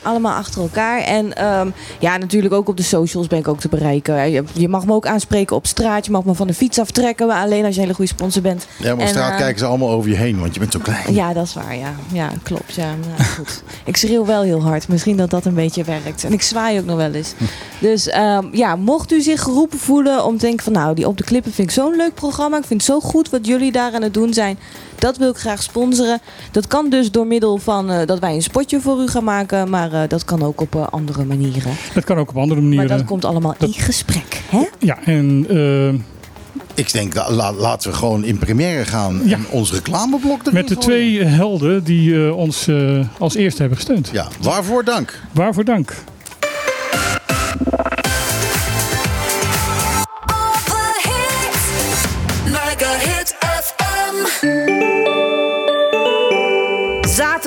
[0.02, 1.00] Allemaal achter elkaar.
[1.00, 4.32] En ehm, ja, natuurlijk ook op de socials ben ik ook te bereiken.
[4.32, 6.06] Je, je mag me ook aanspreken op straat.
[6.06, 7.28] Je mag me van de fiets aftrekken.
[7.28, 8.68] Maar alleen als je een hele goede sponsor bent.
[8.78, 10.72] Ja, maar op En, straat eh, kijken ze allemaal over je heen, want je bent
[10.72, 11.14] zo klein.
[11.14, 11.76] Ja, dat is waar.
[11.76, 12.74] Ja, ja klopt.
[12.74, 13.64] Ja, nou, goed.
[13.86, 14.88] Ik schreeuw wel heel hard.
[14.88, 16.24] Misschien dat dat een beetje werkt.
[16.24, 17.34] En ik zwaai ook nog wel eens.
[17.80, 20.74] Dus ehm, ja, mocht u zich geroepen voelen om te denken van...
[20.74, 22.58] nou, die Op de Klippen vind ik zo'n leuk programma.
[22.58, 24.60] Ik vind het zo goed wat jullie daar aan het doen zijn.
[25.02, 26.20] Dat wil ik graag sponsoren.
[26.52, 29.70] Dat kan dus door middel van eh, dat wij een spotje voor u gaan maken.
[29.70, 31.72] Maar eh, dat kan ook op eh, andere manieren.
[31.94, 32.98] Dat kan ook op andere Maar manieren.
[32.98, 34.42] dat komt allemaal dat- in gesprek.
[34.50, 34.64] Hè?
[34.80, 35.46] Ja, en
[36.76, 39.36] Ik denk, la- la- laten we gewoon in première gaan Ja.
[39.36, 40.90] en ons reclameblok erin met de gooien.
[40.90, 42.68] twee helden die eh, ons
[43.20, 44.10] als eerste hebben gesteund.
[44.14, 45.20] Ja, waarvoor dank.
[45.34, 45.94] Waarvoor dank.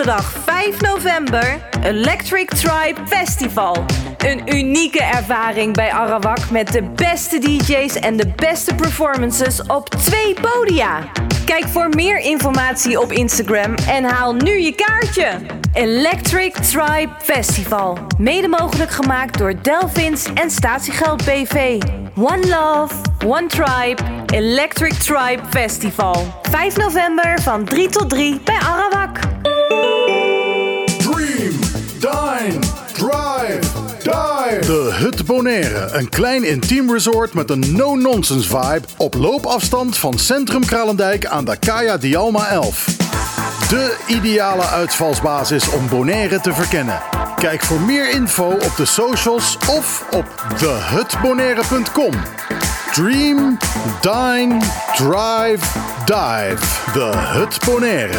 [0.05, 3.84] Zaterdag 5 november, Electric Tribe Festival.
[4.18, 10.34] Een unieke ervaring bij Arawak met de beste DJ's en de beste performances op twee
[10.40, 10.98] podia.
[11.44, 15.30] Kijk voor meer informatie op Instagram en haal nu je kaartje.
[15.72, 17.98] Electric Tribe Festival.
[18.18, 21.82] Mede mogelijk gemaakt door Delvins en Statiegeld BV.
[22.16, 22.94] One Love,
[23.26, 26.26] One Tribe, Electric Tribe Festival.
[26.50, 29.18] 5 november van 3 tot 3 bij Arawak.
[30.98, 31.58] Dream,
[31.98, 32.58] dine,
[32.92, 33.60] drive,
[34.02, 34.58] dive.
[34.60, 35.88] De Hut Bonaire.
[35.92, 38.82] Een klein intiem resort met een no-nonsense vibe.
[38.96, 42.86] Op loopafstand van Centrum Kralendijk aan de Kaya Dialma 11.
[43.68, 47.00] De ideale uitvalsbasis om Bonaire te verkennen.
[47.36, 52.12] Kijk voor meer info op de socials of op thehutbonaire.com.
[52.92, 53.58] Dream,
[54.00, 54.58] dine,
[54.94, 55.64] drive,
[56.04, 56.92] dive.
[56.92, 58.18] De Hut Bonaire.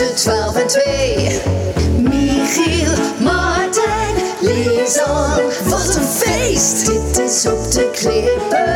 [0.00, 1.40] Tussen 12 en 2.
[2.02, 2.92] Michiel,
[3.22, 6.86] Martijn, Lisan, wat een feest!
[6.86, 8.74] Dit is op de klippen,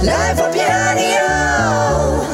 [0.00, 2.24] live op je radio.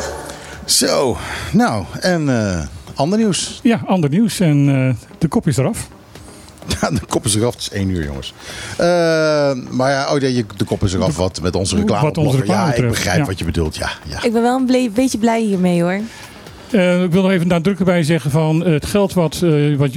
[0.64, 1.16] Zo,
[1.52, 3.60] nou, en eh, ander nieuws.
[3.62, 5.88] Ja, ander nieuws en eh, de kop is eraf.
[6.80, 7.52] Ja, de kop is eraf.
[7.52, 8.34] Het is één uur, jongens.
[8.76, 8.86] Eh,
[9.70, 12.02] maar ja, oh, nee, de kop is eraf wat met onze reclame.
[12.02, 13.24] Wat onze reclame Ja, ik begrijp ja.
[13.24, 13.76] wat je bedoelt.
[13.76, 14.22] Ja, ja.
[14.22, 16.00] Ik ben wel een ble- beetje blij hiermee hoor.
[16.70, 19.94] Eh, ik wil nog even nadrukkelijk bij zeggen van eh, het geld wat, eh, wat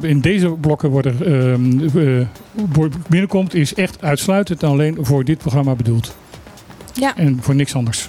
[0.00, 5.74] in deze blokken worden, ehm, eh, binnenkomt is echt uitsluitend en alleen voor dit programma
[5.74, 6.14] bedoeld.
[6.92, 7.16] Ja.
[7.16, 8.08] En voor niks anders.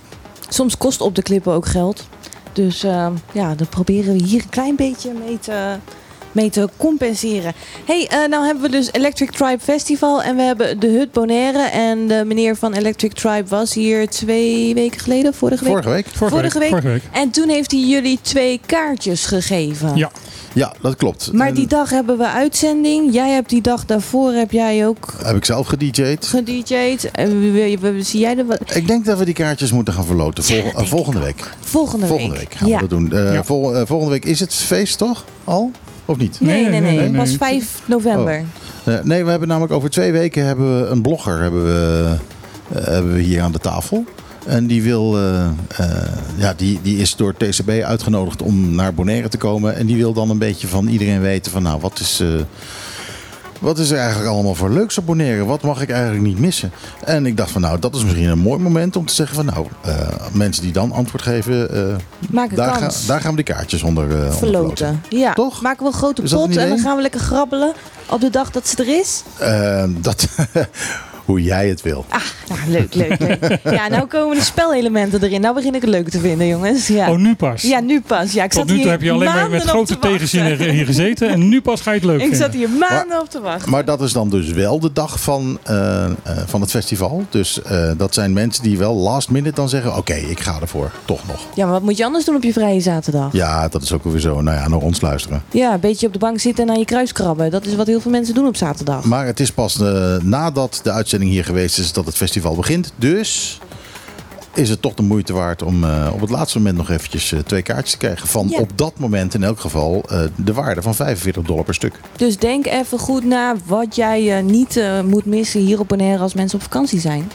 [0.50, 2.08] Soms kost op de klippen ook geld.
[2.54, 5.76] Dus eh, ja, dat proberen we hier een klein beetje mee te,
[6.36, 7.54] mee te compenseren.
[7.86, 11.60] hey, eh, nou hebben we dus Electric Tribe Festival en we hebben de Hut Bonaire.
[11.60, 15.72] En de meneer van Electric Tribe was hier twee weken geleden, vorige week?
[15.74, 16.06] Vorige week?
[16.14, 16.70] Vorige, week.
[16.70, 17.04] Vorige week.
[17.12, 19.96] En toen heeft hij jullie twee kaartjes gegeven.
[19.96, 20.12] Ja.
[20.54, 21.32] Ja, dat klopt.
[21.34, 23.14] Maar En die dag hebben we uitzending.
[23.14, 26.26] Jij hebt die dag daarvoor heb jij ook heb ik zelf gedj'd.
[26.28, 27.12] gedj'd.
[27.12, 27.54] En
[28.04, 28.76] zie jij er wat?
[28.76, 31.50] Ik denk dat we die kaartjes moeten gaan verloten vol- eh, volgende week.
[31.60, 32.76] Volgende, Volgende week gaan ja.
[32.76, 33.12] we dat doen.
[33.14, 33.44] Eh, Ja.
[33.44, 35.26] vol- eh, volgende week is het feest toch?
[35.44, 35.72] Al?
[36.06, 36.38] Of niet?
[36.42, 36.96] Nee, nee, Nee, nee.
[36.96, 37.38] nee, Het was nee.
[37.38, 38.44] 5 november.
[38.84, 42.16] Eh, nee, we hebben namelijk over twee weken hebben we een blogger hebben we,
[42.74, 44.06] eh, hebben we hier aan de tafel.
[44.46, 45.52] En die, wil, eh, eh,
[46.36, 49.76] ja, die, die is door TCB uitgenodigd om naar Bonaire te komen.
[49.76, 52.28] En die wil dan een beetje van iedereen weten van nou, wat is, eh,
[53.60, 55.46] wat is er eigenlijk allemaal voor leuks Bonaire?
[55.46, 56.72] Wat mag ik eigenlijk niet missen?
[57.06, 59.46] En ik dacht van nou, dat is misschien een mooi moment om te zeggen van
[59.46, 59.94] nou, eh,
[60.34, 61.96] mensen die dan antwoord geven, eh,
[62.30, 65.02] Maak daar, ga- daar gaan we die kaartjes onder, onder Verloten.
[65.10, 65.34] Ja.
[65.34, 65.62] Toch?
[65.62, 67.74] Maken we een grote pot een en dan gaan we lekker grabbelen
[68.10, 69.24] op de dag dat ze er is.
[70.02, 70.28] Dat,
[71.26, 72.06] hoe jij het wil.
[72.10, 73.60] Ah, nou, leuk, leuk, leuk.
[73.64, 75.42] Ja, nou komen de spelelementen erin.
[75.42, 76.88] Nou begin ik het leuk te vinden, jongens.
[76.88, 77.62] Ja, Oh, nu pas.
[77.62, 78.32] ja nu pas.
[78.32, 80.46] Ja, ik Tot zat nu toe hier heb je alleen maar met grote te tegenzin
[80.70, 81.30] hier gezeten.
[81.30, 82.40] En nu pas ga je het leuk Ik vinden.
[82.40, 83.70] zat hier maanden op te wachten.
[83.72, 86.12] Maar dat is dan dus wel de dag van, eh, eh,
[86.46, 87.26] van het festival.
[87.30, 89.98] Dus eh, dat zijn mensen die wel last minute dan zeggen...
[89.98, 91.40] oké, ik ga ervoor, toch nog.
[91.56, 93.30] Ja, maar wat moet je anders doen op je vrije zaterdag?
[93.34, 94.42] Ja, dat is ook weer zo.
[94.42, 95.44] Nou ja, naar ons luisteren.
[95.52, 97.52] Ja, een beetje op de bank zitten en aan je kruis krabben.
[97.52, 99.04] Dat is wat heel veel mensen doen op zaterdag.
[99.04, 102.94] Maar het is pas eh, nadat de uitzending hier geweest is dat het festival begint.
[102.96, 103.60] Dus
[104.56, 107.40] is het toch de moeite waard om eh, op het laatste moment nog eventjes eh,
[107.40, 108.28] twee kaartjes te krijgen.
[108.28, 108.60] Van Ja.
[108.60, 112.00] op dat moment in elk geval eh, de waarde van 45 dollar per stuk.
[112.16, 116.58] Dus denk even goed na wat jij niet moet missen hier op Bonaire als mensen
[116.58, 117.32] op vakantie zijn.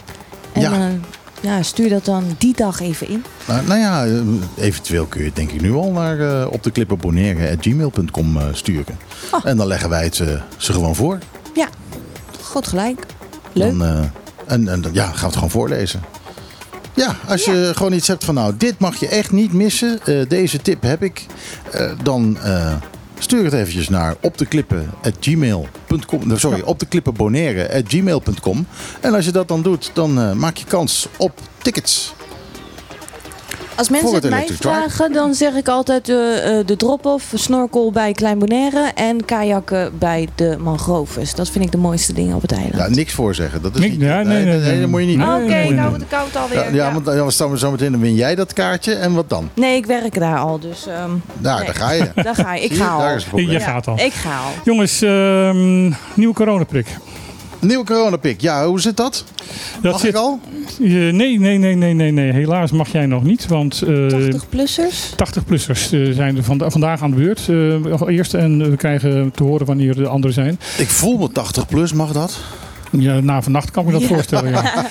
[0.53, 0.89] En Ja.
[1.41, 1.63] ja.
[1.63, 3.23] stuur dat dan die dag even in.
[3.47, 4.21] Nou, nou ja,
[4.57, 6.71] eventueel kun je het denk ik nu al naar op de
[7.59, 8.97] gmail.com uh, sturen.
[9.31, 9.45] Oh.
[9.45, 10.39] En dan leggen wij het ze
[10.73, 11.17] gewoon voor.
[11.55, 11.67] Ja,
[12.41, 13.05] goed gelijk.
[13.53, 13.77] Leuk.
[13.77, 13.99] Dan, uh,
[14.45, 16.01] en, en ja, gaan we het gewoon voorlezen.
[16.93, 17.73] Ja, als je ja.
[17.73, 19.99] gewoon iets hebt van nou, dit mag je echt niet missen.
[20.05, 21.25] Uh, deze tip heb ik.
[21.75, 22.37] Uh, dan
[23.19, 26.37] stuur het eventjes naar op de klippen@gmail.com.
[26.37, 28.67] Sorry, op de klippenbonaire@gmail.com.
[29.01, 32.13] En als je dat dan doet, dan maak je kans op tickets.
[33.81, 37.91] Als mensen het, het mij vragen, dan zeg ik altijd uh, uh, de drop-off, snorkel
[37.91, 41.35] bij Klein Bonaire en kajakken bij de mangroves.
[41.35, 42.75] Dat vind ik de mooiste dingen op het eiland.
[42.75, 43.61] Ja, niks voorzeggen.
[43.61, 45.43] Dat is Niks, niet, ja, nee, nee, nee, nee, dat moet je niet Oké, doen.
[45.43, 46.57] okay, nee, nou de koud alweer.
[46.57, 46.93] Ja, ja, ja.
[46.93, 49.49] want dan staan we zo meteen, dan win jij dat kaartje en wat dan?
[49.53, 50.87] Nee, ik werk daar al, dus...
[50.87, 51.65] Um, nou, nee.
[51.65, 52.11] daar ga je.
[52.23, 52.61] daar ga je.
[52.61, 53.39] Ik ga al.
[53.39, 53.99] Je gaat al.
[53.99, 54.51] Ik ga al.
[54.63, 55.51] Jongens, uh,
[56.13, 56.87] nieuwe coronaprik.
[57.61, 59.25] Nieuwe coronapik, ja, hoe zit dat?
[59.81, 60.39] dat mag zit, ik al?
[60.79, 62.31] Uh, nee, nee, nee, nee, nee, nee.
[62.31, 63.47] Helaas mag jij nog niet.
[63.47, 65.11] Want, uh, 80-plussers?
[65.11, 67.47] 80-plussers uh, zijn er vanda vandaag aan de beurt.
[67.47, 70.59] Uh, eerst en we krijgen te horen wanneer de anderen zijn.
[70.77, 72.39] Ik voel me 80 plus, mag dat?
[72.91, 74.15] Ja, na vannacht kan ik me dat ja.
[74.15, 74.51] voorstellen.
[74.51, 74.89] Ja.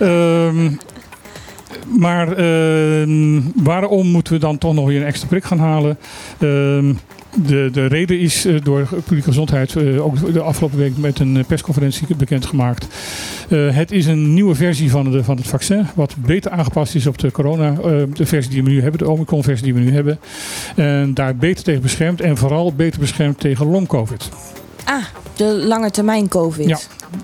[0.00, 0.78] um,
[2.04, 5.98] maar uh, waarom moeten we dan toch nog weer een extra prik gaan halen?
[6.38, 6.94] Uh,
[7.36, 11.44] de, de reden is uh, door publieke gezondheid uh, ook de afgelopen week met een
[11.46, 12.86] persconferentie bekendgemaakt.
[13.48, 17.06] Uh, het is een nieuwe versie van, de, van het vaccin, wat beter aangepast is
[17.06, 17.74] op de corona,
[18.14, 20.18] de versie die we nu hebben, de Omicron versie die we nu hebben.
[20.76, 24.28] En daar beter tegen beschermt en vooral beter beschermt tegen long COVID.
[24.84, 25.04] Ah,
[25.36, 26.68] de lange termijn COVID.
[26.68, 26.78] Ja,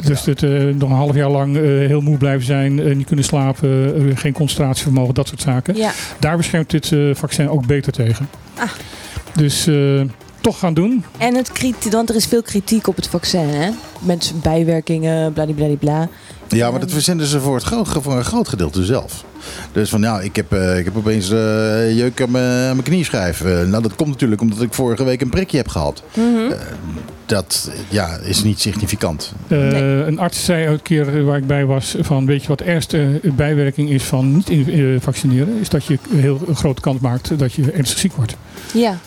[0.04, 3.06] dus het, uh, nog een half jaar lang uh, heel moe blijven zijn, uh, niet
[3.06, 5.76] kunnen slapen, geen concentratievermogen, dat soort zaken.
[5.76, 5.90] Ja.
[6.18, 8.28] Daar beschermt dit vaccin ook beter tegen.
[8.58, 8.70] Ah.
[9.38, 10.02] Dus uh,
[10.40, 11.04] toch gaan doen.
[11.18, 13.70] En het kritiek, want er is veel kritiek op het vaccin, hè?
[14.00, 16.08] Met bijwerkingen, bladibladibla.
[16.48, 19.24] Ja, maar dat verzinnen ze voor, het groot, voor een groot gedeelte zelf.
[19.72, 23.40] Dus van ja, ik heb, uh, ik heb opeens uh, jeuk aan mijn knieschijf.
[23.40, 26.02] Uh, nou, dat komt natuurlijk omdat ik vorige week een prikje heb gehad.
[26.14, 26.52] Mm -hmm.
[27.26, 29.32] dat ja, is niet significant.
[29.46, 29.82] Nee.
[29.82, 33.20] Een arts zei een keer waar ik bij was: van weet je wat de ergste
[33.36, 35.60] bijwerking is van niet in, vaccineren?
[35.60, 38.36] Is dat je een heel grote kans maakt dat je ernstig ziek wordt.
[38.72, 38.98] Ja.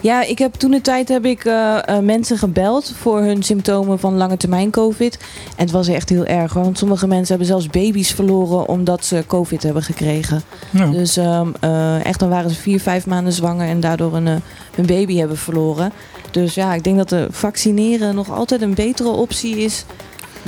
[0.00, 3.98] Ja, ik heb toen de tijd heb ik uh, uh, mensen gebeld voor hun symptomen
[3.98, 5.18] van lange termijn COVID.
[5.56, 9.24] En het was echt heel erg, want sommige mensen hebben zelfs baby's verloren omdat ze
[9.26, 10.42] COVID hebben gekregen.
[10.70, 10.86] Ja.
[10.86, 14.86] Dus um, uh, echt dan waren ze vier, vijf maanden zwanger en daardoor een, een
[14.86, 15.92] baby hebben verloren.
[16.30, 19.84] Dus ja, ik denk dat de vaccineren nog altijd een betere optie is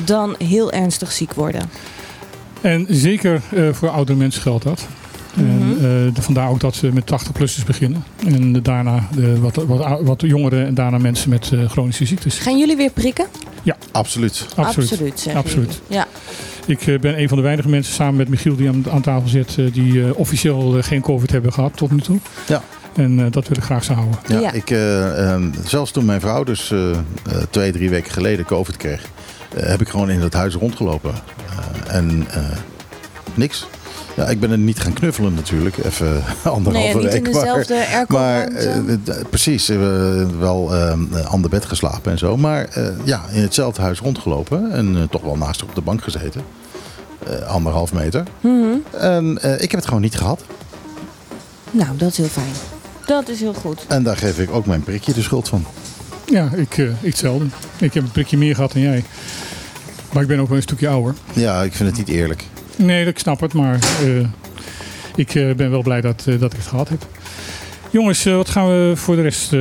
[0.05, 1.71] dan heel ernstig ziek worden.
[2.61, 3.43] En zeker
[3.73, 4.87] voor oudere mensen geldt dat.
[5.35, 5.47] Mhm.
[5.47, 8.05] En, uh, de, vandaar ook dat ze met 80-plussers beginnen.
[8.27, 12.39] En daarna de, wat, wat, wat jongeren en daarna mensen met uh, chronische ziektes.
[12.39, 13.27] Gaan jullie weer prikken?
[13.63, 13.77] Ja.
[13.93, 14.47] Absoluut.
[14.57, 15.27] Absoluut.
[15.35, 15.81] Absoluut.
[15.87, 16.07] Ja.
[16.67, 19.29] Ik eh, ben een van de weinige mensen samen met Michiel die aan, aan tafel
[19.29, 22.19] zit, eh, die eh, officieel eh, geen COVID hebben gehad tot nu toe.
[22.47, 22.63] Ja.
[22.95, 24.19] En eh, dat wil ik graag zo houden.
[24.27, 24.53] Ja, Ja.
[24.53, 26.97] Ik, eh, ehm, zelfs toen mijn vrouw dus eh, eh,
[27.51, 29.05] twee, drie weken geleden COVID kreeg,
[29.57, 31.13] eh, heb ik gewoon in het huis rondgelopen.
[31.15, 32.43] Eh, en eh,
[33.35, 33.67] niks.
[34.21, 37.27] Ja, ik ben er niet gaan knuffelen natuurlijk, even anderhalve Nee, niet week.
[37.27, 39.67] in dezelfde maar, maar eh, precies,
[40.39, 42.37] wel ehm, ander bed geslapen en zo.
[42.37, 45.81] Maar eh, ja, in hetzelfde huis rondgelopen en eh, toch wel naast haar op de
[45.81, 46.43] bank gezeten.
[47.27, 48.23] Eh, anderhalf meter.
[48.41, 48.67] Mhm.
[48.99, 50.43] En eh, ik heb het gewoon niet gehad.
[51.71, 52.53] Nou, dat is heel fijn.
[53.07, 53.85] Dat is heel goed.
[53.89, 55.65] En daar geef ik ook mijn prikje de schuld van.
[56.27, 57.45] Ja, ik, eh, ik hetzelfde.
[57.79, 59.05] Ik heb een prikje meer gehad dan jij.
[60.13, 61.15] Maar ik ben ook wel een stukje ouder.
[61.33, 62.45] Ja, ik vind het niet eerlijk.
[62.77, 64.27] Nee, ik snap het, maar eh,
[65.15, 67.07] ik eh, ben wel blij dat, eh, dat ik het gehad heb.
[67.91, 69.53] Jongens, wat gaan we voor de rest...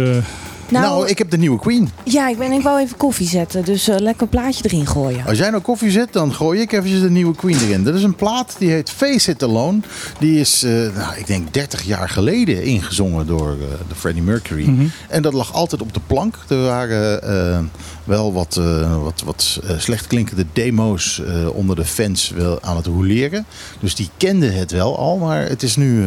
[0.72, 1.90] Nou, Nou, ik heb de nieuwe Queen.
[2.04, 3.66] ja, ik, ben, ik wou even koffie zetten.
[3.66, 5.26] Dus eh, lekker een plaatje erin gooien.
[5.26, 7.84] Als jij nou koffie zet, dan gooi ik eventjes de nieuwe Queen erin.
[7.84, 9.80] Dat is een plaat die heet Face It Alone.
[10.20, 13.58] Die is, eh, nou, ik denk 30 jaar geleden ingezongen door eh,
[13.88, 14.66] de Freddie Mercury.
[14.70, 14.86] Mhm.
[15.10, 16.36] En dat lag altijd op de plank.
[16.48, 17.60] Er waren eh,
[18.04, 22.76] wel wat, eh, wat, wat eh, slecht klinkende demo's eh, onder de fans wel aan
[22.76, 23.46] het roleren.
[23.80, 26.06] Dus die kenden het wel al, maar het is nu...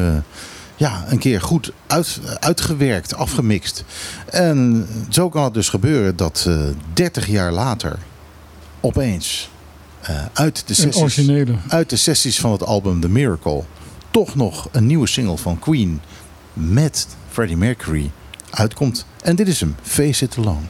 [0.77, 3.85] ja, een keer goed uit, uitgewerkt, afgemixt.
[4.27, 6.61] En zo kan het dus gebeuren dat eh
[6.93, 7.99] 30 jaar later
[8.81, 9.51] opeens
[10.01, 11.31] eh, uit, de sessies,
[11.69, 13.63] uit de sessies van het album The Miracle
[14.11, 16.01] toch nog een nieuwe single van Queen
[16.53, 18.11] met Freddie Mercury
[18.51, 19.07] uitkomt.
[19.23, 20.67] En dit is hem, Face It Alone.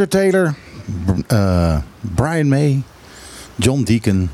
[0.00, 0.54] Roger Taylor,
[1.26, 1.76] eh,
[2.14, 2.82] Brian May,
[3.56, 4.30] John Deacon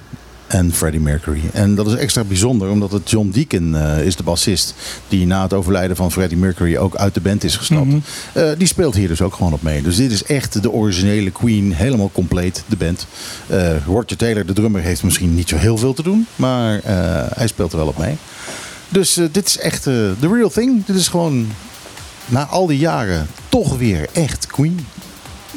[0.46, 1.40] en Freddie Mercury.
[1.52, 4.74] En dat is extra bijzonder omdat het John Deacon eh, is de bassist
[5.08, 7.86] die na het overlijden van Freddie Mercury ook uit de band is gestapt.
[7.86, 7.98] Mhm.
[8.32, 9.82] Eh, die speelt hier dus ook gewoon op mee.
[9.82, 13.06] Dus dit is echt de originele Queen, helemaal compleet, de band.
[13.86, 16.80] Roger Taylor, de drummer, heeft misschien niet zo heel veel te doen, maar
[17.34, 18.16] hij speelt er wel op mee.
[18.88, 20.84] Dus dit is echt de real thing.
[20.84, 21.46] Dit is gewoon
[22.26, 24.86] na al die jaren toch weer echt Queen.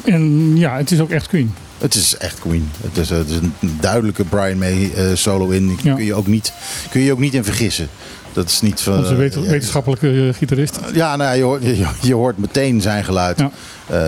[0.04, 1.54] En ja, het is ook echt Queen.
[1.78, 2.70] Het is echt Queen.
[2.80, 5.78] Het is, het is een duidelijke Brian May eh, solo in.
[5.82, 5.94] Ja.
[5.94, 6.52] Kun, je ook niet,
[6.90, 7.88] kun je ook niet in vergissen.
[8.32, 8.98] Dat is niet van.
[8.98, 10.78] Onze eh, wetenschappelijke eh, gitarist.
[10.92, 13.38] ja, nou, ja, je, hoort, je, je hoort meteen zijn geluid.
[13.38, 13.50] Ja.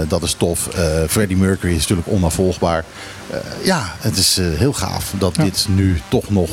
[0.08, 0.68] Dat is tof.
[1.08, 2.84] Freddie Mercury is natuurlijk onafvolgbaar.
[3.62, 5.42] Ja, het is heel gaaf dat Ja.
[5.42, 6.50] dit nu toch nog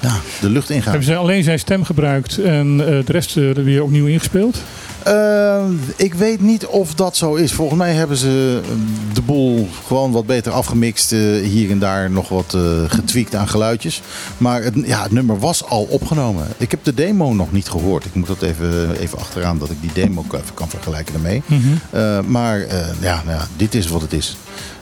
[0.00, 0.84] ja, de lucht ingaat.
[0.84, 4.62] Hebben ze alleen zijn stem gebruikt en de rest er weer opnieuw ingespeeld?
[5.02, 5.64] Eh,
[5.96, 7.52] ik weet niet of dat zo is.
[7.52, 8.70] Volgens mij hebben ze eh,
[9.14, 11.12] de boel gewoon wat beter afgemixt.
[11.12, 14.02] eh, hier en daar nog wat eh getweakt aan geluidjes.
[14.38, 16.46] Maar het, ja, het nummer was al opgenomen.
[16.56, 18.04] Ik heb de demo nog niet gehoord.
[18.04, 21.42] Ik moet dat even, even achteraan dat ik die demo kan, even kan vergelijken daarmee.
[21.90, 22.58] Eh, maar
[23.00, 24.36] ja, nou ja, dit is wat het is.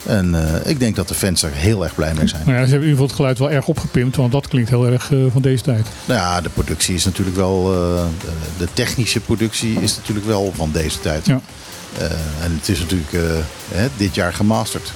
[0.07, 2.41] En eh, ik denk dat de fans er heel erg blij mee zijn.
[2.45, 4.69] Nou ja, ze hebben in ieder geval het geluid wel erg opgepimpt, want dat klinkt
[4.69, 5.85] heel erg eh, van deze tijd.
[6.05, 7.73] Nou ja, de productie is natuurlijk wel.
[7.73, 11.25] eh, de, de technische productie is natuurlijk wel van deze tijd.
[11.25, 11.41] Ja.
[12.41, 13.11] En het is natuurlijk
[13.71, 14.91] hè, dit jaar gemasterd.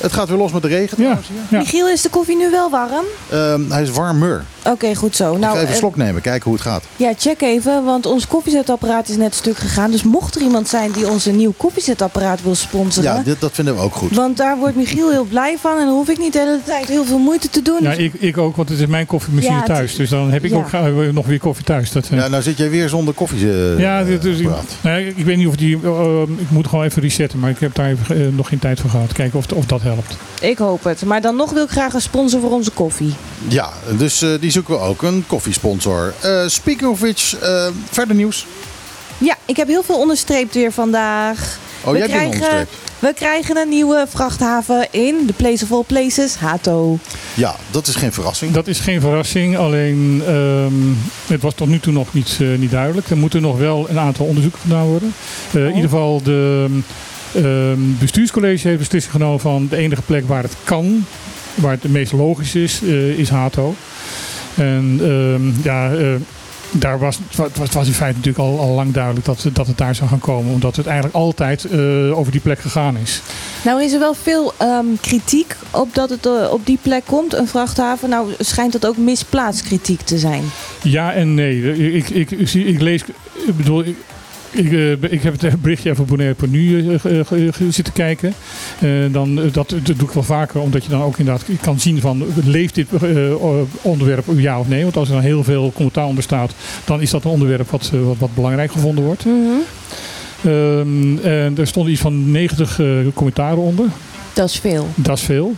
[0.00, 1.02] Het gaat weer los met de regen.
[1.02, 1.18] Ja.
[1.50, 3.04] Michiel, is de koffie nu wel warm?
[3.30, 4.44] Ehm, hij is warmer.
[4.64, 5.32] Oké, goed zo.
[5.32, 6.82] ik Nou, ga even eh, een slok nemen, kijken hoe het gaat.
[6.96, 9.90] ja, check even, want ons koffiezetapparaat is net stuk gegaan.
[9.90, 13.14] Dus mocht er iemand zijn die ons een nieuw koffiezetapparaat wil sponsoren...
[13.14, 14.14] Ja, dit, dat vinden we ook goed.
[14.14, 16.88] Want daar wordt Michiel heel blij van en dan hoef ik niet de hele tijd
[16.88, 17.78] heel veel moeite te doen.
[17.82, 19.94] Ja, ik, ik ook, want het is mijn koffiemachine Ja, thuis.
[19.96, 20.56] Dus dan heb ik ja.
[20.56, 21.92] ook ga- nog weer koffie thuis.
[21.92, 23.50] Dat, eh, Ja, nou zit jij weer zonder koffie.
[23.52, 24.48] eh, ja, dit is, ik,
[24.82, 25.78] nee, ik weet niet of die.
[25.84, 28.80] eh, ik moet gewoon even resetten, maar ik heb daar even, eh, nog geen tijd
[28.80, 29.12] voor gehad.
[29.12, 30.16] Kijken of, of dat helpt.
[30.40, 31.04] Ik hoop het.
[31.04, 33.14] Maar dan nog wil ik graag een sponsor voor onze koffie.
[33.48, 35.02] Ja, dus eh, die zoeken we ook.
[35.02, 36.14] Een koffiesponsor.
[36.20, 38.46] Eh speaking of which, eh, verder nieuws.
[39.18, 41.58] Ja, ik heb heel veel onderstreept weer vandaag.
[41.84, 42.74] Oh, jij hebt dingen onderstreept.
[42.98, 46.98] we krijgen een nieuwe vrachthaven in de Place of All Places, Hato.
[47.34, 48.52] Ja, dat is geen verrassing.
[48.52, 50.72] Dat is geen verrassing, alleen ehm,
[51.26, 53.10] het was tot nu toe nog niet, eh, niet duidelijk.
[53.10, 55.14] Er moeten nog wel een aantal onderzoeken gedaan worden.
[55.52, 56.68] Eh, In ieder geval, de
[57.36, 61.04] ehm, bestuurscollege heeft beslissing genomen van de enige plek waar het kan,
[61.54, 63.74] waar het het meest logisch is, eh, is Hato.
[64.54, 66.14] En ehm, ja, eh,
[66.70, 69.66] daar was, het wa- het was in feite natuurlijk al, al lang duidelijk dat, dat
[69.66, 70.52] het daar zou gaan komen.
[70.52, 73.20] Omdat het eigenlijk altijd eh, over die plek gegaan is.
[73.64, 77.48] Nou is er wel veel ehm, kritiek op dat het op die plek komt, een
[77.48, 78.08] vrachthaven.
[78.08, 80.42] Nou schijnt dat ook misplaatst kritiek te zijn.
[80.82, 81.92] Ja en nee.
[81.96, 83.02] Ik, ik, ik, ik lees.
[83.46, 83.84] Ik bedoel.
[84.56, 88.32] Ik, eh, ik heb het berichtje even eh, ge- ge- ge- zitten kijken.
[88.80, 91.80] Eh, dan, eh, dat, dat doe ik wel vaker, omdat je dan ook inderdaad kan
[91.80, 93.34] zien van leeft dit eh,
[93.82, 94.82] onderwerp ja of nee.
[94.82, 96.54] Want als er dan heel veel commentaar onder staat,
[96.84, 99.24] dan is dat een onderwerp wat, eh, wat, wat belangrijk gevonden wordt.
[100.44, 103.86] Ehm, en er stonden iets van 90 eh, commentaren onder.
[104.32, 104.88] Dat is veel.
[104.94, 105.54] Dat is veel.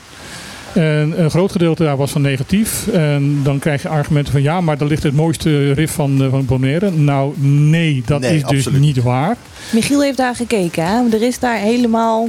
[0.75, 2.87] En een groot gedeelte daar was van negatief.
[2.89, 6.31] En dan krijg je argumenten van ja, maar daar ligt het mooiste riff van, eh,
[6.31, 6.91] van Bonaire.
[6.91, 8.81] Nou, nee, dat Nee, is dus absoluut.
[8.81, 9.37] niet waar.
[9.73, 11.03] Michiel heeft daar gekeken, hè?
[11.12, 12.29] Er is daar helemaal.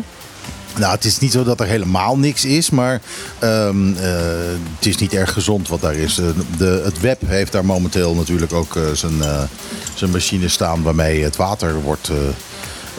[0.77, 3.01] Nou, het is niet zo dat er helemaal niks is, maar
[3.39, 4.11] ehm, eh,
[4.77, 6.17] het is niet erg gezond wat daar is.
[6.19, 6.25] Eh,
[6.57, 9.41] de, het web heeft daar momenteel natuurlijk ook zijn, eh,
[9.93, 12.11] zijn machine staan waarmee het water wordt.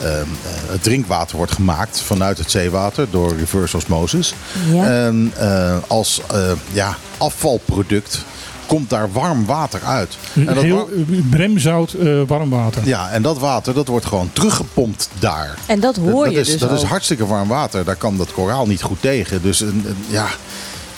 [0.01, 0.27] Eh, ehm, eh,
[0.73, 4.35] het drinkwater wordt gemaakt vanuit het zeewater door reverse osmosis.
[4.73, 4.85] Ja.
[5.07, 8.25] En eh, als eh, ja, afvalproduct
[8.67, 10.17] komt daar warm water uit.
[10.35, 11.95] En dat Heel eh, bremzout
[12.27, 12.87] warm water.
[12.87, 15.55] ja, en dat water dat wordt gewoon teruggepompt daar.
[15.67, 17.85] En dat hoor dat je is, dus Dat is hartstikke warm water.
[17.85, 19.43] Daar kan dat koraal niet goed tegen.
[19.43, 20.27] Dus een, een- ja,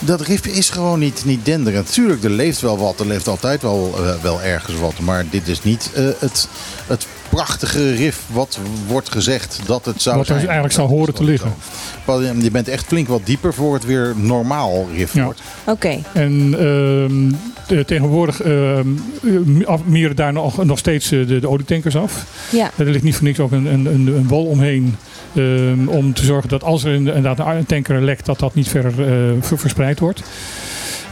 [0.05, 1.93] dat rif is gewoon niet, niet denderend.
[1.93, 3.01] Tuurlijk, er leeft wel wat.
[3.01, 4.99] Er leeft altijd wel, eh, wel ergens wat.
[4.99, 6.49] Maar dit is niet eh, het,
[6.87, 10.39] het prachtige rif wat wordt gezegd dat het zou Wat zijn.
[10.39, 11.55] eigenlijk zou horen te liggen.
[12.41, 15.25] Je bent echt flink wat dieper voor het weer normaal rif Ja.
[15.25, 15.41] wordt.
[15.65, 15.99] Oké.
[16.13, 17.33] En ehm,
[17.67, 18.87] de- tegenwoordig ehm,
[19.61, 22.25] eh, af- meren daar nog, nog steeds eh, de, de olietankers af.
[22.51, 22.71] Ja.
[22.77, 24.97] Er ligt niet voor niks ook een, een, een, een wal omheen.
[25.35, 28.91] Ehm, om te zorgen dat als er inderdaad een tanker lekt, dat dat niet verder
[28.91, 30.23] eh, ver- verspreid wordt.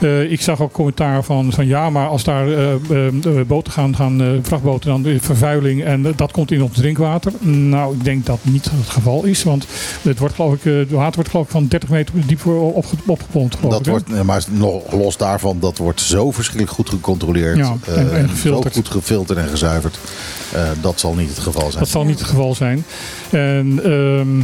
[0.01, 3.96] Eh, ik zag ook commentaar van, van ja, maar als daar eh, eh, boten gaan,
[3.96, 7.32] gaan vrachtboten, dan vervuiling en dat komt in ons drinkwater.
[7.40, 9.66] Nou, ik denk dat niet het geval is, want
[10.03, 13.57] het wordt, geloof ik, het water wordt geloof ik van 30 meter diep opge- opgepompt.
[13.57, 17.57] geloof Dat ik, wordt, maar nog los daarvan, dat wordt zo verschrikkelijk goed gecontroleerd.
[17.57, 18.30] Ja, en-.
[18.36, 19.98] Zo goed gefilterd en gezuiverd.
[20.80, 21.78] Dat zal niet het geval zijn.
[21.78, 22.84] Dat zal niet het geval zijn.
[23.30, 24.40] En ehm,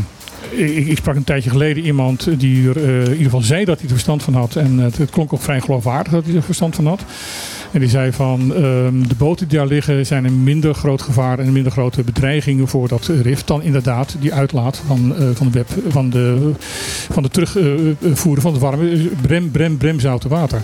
[0.50, 3.76] ik, ik sprak een tijdje geleden iemand die er eh, in ieder geval zei dat
[3.76, 4.56] hij er verstand van had.
[4.56, 7.04] En het, klonk ook vrij geloofwaardig dat hij er verstand van had.
[7.72, 11.38] En die zei van ehm, de boten die daar liggen zijn een minder groot gevaar
[11.38, 15.46] en een minder grote bedreiging voor dat rif dan inderdaad die uitlaat van, eh, van,
[15.46, 16.52] de, web, van, de,
[17.10, 20.62] van de terugvoeren van het warme brem, brem, bremzoute water.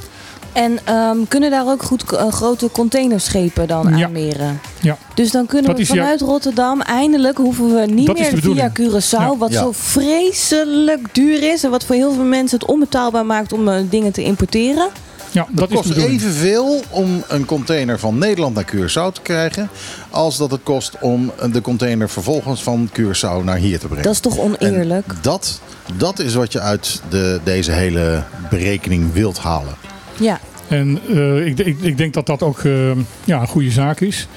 [0.52, 4.04] En ehm, kunnen daar ook goed eh, grote containerschepen dan Ja.
[4.06, 4.60] aanmeren?
[4.80, 4.96] Ja.
[5.14, 8.70] Dus dan kunnen Dat we ja- vanuit Rotterdam eindelijk hoeven we niet Dat meer via.
[8.80, 9.36] Curaçao, Ja.
[9.36, 9.60] wat Ja.
[9.60, 13.76] zo vreselijk duur is en wat voor heel veel mensen het onbetaalbaar maakt om eh,
[13.90, 14.88] dingen te importeren.
[15.30, 19.68] Ja, dat, de kost evenveel om een container van Nederland naar Curaçao te krijgen.
[20.10, 24.02] als dat het kost om de container vervolgens van Curaçao naar hier te brengen.
[24.04, 25.06] Dat is toch oneerlijk?
[25.08, 25.60] En dat,
[25.96, 29.74] dat is wat je uit de, deze hele berekening wilt halen.
[30.22, 30.40] Ja.
[30.68, 32.90] En eh, ik, ik, ik denk dat dat ook eh,
[33.24, 34.28] ja, een goede zaak is,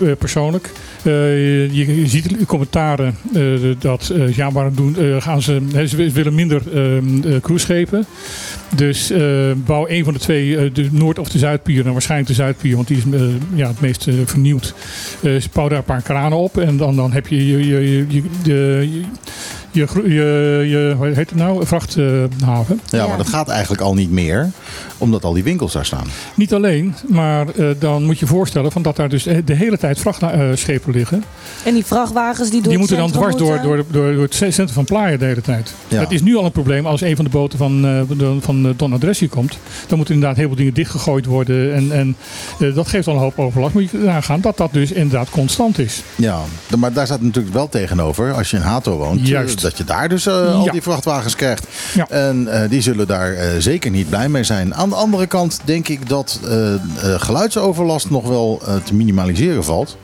[0.00, 0.70] eh, persoonlijk.
[1.02, 3.16] Je, je ziet in commentaren
[3.78, 7.02] dat ja, waarom doen, gaan ze, ze willen minder eh, eh,
[7.42, 8.04] cruiseschepen.
[8.74, 9.12] Dus
[9.56, 12.88] bouw een van de twee, de Noord- of de Zuidpier, en waarschijnlijk de Zuidpier, want
[12.88, 13.02] die is
[13.54, 14.74] ja, het meest vernieuwd.
[15.52, 19.02] Bouw daar een paar kranen op en dan, dan heb je, je, je, je, de-
[19.72, 21.66] je, je, je, hoe heet het nou?
[21.66, 22.80] Vrachthaven.
[22.86, 23.06] Ja, Ja.
[23.06, 24.50] maar dat gaat eigenlijk al niet meer,
[24.98, 26.06] omdat al die winkels daar staan.
[26.34, 29.98] Niet alleen, maar eh, dan moet je voorstellen van dat daar dus de hele tijd
[30.00, 31.24] vrachtschepen liggen.
[31.64, 33.68] En die vrachtwagens die door Die moeten dan dwars door, moeten.
[33.68, 35.74] door, door, door het centrum van Playa de hele tijd.
[35.88, 36.00] Ja.
[36.00, 38.66] Dat is nu al een probleem als een van de boten van, eh, de- van
[38.66, 39.58] eh, Don Andres hier komt.
[39.86, 41.74] Dan moeten inderdaad heel veel dingen dichtgegooid worden.
[41.74, 42.16] En, en
[42.60, 43.74] eh, dat geeft al een hoop overlast.
[43.74, 46.02] Moet je nagaan dat dat dus inderdaad constant is.
[46.16, 46.38] Ja,
[46.78, 49.59] maar daar staat natuurlijk wel tegenover, als je in Hato woont, Juist.
[49.60, 50.72] Dat je daar dus eh, al Ja.
[50.72, 51.66] die vrachtwagens krijgt.
[51.94, 52.08] Ja.
[52.08, 54.74] En eh, die zullen daar eh, zeker niet blij mee zijn.
[54.74, 56.40] Aan de andere kant denk ik dat
[57.16, 59.96] geluidsoverlast nog wel te minimaliseren valt.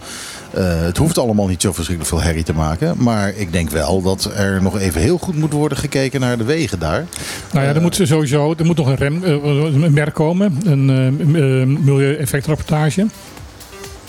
[0.87, 2.95] Het hoeft allemaal niet zo verschrikkelijk veel herrie te maken.
[2.99, 6.45] Maar ik denk wel dat er nog even heel goed moet worden gekeken naar de
[6.45, 7.05] wegen daar.
[7.53, 10.59] Nou ja, er moet sowieso er moet nog een rem, een merk komen.
[10.65, 13.07] Een milieueffectrapportage.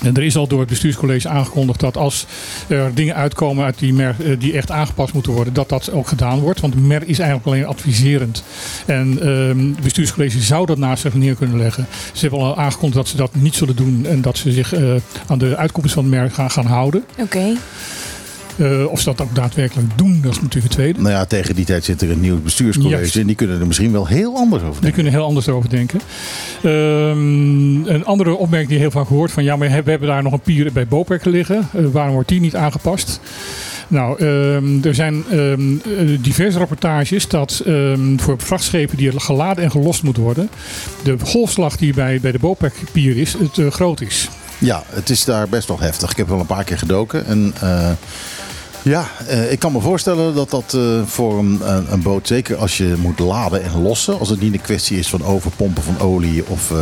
[0.01, 2.25] En er is al door het bestuurscollege aangekondigd dat als
[2.67, 6.07] er dingen uitkomen uit die MER eh, die echt aangepast moeten worden, dat dat ook
[6.07, 6.59] gedaan wordt.
[6.59, 8.43] Want MER is eigenlijk alleen adviserend.
[8.85, 11.87] En ehm, het bestuurscollege zou dat naast zich neer kunnen leggen.
[12.13, 14.95] Ze hebben al aangekondigd dat ze dat niet zullen doen en dat ze zich eh,
[15.27, 17.03] aan de uitkomst van MER gaan, gaan houden.
[17.19, 17.55] Oké.
[18.57, 20.99] Eh, of ze dat ook daadwerkelijk doen, dat is natuurlijk het tweede.
[21.01, 23.15] Nou ja, tegen die tijd zit er een nieuw bestuurscollege Juist.
[23.15, 24.93] en die kunnen er misschien wel heel anders over Die denken.
[24.93, 25.99] kunnen heel anders over denken.
[26.63, 30.33] Ehm, een andere opmerking die heel vaak gehoord van ja, maar we hebben daar nog
[30.33, 31.67] een pier bij Bopek liggen.
[31.73, 33.19] Eh, waarom wordt die niet aangepast?
[33.87, 37.63] Nou, ehm, er zijn ehm, eh, diverse rapportages dat
[38.17, 40.49] voor vrachtschepen die geladen en gelost moeten worden,
[41.03, 44.29] de golfslag die bij, bij de Bopek-pier is, het groot is.
[44.57, 46.11] Ja, het is daar best wel heftig.
[46.11, 47.25] Ik heb wel een paar keer gedoken.
[47.25, 47.53] En
[48.88, 51.59] ja, eh, ik kan me voorstellen dat dat eh, voor een,
[51.91, 55.07] een, boot, zeker als je moet laden en lossen, als het niet een kwestie is
[55.09, 56.77] van overpompen van olie of eh,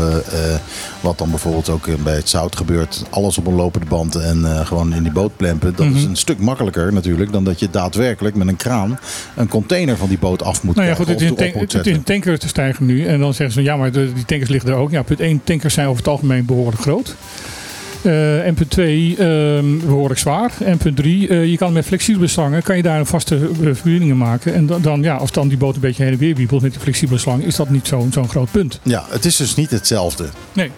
[1.02, 4.94] wat dan bijvoorbeeld ook bij het zout gebeurt, alles op een lopende band en gewoon
[4.94, 5.76] in die boot plempen.
[5.76, 6.10] Dat is Mhm.
[6.10, 9.00] een stuk makkelijker natuurlijk dan dat je daadwerkelijk met een kraan
[9.36, 11.54] een container van die boot af moet Nou ja, goed, het is, een op tank-
[11.54, 11.94] moet het is zetten.
[11.94, 13.06] een tanker te stijgen nu.
[13.06, 14.92] En dan zeggen ze, ja, maar de- die tankers liggen er ook.
[14.92, 17.16] Ja, punt 1, tankers zijn over het algemeen behoorlijk groot.
[18.06, 20.52] Eh, en punt 2, ehm, behoorlijk zwaar.
[20.60, 24.18] En punt 3, je kan met flexibele slangen kan je daar een vaste eh, verbindingen
[24.18, 24.54] maken.
[24.54, 26.72] En dan, dan, ja, als dan die boot een beetje heen en weer wiebelt met
[26.72, 28.80] die flexibele slang, is dat niet zo'n zo'n groot punt.
[28.84, 30.26] Ja, het is dus niet hetzelfde.
[30.54, 30.72] Nee.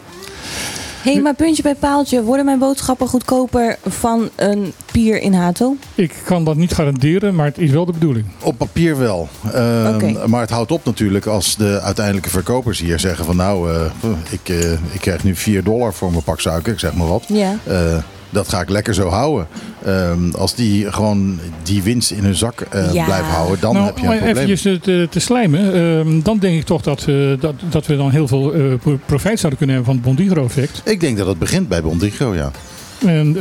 [1.02, 2.24] Hé, hey, maar puntje bij paaltje.
[2.24, 4.74] Worden mijn boodschappen goedkoper van een
[5.04, 5.76] pier in Hato?
[5.96, 8.26] Ik kan dat niet garanderen, maar het is wel de bedoeling.
[8.44, 9.28] Op papier wel.
[9.54, 10.30] Ehm.
[10.30, 13.82] Maar het houdt op natuurlijk als de uiteindelijke verkopers hier zeggen van nou, eh,
[14.30, 17.24] ik, eh, ik krijg nu 4 dollar voor mijn pak suiker, ik zeg maar wat.
[17.28, 17.56] Ja.
[17.64, 17.98] Eh,
[18.30, 19.48] dat ga ik lekker zo houden.
[19.86, 23.06] Ehm, als die gewoon die winst in hun zak eh, Ja.
[23.06, 24.36] blijven houden, dan nou, heb je een om probleem.
[24.48, 25.74] eventjes te, te slijmen.
[25.74, 29.00] ehm, dan denk ik toch dat, eh, dat, dat we dan heel veel eh, pro-
[29.06, 30.82] profijt zouden kunnen hebben van het Bondigro-effect.
[30.86, 32.52] Ik denk dat het begint bij Bondigo, ja.
[33.06, 33.38] En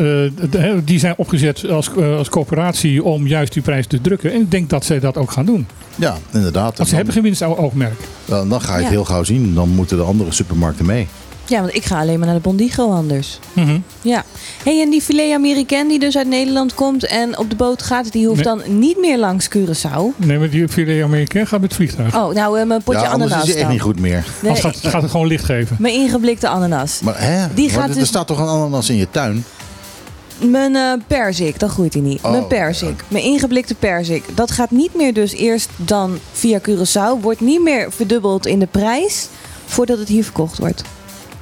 [0.52, 4.32] eh, die zijn opgezet als, eh, als coöperatie om juist die prijs te drukken.
[4.32, 5.66] En ik denk dat zij dat ook gaan doen.
[5.96, 6.76] Ja, inderdaad.
[6.76, 8.00] Want ze hebben geen winstoogmerk.
[8.24, 8.90] dan, dan ga je het Ja.
[8.90, 9.54] heel gauw zien.
[9.54, 11.06] Dan moeten de andere supermarkten mee.
[11.48, 13.38] Ja, want ik ga alleen maar naar de Bondigo anders.
[13.52, 13.78] Mhm.
[14.02, 14.24] Ja.
[14.64, 18.12] hey, en die filet Americain die dus uit Nederland komt en op de boot gaat,
[18.12, 18.56] die hoeft Nee.
[18.64, 20.02] dan niet meer langs Curaçao.
[20.16, 22.16] Nee, maar die filet Amerikaan gaat met het vliegtuig.
[22.16, 23.70] Oh, nou, eh, mijn potje ja, ananas is het echt dan.
[23.72, 24.24] niet goed meer.
[24.42, 25.76] Nee, Als dat gaat het gewoon licht geven.
[25.80, 27.00] mijn ingeblikte ananas.
[27.00, 27.46] Maar hè?
[27.54, 29.44] Die Maar gaat er dus- staat toch een ananas in je tuin?
[30.40, 32.18] Mijn eh perzik, dat groeit hij niet.
[32.22, 34.24] Oh, mijn perzik, mijn ingeblikte perzik.
[34.34, 37.20] Dat gaat niet meer dus eerst dan via Curaçao.
[37.20, 39.28] Wordt niet meer verdubbeld in de prijs
[39.66, 40.82] voordat het hier verkocht wordt.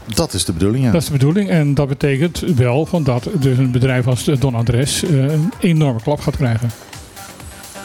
[0.06, 0.90] Dat is de bedoeling, ja.
[0.90, 1.50] Dat is de bedoeling.
[1.50, 6.02] En dat betekent wel van dat dus een bedrijf als Don Andres eh, een enorme
[6.02, 6.70] klap gaat krijgen.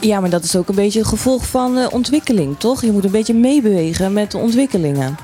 [0.00, 2.82] Ja, maar dat is ook een beetje het gevolg van eh, ontwikkeling, toch?
[2.84, 5.16] Je moet een beetje meebewegen met de ontwikkelingen.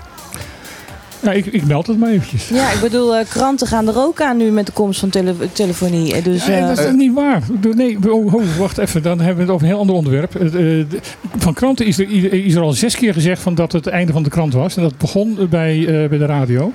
[1.21, 2.49] Ja, ik, ik meld het maar eventjes.
[2.49, 5.35] Ja, ik bedoel, eh, kranten gaan er ook aan nu met de komst van tele-
[5.53, 6.14] telefonie.
[6.14, 7.43] Eh, Dus, Nee, eh, dat is niet waar.
[7.75, 9.03] Nee, oh, oh, wacht even.
[9.03, 10.35] Dan hebben we het over een heel ander onderwerp.
[10.35, 10.87] Eh, eh, de-
[11.39, 14.12] Van kranten is er, is er al zes keer gezegd van dat het het einde
[14.12, 14.77] van de krant was.
[14.77, 16.73] En dat begon bij, eh, bij de radio.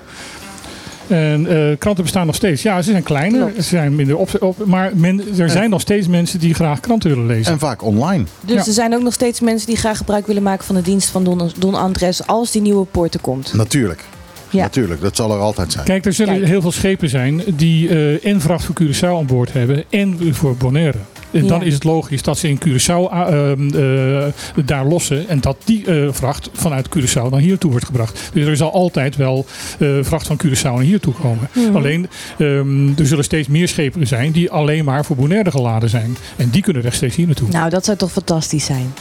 [1.08, 2.62] En eh, kranten bestaan nog steeds.
[2.62, 3.56] Ja, ze zijn kleiner, Klopt.
[3.56, 7.10] ze zijn minder op, op maar men, er zijn nog steeds mensen die graag kranten
[7.10, 7.52] willen lezen.
[7.54, 8.24] En vaak online.
[8.42, 8.66] dus ja.
[8.66, 11.24] er zijn ook nog steeds mensen die graag gebruik willen maken van de dienst van
[11.24, 13.54] Don, Don Andres als die nieuwe poorten komt.
[13.54, 14.04] Natuurlijk.
[14.52, 14.62] Ja.
[14.62, 15.86] Natuurlijk, dat zal er altijd zijn.
[15.86, 16.48] Kijk, er zullen Kijk.
[16.48, 20.56] heel veel schepen zijn die eh en vracht voor Curaçao aan boord hebben en voor
[20.56, 20.98] Bonaire.
[21.32, 21.66] En dan Ja.
[21.66, 25.86] is het logisch dat ze in Curaçao ah, ehm, eh, daar lossen en dat die
[25.86, 28.30] eh, vracht vanuit Curaçao naar hier toe wordt gebracht.
[28.34, 29.46] Dus er zal altijd wel
[29.80, 31.50] eh, vracht van Curaçao naar hier toe komen.
[31.54, 31.76] Mhm.
[31.76, 36.18] Alleen, ehm, er zullen steeds meer schepen zijn die alleen maar voor Bonaire geladen zijn.
[36.36, 37.50] En die kunnen rechtstreeks hier naartoe.
[37.50, 38.94] Nou, dat zou toch fantastisch zijn.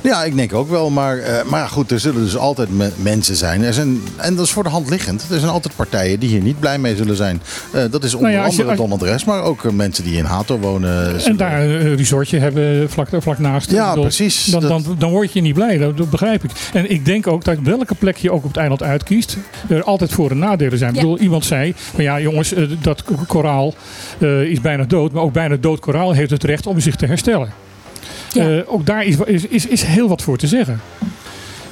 [0.00, 0.90] Ja, ik denk ook wel.
[0.90, 3.62] Maar, eh, maar goed, er zullen dus altijd me- mensen zijn.
[3.62, 4.00] Er zijn.
[4.16, 5.26] En dat is voor de hand liggend.
[5.30, 7.42] Er zijn altijd partijen die hier niet blij mee zullen zijn.
[7.72, 10.04] Eh, dat is onder Nou ja, je- andere als- Don Andres, maar ook eh, mensen
[10.04, 11.24] die in Hato wonen.
[11.24, 13.70] En daar een resortje hebben vlak, vlak naast.
[13.70, 14.44] Ja, bedoel, precies.
[14.44, 16.50] Dan, Dat- dan, dan word je niet blij, dat, dat begrijp ik.
[16.72, 19.36] En ik denk ook dat welke plek je ook op het eiland uitkiest,
[19.68, 20.94] er altijd voor- en nadelen zijn.
[20.94, 21.00] Ja.
[21.00, 23.74] Ik bedoel, iemand zei, van ja jongens, dat koraal
[24.18, 27.06] eh, is bijna dood, maar ook bijna dood koraal heeft het recht om zich te
[27.06, 27.52] herstellen.
[28.32, 28.48] Ja.
[28.50, 30.80] Eh, ook daar is, is, is, is heel wat voor te zeggen.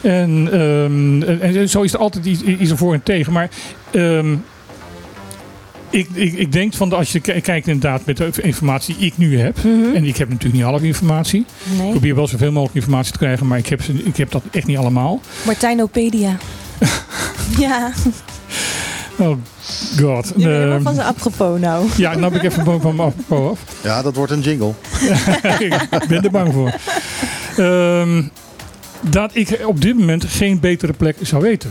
[0.01, 3.33] En, ehm, en, zo is er altijd iets, iets voor en tegen.
[3.33, 3.51] Maar
[3.91, 4.37] ehm,
[5.91, 9.17] ik, ik, ik denk van de- als je kijkt inderdaad met de informatie die ik
[9.17, 9.57] nu heb.
[9.57, 9.95] Mhm.
[9.95, 11.45] En ik heb natuurlijk niet alle informatie.
[11.85, 14.67] Ik probeer wel zoveel mogelijk informatie te krijgen, maar ik heb, ik heb dat echt
[14.67, 15.21] niet allemaal.
[15.45, 16.37] Martijnopedia.
[17.59, 17.93] ja,
[19.21, 19.37] Oh
[20.01, 20.27] god.
[20.27, 21.89] je bent helemaal van zijn apropos nou.
[21.97, 23.83] ja, nou heb ik even van mijn apropos af.
[23.83, 24.73] Ja, dat wordt een jingle.
[26.01, 26.75] ik ben er bang voor.
[27.57, 28.23] Ehm,
[29.01, 31.71] dat ik op dit moment geen betere plek zou weten.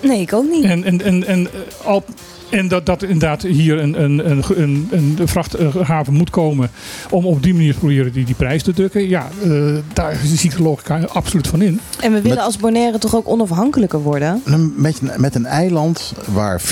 [0.00, 0.64] Nee, ik ook niet.
[0.64, 1.48] En, en, en, en
[1.84, 2.04] al
[2.52, 6.70] En dat, dat inderdaad hier een, een, een, een, een vrachthaven moet komen
[7.10, 9.08] om op die manier te proberen die, die prijs te drukken.
[9.08, 9.50] Ja, eh,
[9.92, 11.80] daar zie ik de logica absoluut van in.
[12.00, 14.42] En we willen Met- als Bonaire toch ook onafhankelijker worden?
[14.76, 16.64] Met, met een eiland waar 40%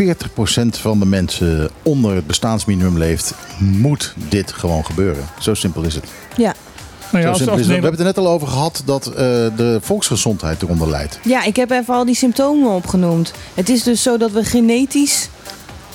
[0.70, 5.24] van de mensen onder het bestaansminimum leeft, moet dit gewoon gebeuren.
[5.39, 6.05] Zo simpel is het.
[6.37, 6.55] Ja.
[7.12, 7.41] Nou ja, als.
[7.45, 9.14] We hebben het er net al over gehad dat eh,
[9.57, 11.18] de volksgezondheid eronder leidt.
[11.24, 13.33] Ja, ik heb even al die symptomen opgenoemd.
[13.55, 15.28] Het is dus zo dat we genetisch,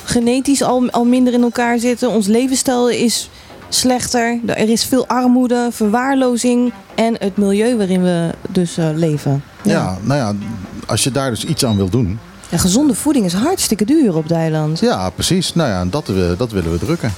[0.06, 2.10] genetisch al, al minder in elkaar zitten.
[2.10, 3.30] Ons levensstijl is
[3.68, 4.40] slechter.
[4.46, 9.42] Er is veel armoede, verwaarlozing en het milieu waarin we dus eh, leven.
[9.62, 9.98] Ja.
[10.02, 10.34] nou ja,
[10.86, 12.18] als je daar dus iets aan wil doen.
[12.50, 14.80] En gezonde voeding is hartstikke duur op eiland.
[14.80, 15.54] Ja, precies.
[15.54, 17.12] Nou ja, dat, we, dat willen we drukken.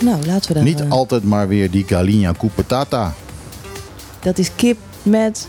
[0.00, 0.62] Nou, laten we dat...
[0.62, 3.14] Niet eh, altijd maar weer die galinha coupetata.
[4.20, 5.48] Dat is kip met...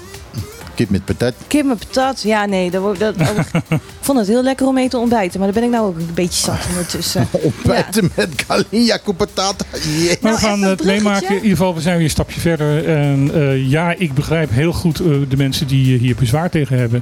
[0.75, 1.33] Kip met patat.
[1.47, 2.21] Kip met patat.
[2.21, 2.71] Ja, nee.
[2.71, 3.15] Dat, dat,
[3.69, 5.39] ik vond het heel lekker om mee te ontbijten.
[5.39, 7.27] Maar daar ben ik nou ook een beetje zat ondertussen.
[7.31, 8.29] Ontbijten met.
[8.47, 10.21] Yeah.
[10.21, 11.27] Maar we gaan even een het meemaken.
[11.27, 12.89] In ieder geval, we zijn weer een stapje verder.
[12.89, 17.01] En eh, ja, ik begrijp heel goed eh, de mensen die hier bezwaar tegen hebben.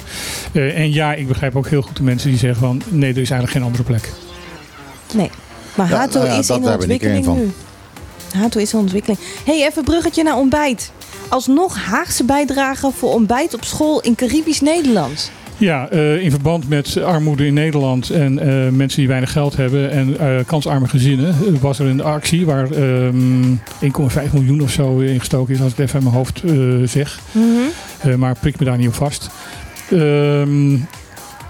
[0.52, 2.82] Eh, en ja, ik begrijp ook heel goed de mensen die zeggen van...
[2.90, 4.12] nee, er is eigenlijk geen andere plek.
[5.14, 5.30] Nee.
[5.76, 7.52] Maar Ja, Hato nou ja, is in er ontwikkeling nu.
[8.36, 9.20] Hato is in ontwikkeling.
[9.46, 10.92] hey, even bruggetje naar ontbijt.
[11.30, 15.32] Alsnog Haagse bijdrage voor ontbijt op school in Caribisch Nederland.
[15.58, 19.92] Ja, eh, in verband met armoede in Nederland en eh, mensen die weinig geld hebben
[19.92, 25.20] en eh, kansarme gezinnen, was er een actie waar ehm 1,5 miljoen of zo in
[25.20, 26.42] gestoken is, als ik het even uit mijn hoofd
[26.92, 27.20] zeg.
[28.04, 29.30] Eh, maar prik me daar niet op vast.
[29.90, 30.78] Ehm,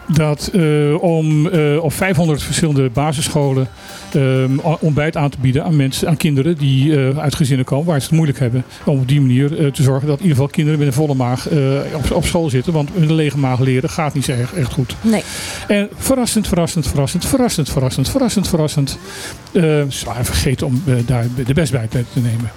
[0.07, 3.67] dat eh, om eh, op 500 verschillende basisscholen
[4.13, 7.99] ehm, ontbijt aan te bieden aan mensen, aan kinderen die eh, uit gezinnen komen waar
[7.99, 8.63] ze het moeilijk hebben.
[8.85, 11.47] Om op die manier te zorgen dat in ieder geval kinderen met een volle maag
[11.93, 12.73] op, op school zitten.
[12.73, 14.95] Want met een lege maag leren gaat niet zo echt, echt goed.
[15.01, 15.23] Nee.
[15.67, 18.97] En verrassend, verrassend, verrassend, verrassend, verrassend, verrassend, verrassend.
[19.93, 22.51] ze waren vergeten om daar de best bij te te nemen.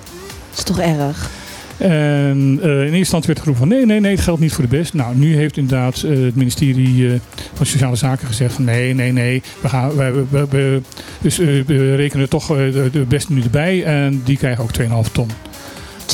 [0.50, 1.30] Dat is toch erg?
[1.78, 4.68] En eh, in eerste instantie werd geroepen van nee, nee, nee, het geldt niet voor
[4.68, 4.94] de best.
[4.94, 7.18] Nou, nu heeft inderdaad eh, het ministerie eh,
[7.54, 9.42] van Sociale Zaken gezegd van nee, nee, nee.
[9.60, 10.80] We, gaan, we, we, we- we-
[11.20, 15.12] dus, eh, we rekenen toch de, de beste nu erbij en die krijgen ook 2,5
[15.12, 15.28] ton.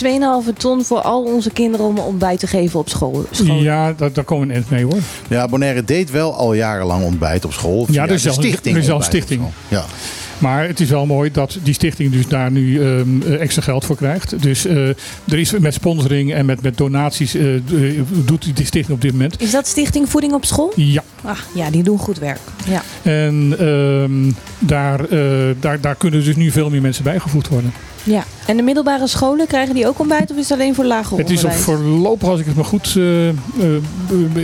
[0.05, 0.09] 2,5
[0.57, 3.25] ton voor al onze kinderen om ontbijt te geven op school.
[3.31, 3.57] school.
[3.63, 4.99] Ja, daar, daar komen we een eind mee hoor.
[5.29, 7.87] Ja, Bonaire deed wel al jarenlang ontbeit op school.
[7.91, 8.75] Ja, er is al- stichting.
[8.77, 9.43] er is ontbijt op stichting.
[9.69, 9.85] Ja.
[10.43, 13.85] Maar het is wel mooi dat die stichting dus daar nu ehm, eh, extra geld
[13.85, 14.43] voor krijgt.
[14.43, 14.89] Dus eh,
[15.29, 17.47] er is met sponsoring en met, met donaties eh,
[18.25, 19.41] doet die stichting op dit moment.
[19.41, 20.73] Is dat Stichting Voeding op School?
[20.77, 21.03] Ja.
[21.25, 22.41] Ah, ja, die doen goed werk.
[22.67, 22.83] Ja.
[23.03, 25.09] En ehm, daar,
[25.61, 27.73] daar, daar kunnen dus nu veel meer mensen bijgevoegd worden.
[28.03, 28.25] ja.
[28.47, 31.31] En de middelbare scholen, krijgen die ook ontbijt of is het alleen voor lager Het
[31.31, 33.35] is op voorlopig, als ik het me goed eh, eh,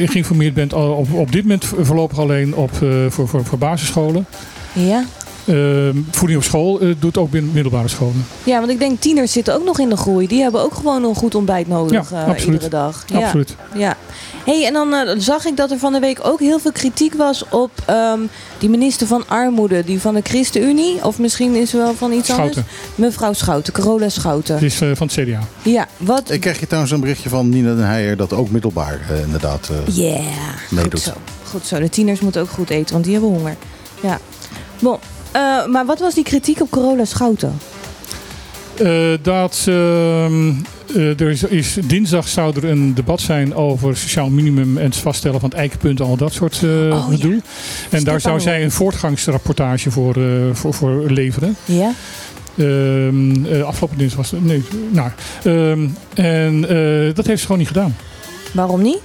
[0.09, 2.71] geïnformeerd ben, op, op dit moment voorlopig alleen op,
[3.09, 4.27] voor, voor, voor basisscholen.
[4.73, 5.05] Ja.
[5.49, 8.27] Ehm, voeding op school eh, doet ook binnen middelbare scholen.
[8.45, 10.27] ja, want ik denk tieners zitten ook nog in de groei.
[10.27, 13.05] Die hebben ook gewoon een goed ontbijt nodig Ja, eh, iedere dag.
[13.07, 13.19] Ja.
[13.25, 13.57] Absoluut.
[13.75, 13.97] Ja.
[14.45, 17.15] Hey, en dan eh, zag ik dat er van de week ook heel veel kritiek
[17.15, 18.19] was op ehm,
[18.59, 21.05] die minister van Armoede, die van de ChristenUnie.
[21.05, 22.57] Of misschien is ze wel van iets Schouten.
[22.57, 22.77] anders.
[22.95, 24.55] Mevrouw Schouten, Carola Schouten.
[24.55, 25.41] Het is eh, van het CDA.
[25.63, 26.31] Ja, wat?
[26.31, 29.97] Ik kreeg je trouwens een berichtje van Nina den Heijer dat ook middelbaar inderdaad eh,
[29.97, 30.21] Yeah,
[30.71, 30.93] meedoet.
[30.93, 31.13] goed zo.
[31.51, 31.79] Goed zo.
[31.79, 33.57] De tieners moeten ook goed eten, want die hebben honger.
[34.03, 34.19] Ja.
[34.79, 34.97] Bon.
[35.33, 37.59] Eh, maar wat was die kritiek op Carola Schouten?
[38.79, 40.53] Eh, dat ehm,
[40.95, 44.97] eh, er is, is, dinsdag zou er een debat zijn over sociaal minimum en het
[44.97, 47.01] vaststellen van het eikenpunt en al dat soort Oh, ja.
[47.01, 47.43] gedoe.
[47.91, 50.17] En daar zou zij een voortgangsrapportage voor,
[50.53, 51.57] voor, voor leveren.
[51.65, 51.91] Ja?
[52.57, 54.45] Ehm, eh, afgelopen dinsdag was het.
[54.45, 55.11] Nee, nou.
[55.45, 56.61] ehm, en
[57.15, 57.97] dat heeft ze gewoon niet gedaan.
[58.53, 59.01] Waarom niet?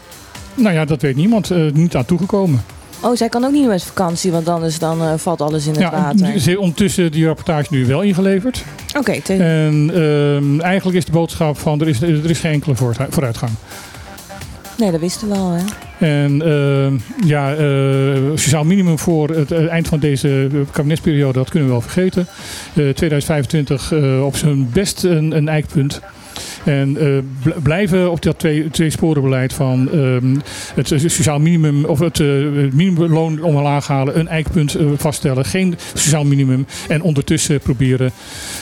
[0.56, 1.74] Nou ja, dat weet niemand.
[1.74, 2.64] niet aan toegekomen.
[3.04, 5.82] Oh, zij kan ook niet met vakantie, want anders dan eh, valt alles in het
[5.82, 6.18] Ja, water.
[6.40, 8.64] ze heeft ondertussen die rapportage nu wel ingeleverd.
[8.98, 12.76] Oké, te- En ehm, eigenlijk is de boodschap van er is, er is geen enkele
[12.76, 13.52] vooruit- vooruitgang.
[14.78, 15.64] nee, dat wisten we al, hè?
[16.08, 16.94] En ehm,
[17.28, 21.84] ja, eh, sociaal minimum voor het eh, eind van deze kabinetsperiode, dat kunnen we wel
[21.84, 22.28] vergeten.
[22.74, 26.02] Eh, 2025 eh, op zijn best een, een eikpunt.
[26.64, 27.08] En eh,
[27.44, 30.36] bl- blijven op dat twee, twee sporenbeleid van ehm,
[30.76, 35.76] het sociaal minimum of het, eh, het minimumloon omlaag halen, een eikpunt eh, vaststellen, geen
[35.94, 38.12] sociaal minimum en ondertussen proberen.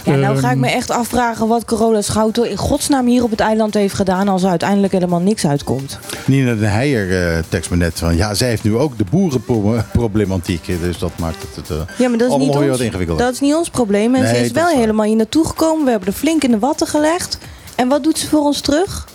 [0.06, 3.32] Ja, nou ga ik ehm, me echt afvragen wat Carola Schouten in godsnaam hier op
[3.32, 6.00] het eiland heeft gedaan als er uiteindelijk helemaal niks uitkomt.
[6.26, 10.66] Nina den Heijer eh tekst me net van ja, zij heeft nu ook de boerenproblematiek.
[10.82, 13.26] Dus dat maakt het, het eh, Ja, maar dat is, allemaal niet ons, wat ingewikkelder.
[13.26, 14.16] dat is niet ons probleem.
[14.16, 15.84] En Nee, ze is wel is helemaal hier naartoe gekomen.
[15.86, 17.38] We hebben er flink in de watten gelegd.
[17.82, 19.08] En wat doet ze voor ons terug?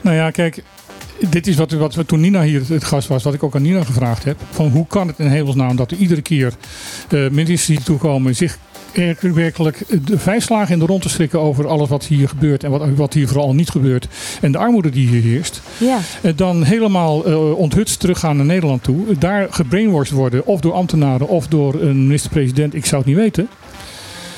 [0.00, 0.62] Nou ja, kijk,
[1.30, 3.62] dit is wat, wat we toen Nina hier het gast was, wat ik ook aan
[3.62, 4.36] Nina gevraagd heb.
[4.50, 6.52] Van hoe kan het in hemelsnaam dat er iedere keer
[7.08, 8.58] eh ministers die toekomen zich
[8.92, 12.64] er- werkelijk de vijf slagen in de rond te schrikken over alles wat hier gebeurt
[12.64, 14.08] en wat, wat hier vooral niet gebeurt.
[14.40, 15.60] En de armoede die hier heerst.
[15.78, 15.98] Ja.
[16.22, 19.18] Eh, dan helemaal eh, onthutst teruggaan naar Nederland toe.
[19.18, 22.74] Daar gebrainwashed worden of door ambtenaren of door een minister-president.
[22.74, 23.48] Ik zou het niet weten.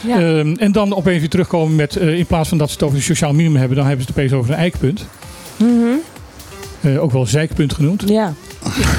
[0.07, 0.21] Ja.
[0.21, 2.97] Ehm, en dan opeens weer terugkomen met, eh, in plaats van dat ze het over
[2.97, 5.07] een sociaal minimum hebben, dan hebben ze het opeens over een eikpunt.
[5.57, 5.71] Mhm.
[6.81, 8.05] Eh, ook wel zeikpunt genoemd.
[8.07, 8.35] Ja.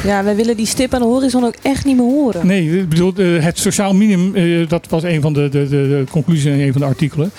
[0.04, 2.48] ja, wij willen die stip aan de horizon ook echt niet meer horen.
[2.48, 6.46] Nee, ik bedoel, eh, het sociaal minimum, dat was een van de, de, de, conclusies
[6.46, 7.32] in een van de artikelen,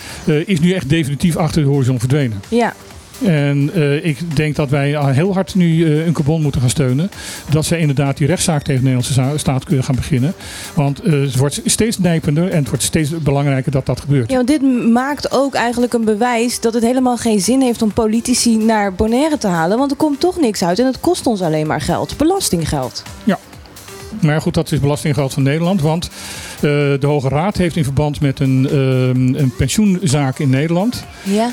[0.46, 2.40] is nu echt definitief achter de horizon verdwenen.
[2.48, 2.74] Ja.
[3.22, 6.70] En eh, ik denk dat wij al heel hard nu eh, een carbon moeten gaan
[6.70, 7.10] steunen.
[7.50, 10.34] Dat zij inderdaad die rechtszaak tegen de Nederlandse staat kunnen gaan beginnen.
[10.74, 14.30] Want eh, het wordt steeds nijpender en het wordt steeds belangrijker dat dat gebeurt.
[14.30, 14.62] Ja, want dit
[14.92, 19.38] maakt ook eigenlijk een bewijs dat het helemaal geen zin heeft om politici naar Bonaire
[19.38, 19.78] te halen.
[19.78, 22.16] Want er komt toch niks uit en het kost ons alleen maar geld.
[22.16, 23.02] Belastinggeld.
[23.24, 23.38] Ja.
[24.20, 25.80] Maar goed, dat is belastinggeld van Nederland.
[25.80, 26.10] Want eh,
[26.60, 31.04] de Hoge Raad heeft in verband met een, ehm, een pensioenzaak in Nederland.
[31.22, 31.50] Ja.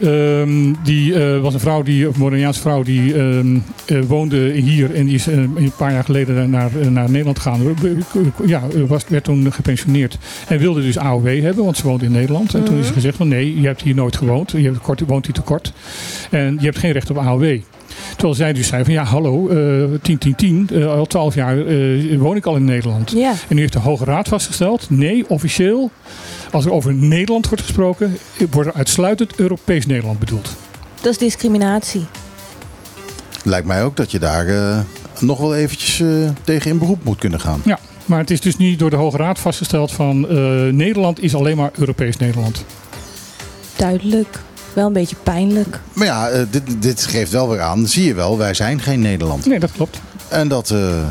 [0.00, 4.94] Ehm, die eh, was een vrouw, die, een Moraniaanse vrouw, die ehm, eh, woonde hier
[4.94, 7.76] en die is eh, een paar jaar geleden naar, eh, naar Nederland gegaan.
[8.46, 10.18] Ja, was, werd toen gepensioneerd
[10.48, 12.54] en wilde dus AOW hebben, want ze woonde in Nederland.
[12.54, 15.00] En toen is ze gezegd van nee, je hebt hier nooit gewoond, je hebt kort,
[15.06, 15.72] woont hier te kort
[16.30, 17.58] en je hebt geen recht op AOW.
[18.10, 21.66] Terwijl zij dus zei van ja, hallo, eh 10, 10, 10, eh, al 12 jaar
[21.66, 23.12] eh, woon ik al in Nederland.
[23.48, 25.90] En nu heeft de Hoge Raad vastgesteld, nee, officieel,
[26.50, 28.18] als er over Nederland wordt gesproken,
[28.50, 30.56] wordt er uitsluitend Europees Nederland bedoeld.
[31.00, 32.06] Dat is discriminatie.
[33.44, 34.78] Lijkt mij ook dat je daar eh,
[35.18, 37.60] nog wel eventjes eh, tegen in beroep moet kunnen gaan.
[37.64, 40.36] Ja, maar het is dus niet door de Hoge Raad vastgesteld van eh,
[40.72, 42.64] Nederland is alleen maar Europees Nederland.
[43.76, 44.38] Duidelijk.
[44.72, 45.80] Wel een beetje pijnlijk.
[45.92, 49.46] Maar ja, dit, dit geeft wel weer aan, zie je wel, wij zijn geen Nederland.
[49.46, 50.00] Nee, dat klopt.
[50.28, 51.08] En dat eh,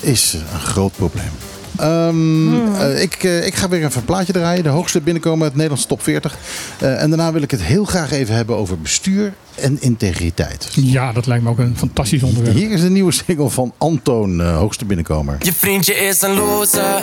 [0.00, 1.30] is een groot probleem.
[1.78, 4.62] Ehm, eh, ik, eh, ik ga weer even een plaatje draaien.
[4.62, 6.36] De hoogste binnenkomen uit de Nederlandse top 40.
[6.78, 10.68] Eh, en daarna wil ik het heel graag even hebben over bestuur en integriteit.
[10.74, 12.56] Ja, dat lijkt me ook een fantastisch onderwerp.
[12.56, 15.36] Hier is de nieuwe single van Antoon, hoogste binnenkomer.
[15.40, 17.02] Je vriendje is een loser.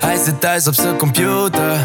[0.00, 1.76] Hij zit thuis op zijn computer.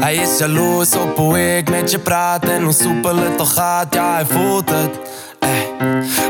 [0.00, 3.94] Hij is jaloers op hoe ik met je praat en hoe soepel het toch gaat.
[3.94, 4.90] Ja, hij voelt het.
[5.38, 5.48] eh.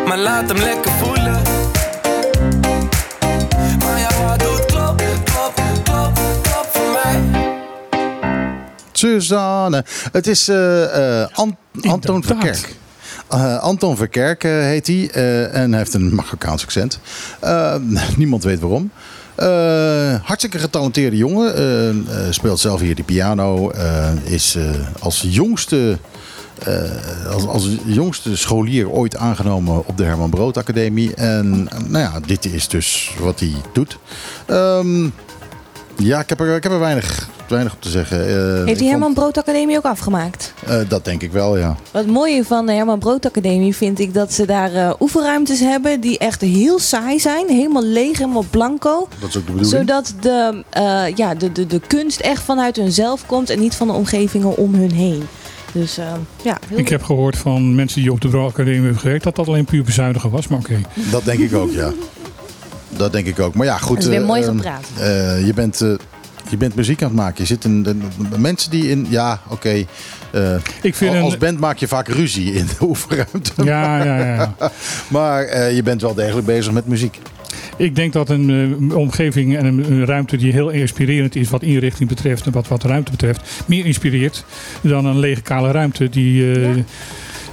[0.06, 1.61] Maar laat hem lekker voelen.
[9.02, 9.84] Suzanne.
[10.12, 12.74] Het is eh, eh, An- Anton Verkerk.
[13.28, 15.10] Eh, Anton Verkerk heet hij.
[15.50, 16.98] en hij heeft een Marokkaans accent.
[18.16, 18.90] Niemand weet waarom.
[20.22, 22.06] Hartstikke getalenteerde jongen.
[22.30, 23.70] Speelt zelf hier de piano.
[24.24, 24.56] is
[25.00, 25.98] als jongste...
[27.30, 31.14] als, als jongste scholier ooit aangenomen op de Herman Brood Academie.
[31.14, 33.98] En nou ja, dit is dus wat hij doet.
[34.46, 35.08] Ehm,
[35.96, 38.28] ja, ik heb er, ik heb er weinig, weinig op te zeggen.
[38.60, 40.52] Eh, Heeft die Herman Brood Academie ook afgemaakt?
[40.66, 41.76] eh, dat denk ik wel, ja.
[41.90, 45.60] Wat het mooie van de Herman Brood Academie vind ik dat ze daar eh, oefenruimtes
[45.60, 47.48] hebben die echt heel saai zijn.
[47.48, 49.08] Helemaal leeg, helemaal blanco.
[49.20, 49.66] Dat is ook de bedoeling.
[49.88, 53.86] Zodat de, eh, ja, de, de, de kunst echt vanuit hunzelf komt en niet van
[53.86, 55.22] de omgevingen om hun heen.
[55.72, 55.96] Dus
[56.42, 59.36] ja, heel Ik heb gehoord van mensen die op de Bro Academie hebben gewerkt dat
[59.36, 60.80] dat alleen puur bezuinigen was, maar oké.
[61.10, 61.92] Dat denk ik ook, ja.
[62.88, 63.54] Dat denk ik ook.
[63.54, 63.96] Maar ja, goed.
[63.96, 64.84] Dat is weer mooi ehm, gepraat.
[64.98, 65.88] eh, je, bent, eh,
[66.48, 67.34] je bent muziek aan het maken.
[67.40, 67.96] Je zit in, de,
[68.38, 69.06] mensen die in...
[69.08, 69.84] Ja, oké.
[70.30, 73.52] eh, Ik vind al- als een- band maak je vaak ruzie in de oefenruimte.
[73.64, 74.54] Ja, ja, ja.
[75.08, 77.18] maar eh, je bent wel degelijk bezig met muziek.
[77.76, 81.62] Ik denk dat een eh, omgeving en een, een ruimte die heel inspirerend is wat
[81.62, 84.44] inrichting betreft en wat, wat ruimte betreft, meer inspireert
[84.80, 86.68] dan een lege kale ruimte die, eh,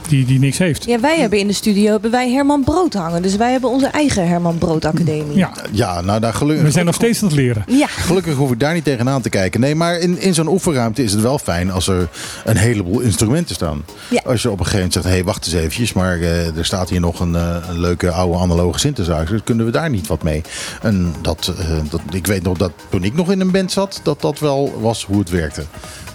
[0.10, 0.86] die, die niks heeft.
[0.86, 3.22] Ja, wij hebben in de studio hebben wij Herman Brood hangen.
[3.22, 5.38] Dus wij hebben onze eigen Herman Brood Academie.
[5.38, 6.66] Ja, Ja, nou daar gelukkig...
[6.66, 7.64] we zijn nog steeds aan het leren.
[7.68, 7.88] Ja.
[7.88, 9.60] Gelukkig hoef ik daar niet tegenaan te kijken.
[9.60, 12.10] Nee, maar in, in zo'n oefenruimte is het wel fijn als er
[12.46, 13.84] een heleboel instrumenten staan.
[14.10, 14.22] Ja.
[14.26, 16.66] Als je op een gegeven moment zegt, hé, hey, wacht eens eventjes, maar eh, er
[16.66, 19.42] staat hier nog een, eh, een leuke oude analoge synthesizer.
[19.44, 20.42] Kunnen we daar niet wat mee?
[20.82, 24.00] En dat, eh, dat, ik weet nog dat toen ik nog in een band zat,
[24.04, 25.64] dat dat wel was hoe het werkte.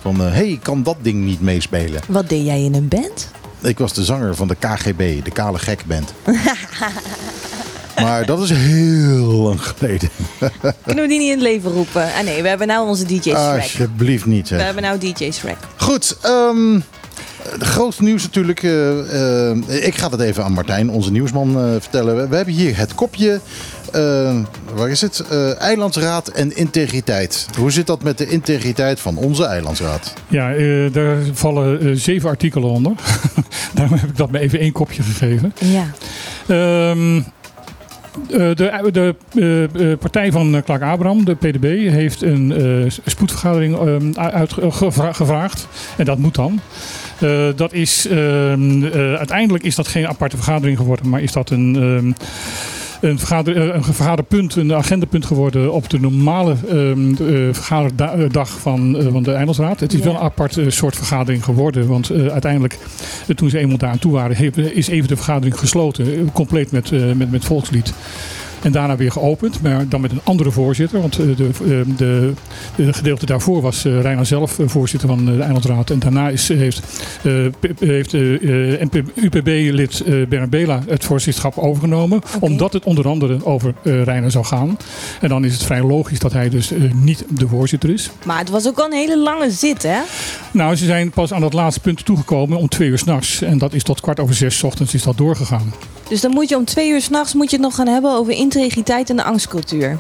[0.01, 2.01] Van, hé, hey, kan dat ding niet meespelen?
[2.09, 3.31] Wat deed jij in een band?
[3.65, 6.15] Ik was de zanger van de KGB, de Kale Gek Band.
[8.03, 10.09] maar dat is heel lang geleden.
[10.87, 12.03] Kunnen we die niet in het leven roepen?
[12.03, 13.35] Ah nee, we hebben nou onze DJ Shrek.
[13.37, 14.63] Alsjeblieft niet, We hè.
[14.63, 15.57] hebben nou DJ Shrek.
[15.77, 16.81] Goed, ehm,
[17.59, 18.63] de grootste nieuws natuurlijk.
[18.63, 22.17] eh, eh, ik ga dat even aan Martijn, onze nieuwsman, eh, vertellen.
[22.17, 23.41] We, we hebben hier het kopje.
[24.75, 25.25] waar is het?
[25.31, 27.47] Eh, eilandsraad en integriteit.
[27.59, 30.13] Hoe zit dat met de integriteit van onze eilandsraad?
[30.29, 32.93] Ja, eh, daar vallen zeven artikelen onder.
[33.75, 35.53] Daarom heb ik dat maar even één kopje gegeven.
[35.59, 35.85] Ja.
[36.47, 37.17] Ehm,
[38.31, 42.53] eh, de de partij van Clark Abraham, de PDB, heeft een
[42.85, 45.67] eh, spoedvergadering ehm, uit, eh, gevra- gevraagd.
[45.97, 46.61] En dat moet dan.
[47.19, 51.51] Eh, dat is, ehm, eh, uiteindelijk is dat geen aparte vergadering geworden, maar is dat
[51.51, 52.13] een, ehm,
[53.01, 58.97] een, vergader, eh, een vergaderpunt, een agendapunt geworden op de normale ehm, eh, vergaderdag van,
[59.13, 59.81] van de Eilandsraad.
[59.81, 62.79] Het is wel een apart soort vergadering geworden, want uiteindelijk,
[63.35, 66.91] toen ze eenmaal daar aan toe waren, heeft- is even de vergadering gesloten, compleet met,
[67.17, 67.93] met, met volkslied.
[68.65, 71.01] En daarna weer geopend, maar dan met een andere voorzitter.
[71.01, 72.33] Want eh, de, eh, de,
[72.77, 75.91] de gedeelte daarvoor was Reina zelf voorzitter van de Eilandsraad.
[75.91, 76.83] En daarna is, heeft,
[77.79, 78.13] heeft
[79.15, 82.23] UPB-lid Bernard Bela het voorzitterschap overgenomen.
[82.41, 84.77] Omdat het onder andere over eh Reina zou gaan.
[85.21, 88.11] En dan is het vrij logisch dat hij dus niet de voorzitter is.
[88.25, 89.99] Maar het was ook al een hele lange zit, hè?
[90.51, 93.43] Nou, ze zijn pas aan dat laatste punt toegekomen om twee uur s'nachts.
[93.43, 95.73] En dat is tot kwart over zes 's ochtends is dat doorgegaan.
[96.09, 98.33] Dus dan moet je om twee uur s'nachts moet je het nog gaan hebben over
[98.33, 99.99] integriteit en de angstcultuur.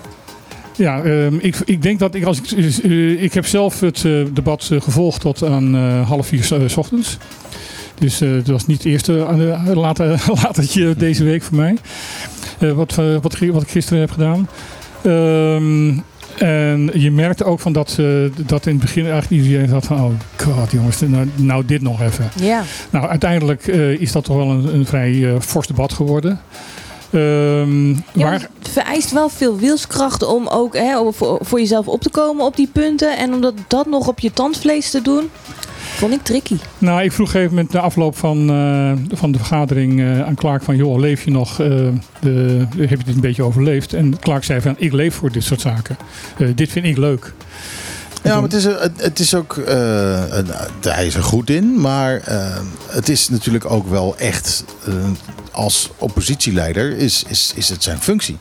[0.76, 2.50] Ja, ehm, ik, ik denk dat ik als ik,
[2.82, 6.50] eh, ik heb zelf het eh, debat eh, gevolgd tot aan eh, half vier 's,
[6.50, 7.18] eh, ochtends.
[7.98, 9.12] Dus eh, het was niet het eerste
[9.74, 11.76] later, latertje deze week voor mij.
[12.58, 14.48] Eh, wat, eh, wat, wat ik gisteren heb gedaan.
[15.02, 15.98] Ehm,
[16.38, 18.06] en je merkte ook van dat, eh,
[18.46, 20.04] dat in het begin eigenlijk iedereen had van...
[20.04, 22.30] Oh god jongens, nou, nou dit nog even.
[22.34, 22.62] Ja.
[22.90, 26.40] Nou, uiteindelijk eh, is dat toch wel een, een vrij eh, fors debat geworden.
[27.10, 31.88] Ehm, Ja, waar, want het vereist wel veel wilskracht om ook hè, voor, voor jezelf
[31.88, 33.18] op te komen op die punten.
[33.18, 35.30] En om dat, dat nog op je tandvlees te doen,
[35.94, 36.56] vond ik tricky.
[36.78, 40.22] Nou, ik vroeg op een gegeven moment na afloop van, eh, van de vergadering eh,
[40.26, 40.76] aan Clark van...
[40.76, 41.60] joh, leef je nog?
[41.60, 41.66] Eh,
[42.20, 43.92] de, heb je dit een beetje overleefd?
[43.92, 45.96] En Clark zei van, ik leef voor dit soort zaken.
[46.38, 47.32] Eh, dit vind ik leuk.
[48.22, 48.64] Ja, maar het is,
[48.96, 49.56] het, is ook.
[49.56, 50.22] eh,
[50.80, 52.20] hij is er goed in, maar
[52.88, 54.64] het is natuurlijk ook wel echt.
[54.86, 54.94] eh,
[55.50, 58.38] als oppositieleider is, is, is het zijn functie.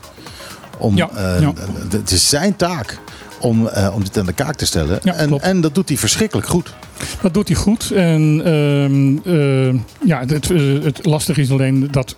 [0.78, 1.52] Om, Ja, eh, ja.
[1.90, 2.98] Het is zijn taak
[3.44, 4.98] om, eh, om dit aan de kaak te stellen.
[5.02, 6.74] Ja, en, en dat doet hij verschrikkelijk goed.
[7.22, 7.90] Dat doet hij goed.
[7.90, 12.16] En ehm, eh, ja, het, eh, het lastige is alleen dat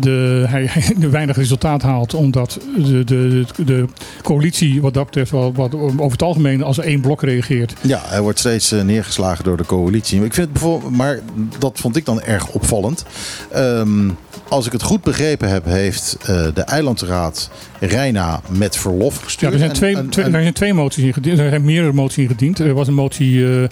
[0.00, 2.14] de, hij, hij weinig resultaat haalt.
[2.14, 3.84] Omdat de, de, de
[4.22, 7.74] coalitie wat dat betreft wel, wat over het algemeen als één blok reageert.
[7.80, 10.24] Ja, hij wordt steeds eh, neergeslagen door de coalitie.
[10.24, 11.20] Ik vind het bijvoorbeeld, maar
[11.58, 13.04] dat vond ik dan erg opvallend.
[13.50, 14.08] Ehm,
[14.48, 17.50] als ik het goed begrepen heb, heeft eh, de eilandsraad
[17.80, 19.52] Reina met verlof Ja, gestuurd.
[19.52, 21.38] er zijn twee, en- twee- en- er zijn twee moties ingediend.
[21.38, 22.58] Er zijn meerdere moties ingediend.
[22.58, 23.64] Er was een motie eh,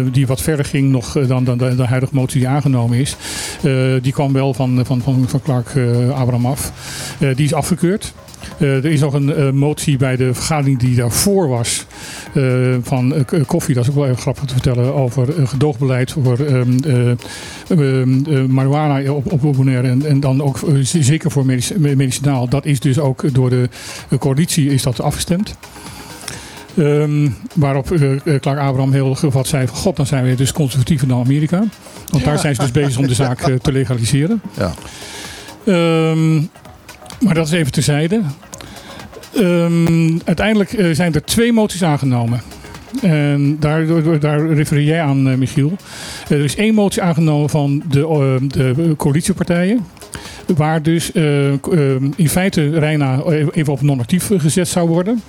[0.00, 3.16] eh, die wat verder ging nog dan, dan de, de huidige motie die aangenomen is.
[4.02, 5.68] Die kwam wel van, van, van, van Clark
[6.14, 6.72] Abraham af.
[7.18, 8.12] Die is afgekeurd.
[8.60, 11.86] Eh, er is nog een eh, motie bij de vergadering die daarvoor was
[12.34, 12.44] eh,
[12.82, 17.10] van koffie, dat is ook wel even grappig te vertellen, over gedoogbeleid voor ehm, eh,
[17.68, 22.48] ehm, eh, marijuana op, op Bonaire en, en dan ook zeker voor medici- medicinaal.
[22.48, 23.68] Dat is dus ook door de,
[24.18, 25.56] coalitie is dat afgestemd.
[26.76, 31.08] Ehm, waarop eh, Clark Abraham heel gevat zei van god, dan zijn we dus conservatiever
[31.08, 31.64] dan Amerika.
[32.10, 34.42] Want daar zijn ze dus bezig om de zaak te legaliseren.
[34.56, 34.72] Ja.
[37.20, 38.20] Maar dat is even terzijde.
[39.36, 42.40] Ehm, uiteindelijk eh, zijn er twee moties aangenomen.
[43.02, 43.86] En daar,
[44.20, 45.72] daar- refereer jij aan, eh, Michiel.
[46.28, 49.86] er is één motie aangenomen van de, eh, de coalitiepartijen.
[50.56, 51.56] Waar dus eh, eh,
[52.16, 55.22] in feite Reina even op non-actief gezet zou worden.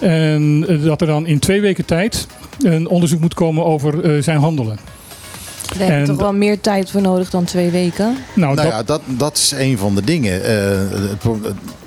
[0.00, 2.26] En eh, dat er dan in twee weken tijd
[2.62, 4.78] een onderzoek moet komen over eh, zijn handelen.
[5.78, 8.16] Daar heb je toch wel meer tijd voor nodig dan twee weken.
[8.34, 10.44] Nou, Nou dat, ja, dat, dat is een van de dingen.
[10.44, 10.78] Eh,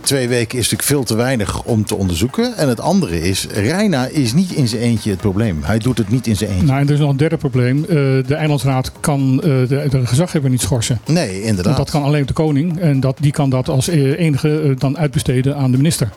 [0.01, 2.57] twee weken is natuurlijk veel te weinig om te onderzoeken.
[2.57, 5.59] En het andere is, Reina is niet in zijn eentje het probleem.
[5.64, 6.65] Hij doet het niet in zijn eentje.
[6.65, 7.84] nou, en er is nog een derde probleem.
[7.84, 7.95] Eh,
[8.27, 10.99] de Eilandsraad kan eh, de, de gezaghebber niet schorsen.
[11.05, 11.77] Nee, Want inderdaad.
[11.77, 12.80] dat kan alleen de koning.
[12.80, 16.09] En dat, die kan dat als enige dan uitbesteden aan de minister.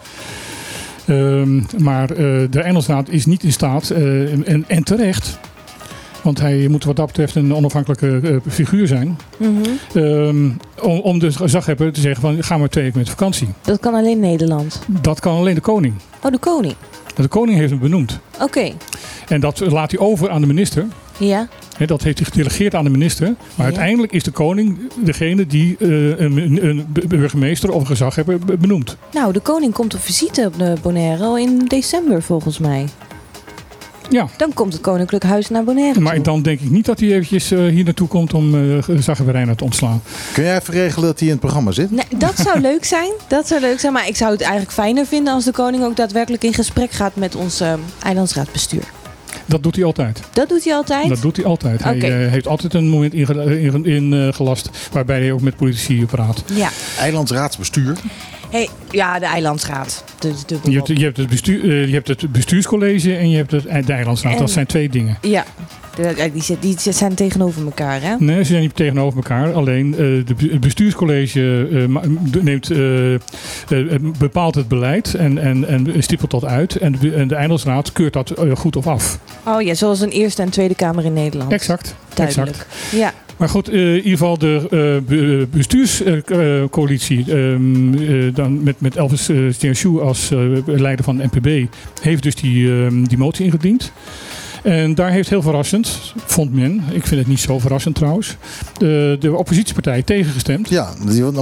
[1.10, 2.16] Ehm, maar eh,
[2.50, 5.38] de Engelsraad is niet in staat, eh, en, en terecht,
[6.22, 9.50] want hij moet wat dat betreft een onafhankelijke eh, figuur zijn, Mhm.
[9.94, 10.48] ehm,
[10.82, 13.48] om, om de gezaghebber te zeggen van ga maar twee weken met vakantie.
[13.62, 14.80] Dat kan alleen Nederland.
[15.00, 15.94] Dat kan alleen de koning.
[16.24, 16.74] Oh, de koning.
[17.14, 18.18] De koning heeft hem benoemd.
[18.40, 18.70] Oké.
[19.28, 20.86] En dat laat hij over aan de minister.
[21.18, 21.48] Ja.
[21.86, 23.34] Dat heeft hij gedelegeerd aan de minister.
[23.54, 25.88] Maar uiteindelijk is de koning degene die eh,
[26.18, 28.96] een, een burgemeester of een gezaghebber be- benoemt.
[29.12, 32.84] Nou, de koning komt op visite op de Bonaire al in december volgens mij.
[34.10, 34.28] Ja.
[34.36, 36.22] Dan komt het Koninklijk Huis naar Bonaire Maar toe.
[36.22, 40.02] dan denk ik niet dat hij eventjes eh, hier naartoe komt om uh, te ontslaan.
[40.32, 41.90] Kun jij even regelen dat hij in het programma zit?
[41.90, 43.10] Nee, dat zou leuk zijn.
[43.28, 43.92] Dat zou leuk zijn.
[43.92, 47.16] Maar ik zou het eigenlijk fijner vinden als de koning ook daadwerkelijk in gesprek gaat
[47.16, 47.72] met ons uh,
[48.02, 48.84] eilandsraadbestuur.
[49.46, 50.20] Dat doet hij altijd.
[50.32, 51.08] Dat doet hij altijd?
[51.08, 51.80] Dat doet hij altijd.
[51.80, 51.98] Okay.
[51.98, 54.54] Hij uh, heeft altijd een moment ingelast in, in, uh,
[54.92, 56.44] waarbij hij ook met politici praat.
[56.54, 56.68] Ja.
[56.98, 57.96] Eilandsraadsbestuur?
[58.50, 60.04] Hey, ja, de eilandsraad.
[60.18, 63.36] De, de je, hebt, je, hebt het bestuur, uh, je hebt het bestuurscollege en je
[63.36, 64.32] hebt het, de eilandsraad.
[64.32, 65.18] En, dat zijn twee dingen.
[65.20, 65.44] Ja,
[65.96, 68.14] die, die, die, zijn tegenover elkaar, hè?
[68.18, 69.52] Nee, ze zijn niet tegenover elkaar.
[69.52, 71.98] Alleen uh, de, het bestuurscollege uh,
[72.40, 72.68] neemt,
[74.18, 76.76] bepaalt het beleid en, en, en stippelt dat uit.
[76.76, 79.18] En de, en de eilandsraad keurt dat goed of af.
[79.44, 81.52] Oh ja, zoals een Eerste en Tweede Kamer in Nederland.
[81.52, 81.94] Exact.
[82.14, 82.48] Duidelijk.
[82.48, 82.92] Exact.
[82.92, 83.12] Ja.
[83.40, 90.00] Maar goed, uh, in ieder geval de uh, bestuurscoalitie, uh, um, dan met, Elvis uh,
[90.00, 90.30] als
[90.66, 93.92] leider van de NPB, heeft dus die, die motie ingediend.
[94.62, 98.36] En daar heeft heel verrassend, vond men, ik vind het niet zo verrassend trouwens,
[98.78, 100.68] de, de oppositiepartij tegengestemd.
[100.68, 100.92] Ja,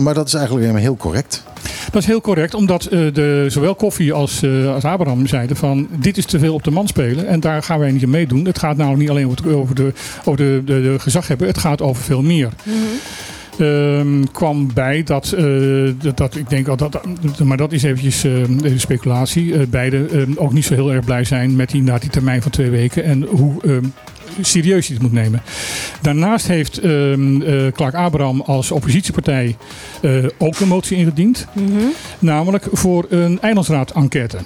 [0.01, 1.45] maar dat is eigenlijk helemaal heel correct.
[1.90, 5.89] Dat is heel correct, omdat uh, de, zowel Koffie als, uh, als Abraham zeiden van
[5.90, 8.45] dit is te veel op de man spelen en daar gaan wij niet aan meedoen.
[8.45, 9.93] Het gaat namelijk niet alleen over de,
[10.24, 12.49] over de, de, de gezaghebber, het gaat over veel meer.
[12.62, 12.99] Mm -hmm.
[13.61, 17.01] Um, kwam bij dat, uh, dat, dat, ik denk dat, dat,
[17.45, 18.45] maar dat is eventjes uh,
[18.77, 19.45] speculatie.
[19.45, 22.51] Uh, beide ook niet zo heel erg blij zijn met die, na die termijn van
[22.51, 23.93] twee weken en hoe um,
[24.41, 25.43] serieus je het moet nemen.
[26.03, 29.57] Daarnaast heeft um, Clark Abraham als oppositiepartij
[30.39, 31.65] ook een motie ingediend, Mhm.
[31.65, 31.93] mm -hmm.
[32.19, 34.39] namelijk voor een eilandsraad-enquête.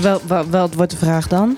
[0.00, 1.56] Wel, wel, wat wordt de vraag dan?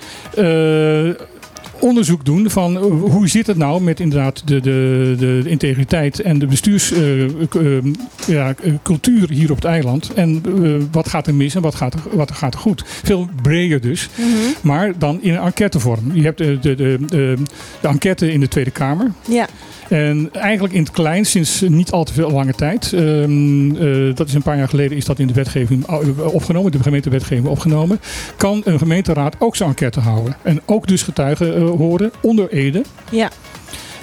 [1.80, 6.46] Onderzoek doen van hoe zit het nou met inderdaad de, de, de integriteit en de
[6.46, 7.82] bestuurscultuur
[8.26, 10.12] uh, ja, hier op het eiland.
[10.14, 10.42] En
[10.90, 12.84] wat gaat er mis en wat gaat er, wat gaat er goed.
[12.86, 14.54] Veel breder dus, mm -hmm.
[14.60, 16.10] maar dan in een enquêtevorm.
[16.12, 17.36] Je hebt de, de, de, de,
[17.80, 19.12] de enquête in de Tweede Kamer.
[19.28, 19.46] Ja.
[19.88, 22.92] En eigenlijk in het klein, sinds niet al te veel lange tijd.
[22.92, 25.86] Um, uh, dat is een paar jaar geleden is dat in de wetgeving
[26.16, 28.00] opgenomen, de gemeentewetgeving opgenomen.
[28.36, 30.36] Kan een gemeenteraad ook zo'n enquête houden.
[30.42, 32.82] En ook dus getuigen uh, horen onder Ede.
[33.10, 33.30] Ja.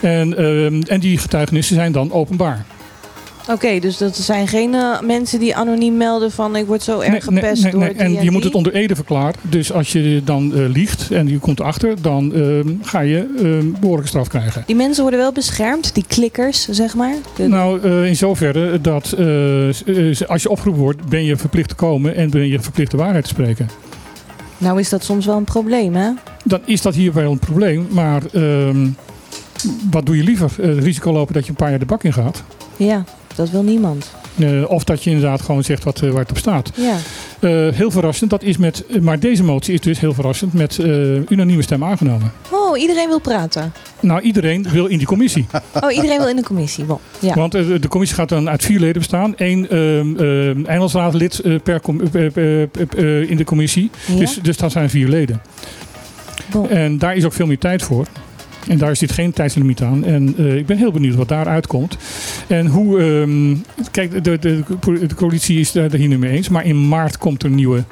[0.01, 2.65] En, um, en die getuigenissen zijn dan openbaar.
[3.43, 6.99] Oké, okay, dus dat zijn geen uh, mensen die anoniem melden van ik word zo
[6.99, 8.07] erg nee, gepest nee, nee, door nee.
[8.07, 9.33] En, en je moet het onder Ede verklaren.
[9.41, 13.75] Dus als je dan uh, liegt en je komt erachter, dan uh, ga je een
[13.79, 14.63] behoorlijke straf krijgen.
[14.65, 17.15] Die mensen worden wel beschermd, die klikkers, zeg maar?
[17.35, 17.47] De...
[17.47, 19.15] Nou, in zoverre dat
[20.27, 23.23] als je opgeroepen wordt, ben je verplicht te komen en ben je verplicht de waarheid
[23.23, 23.69] te spreken.
[24.57, 26.09] Nou is dat soms wel een probleem, hè?
[26.43, 28.87] Dan is dat hier wel een probleem, maar ehm,
[29.91, 30.51] wat doe je liever?
[30.61, 32.43] Het risico lopen dat je een paar jaar de bak in gaat.
[32.77, 33.03] Ja.
[33.35, 34.11] Dat wil niemand.
[34.37, 36.71] Uh, of dat je inderdaad gewoon zegt wat, uh, waar het op staat.
[36.75, 36.95] Ja.
[37.39, 40.77] Uh, heel verrassend, dat is met, maar deze motie is dus heel verrassend met
[41.29, 42.31] unanieme stem aangenomen.
[42.51, 43.73] Oh, iedereen wil praten?
[43.99, 45.45] Nou, iedereen wil in die commissie.
[45.83, 46.83] Oh, iedereen wil in de commissie.
[46.83, 47.33] Bon, ja.
[47.33, 49.33] Want de commissie gaat dan uit vier leden bestaan.
[49.37, 53.89] Eén uh, Engelsraadlid per, per in de commissie.
[54.07, 54.15] Ja?
[54.15, 55.41] Dus, dus dat zijn vier leden.
[56.51, 56.69] Bon.
[56.69, 58.07] En daar is ook veel meer tijd voor.
[58.67, 60.03] En daar zit geen tijdslimiet aan.
[60.05, 61.97] En uh, ik ben heel benieuwd wat daar uitkomt.
[62.47, 62.99] En hoe.
[62.99, 66.49] Um, kijk, de, de, de, coalitie is daar hier niet mee eens.
[66.49, 67.83] Maar in maart komt er een nieuwe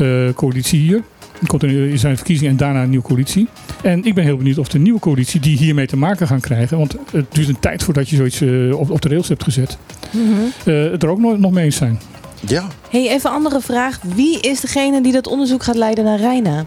[0.00, 1.02] uh, coalitie hier.
[1.40, 3.48] Er komt er zijn verkiezingen en daarna een nieuwe coalitie.
[3.82, 6.78] En ik ben heel benieuwd of de nieuwe coalitie die hiermee te maken gaan krijgen.
[6.78, 9.78] Want het duurt een tijd voordat je zoiets uh, op, op de rails hebt gezet.
[10.10, 10.72] Mm -hmm.
[10.72, 12.00] het er ook nog, nog mee eens zijn.
[12.46, 12.66] Ja.
[12.90, 14.00] Hey, even een andere vraag.
[14.14, 16.64] Wie is degene die dat onderzoek gaat leiden naar Rijna?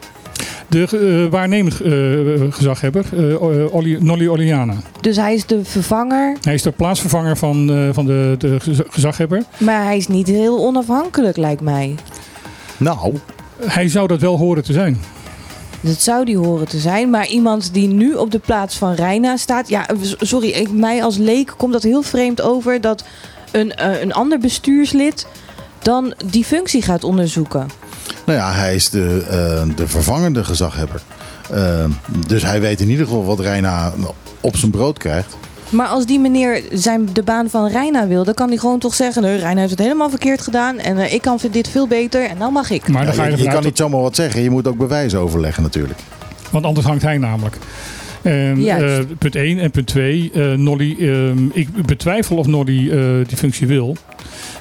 [0.68, 4.76] De uh, waarnemend uh, gezaghebber, uh, Oli, Nolly Oliana.
[5.01, 6.38] Dus hij is de vervanger?
[6.41, 8.57] Hij is de plaatsvervanger van, van de, de
[8.89, 9.43] gezaghebber.
[9.57, 11.95] Maar hij is niet heel onafhankelijk, lijkt mij.
[12.77, 13.14] Nou.
[13.65, 15.01] Hij zou dat wel horen te zijn.
[15.81, 17.10] Dat zou die horen te zijn.
[17.10, 19.69] Maar iemand die nu op de plaats van Reina staat.
[19.69, 19.85] Ja,
[20.19, 23.03] sorry, ik, mij als leek komt dat heel vreemd over dat
[23.51, 25.27] een, een ander bestuurslid
[25.81, 27.68] dan die functie gaat onderzoeken.
[28.26, 29.26] Nou ja, hij is de,
[29.68, 31.02] uh, de vervangende gezaghebber.
[31.54, 31.86] Uh,
[32.28, 33.94] dus hij weet in ieder geval wat Reina
[34.42, 35.38] op zijn brood krijgt.
[35.70, 38.94] Maar als die meneer zijn, de baan van Reina wil, dan kan hij gewoon toch
[38.94, 42.30] zeggen: nee, Reina heeft het helemaal verkeerd gedaan en uh, ik kan dit veel beter
[42.30, 42.88] en dan mag ik.
[42.88, 45.64] Maar dan ja, je, je kan niet zomaar wat zeggen, je moet ook bewijzen overleggen
[45.64, 46.00] natuurlijk.
[46.50, 47.58] Want anders hangt hij namelijk.
[48.22, 52.90] En, uh, punt 1 en punt 2, uh, Nolly, uh, ik betwijfel of Nolly
[53.28, 53.98] die functie wil.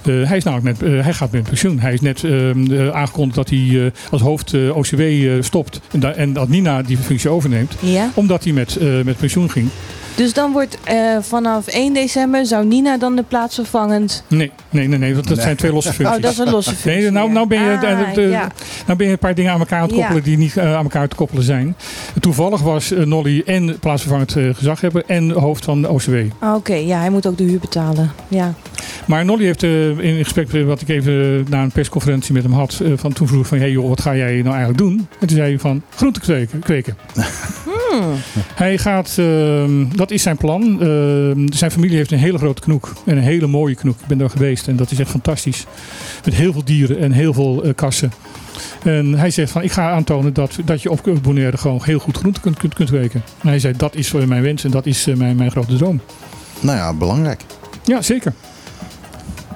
[0.07, 1.79] Eh, hij, is namelijk net, eh, hij gaat met pensioen.
[1.81, 5.81] Hij is net ehm, eh, aangekondigd dat hij eh, als hoofd OCW eh, stopt.
[5.93, 7.75] En, da- en dat Nina die functie overneemt.
[7.81, 8.11] Ja.
[8.15, 9.69] Omdat hij met, eh, met pensioen ging.
[10.15, 14.25] Dus dan wordt eh, vanaf 1 december zou Nina dan de plaatsvervangend.
[14.29, 15.45] Nee, nee, nee, nee want dat Nee.
[15.45, 16.17] zijn twee losse functies.
[16.17, 17.03] Oh, dat is een losse functie.
[17.03, 18.49] Nee, nou, nou, ben je, Ah, de- ja.
[18.87, 20.25] nou ben je een paar dingen aan elkaar aan het koppelen Ja.
[20.25, 21.77] die niet aan elkaar te koppelen zijn.
[22.21, 26.15] Toevallig was Nolly en plaatsvervangend gezaghebber en hoofd van de OCW.
[26.39, 28.13] Ah, Oké, ja, hij moet ook de huur betalen.
[28.29, 28.55] Ja.
[29.07, 29.63] Maar Nolly heeft
[29.99, 33.13] in een gesprek eh, wat ik even na een persconferentie met hem had, eh, van
[33.13, 35.07] toen vroeg van, hey joh, wat ga jij nou eigenlijk doen?
[35.21, 36.59] En toen zei hij van, groente kweken.
[36.59, 36.97] kweken.
[38.55, 40.81] Hij gaat, ehm, dat is zijn plan.
[40.81, 42.93] Ehm, zijn familie heeft een hele grote knoek.
[43.07, 44.01] En een hele mooie knoek.
[44.01, 45.67] Ik ben daar geweest en dat is echt fantastisch.
[46.25, 48.13] Met heel veel dieren en heel veel eh, kassen.
[48.83, 52.17] En hij zegt van, ik ga aantonen dat, dat je op Bonaire gewoon heel goed
[52.17, 53.23] groente kunt, kunt, kunt kweken.
[53.41, 55.77] En hij zei, dat is voor mijn wens en dat is eh, mijn, mijn grote
[55.77, 56.01] droom.
[56.61, 57.41] Nou ja, belangrijk.
[57.85, 58.33] Ja, zeker.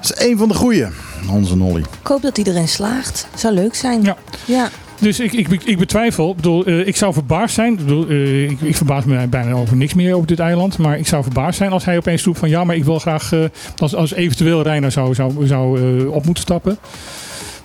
[0.01, 0.85] Dat is een van de goeie,
[1.31, 1.79] onze Nolly.
[1.79, 3.27] Ik hoop dat iedereen slaagt.
[3.35, 4.01] Zou leuk zijn.
[4.01, 4.17] Ja.
[4.45, 4.69] Ja.
[4.99, 6.29] Dus ik, ik, ik betwijfel.
[6.29, 7.73] Ik, bedoel, eh, ik zou verbaasd zijn.
[7.73, 10.77] Ik, bedoel, eh, ik, ik verbaas me bijna over niks meer over dit eiland.
[10.77, 13.31] Maar ik zou verbaasd zijn als hij opeens roept van ja, maar ik wil graag
[13.31, 13.43] eh,
[13.77, 16.77] als, als eventueel Reiner zou, zou, zou eh, op moeten stappen.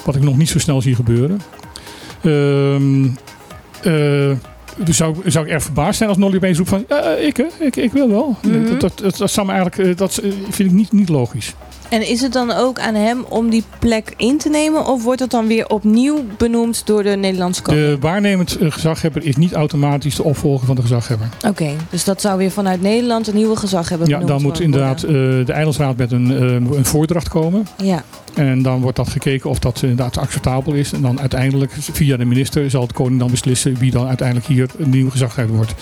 [0.05, 1.41] Wat ik nog niet zo snel zie gebeuren.
[2.23, 3.05] Ehm
[3.83, 4.31] eh,
[4.77, 7.47] dus zou, zou ik erg verbaasd zijn als Nolly opeens roept van ja, ik, hè,
[7.59, 8.37] ik, ik wil wel.
[8.43, 8.69] Mhm.
[8.69, 11.55] dat, dat, dat, dat zou me eigenlijk, dat vind ik niet, niet logisch.
[11.93, 14.87] En is het dan ook aan hem om die plek in te nemen?
[14.87, 17.87] Of wordt het dan weer opnieuw benoemd door de Nederlandse koning?
[17.87, 21.29] De waarnemend eh, gezaghebber is niet automatisch de opvolger van de gezaghebber.
[21.47, 25.03] Oké, dus dat zou weer vanuit Nederland een nieuwe gezag hebben Ja, dan moet inderdaad
[25.03, 27.67] eh, de eilandsraad met een, eh, een voordracht komen.
[27.77, 28.05] Ja.
[28.35, 30.93] En dan wordt dat gekeken of dat inderdaad acceptabel is.
[30.93, 34.71] En dan uiteindelijk, via de minister, zal de koning dan beslissen wie dan uiteindelijk hier
[34.79, 35.75] een nieuwe gezaghebber wordt.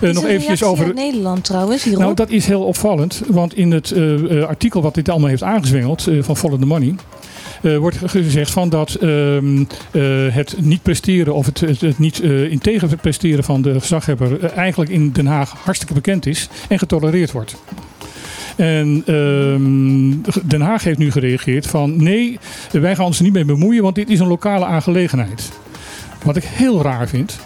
[0.00, 0.94] Nog eventjes over.
[0.94, 2.02] Nederland trouwens hierop?
[2.02, 3.22] Nou, dat is heel opvallend.
[3.26, 3.94] Want in het
[4.46, 6.94] artikel wat dit allemaal heeft aangezwengeld eh, van Follow the Money.
[7.62, 12.20] eh, wordt gezegd van dat ehm, eh, het niet presteren of het, het, het niet
[12.50, 17.56] integer presteren van de gezaghebber eigenlijk in Den Haag hartstikke bekend is en getolereerd wordt.
[18.56, 22.38] En ehm, Den Haag heeft nu gereageerd van nee,
[22.70, 25.50] wij gaan ons er niet mee bemoeien, want dit is een lokale aangelegenheid.
[26.24, 27.38] Wat ik heel raar vind.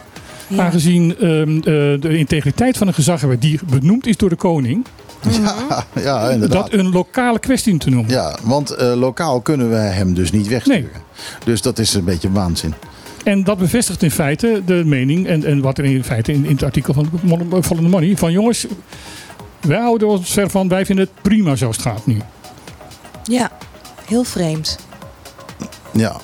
[0.49, 0.65] Ja.
[0.65, 1.63] Aangezien ehm, eh,
[2.01, 4.85] de integriteit van een gezaghebber die benoemd is door de koning,
[5.31, 6.71] Ja, ja, inderdaad.
[6.71, 8.11] dat een lokale kwestie te noemen.
[8.11, 10.83] Ja, want eh, lokaal kunnen we hem dus niet wegsturen.
[10.83, 11.03] Nee.
[11.45, 12.75] Dus dat is een beetje waanzin.
[13.25, 16.53] En dat bevestigt in feite de mening en, en wat er in feite in, in
[16.53, 17.11] het artikel van
[17.63, 18.67] Follow the Money van jongens,
[19.61, 22.21] wij houden ons ver van, wij vinden het prima zoals het gaat nu.
[23.25, 23.51] Ja,
[24.07, 24.79] heel vreemd.
[25.93, 26.21] Ja,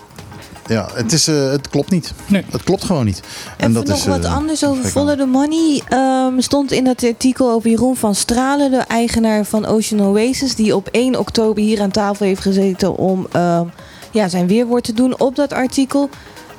[0.67, 2.13] ja het, is, eh, het klopt niet.
[2.27, 2.45] Nee.
[2.51, 3.23] Het klopt gewoon niet.
[3.57, 5.83] Even nog is, wat eh, anders over Follow the Money.
[5.89, 10.77] Ehm, stond in dat artikel over Jeroen van Stralen, de eigenaar van Ocean Oasis, die
[10.77, 13.67] op 1 oktober hier aan tafel heeft gezeten om ehm,
[14.11, 16.09] ja, zijn weerwoord te doen op dat artikel.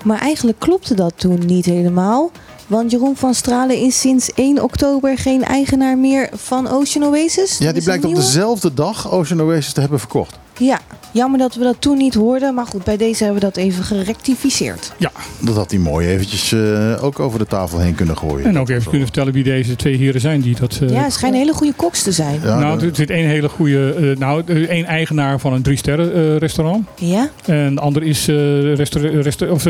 [0.03, 2.31] Maar eigenlijk klopte dat toen niet helemaal.
[2.67, 7.57] Want Jeroen van Stralen is sinds 1 oktober geen eigenaar meer van Ocean Oasis.
[7.57, 10.37] Ja, die blijkt op dezelfde dag Ocean Oasis te hebben verkocht.
[10.59, 10.79] Ja,
[11.11, 12.53] jammer dat we dat toen niet hoorden.
[12.53, 14.93] Maar goed, bij deze hebben we dat even gerectificeerd.
[14.97, 18.45] Ja, Dat had hij mooi eventjes eh, ook over de tafel heen kunnen gooien.
[18.47, 20.79] en ook even kunnen vertellen wie deze twee heren zijn die dat...
[20.81, 22.39] eh, Ja, het schijnen hele goede koks te zijn.
[22.43, 26.13] Ja, nou, er zit één hele goede, eh, nou, één eigenaar van een drie sterren
[26.13, 26.87] eh, restaurant.
[26.95, 27.29] Ja?
[27.45, 29.63] En de ander is, eh, restaur- of,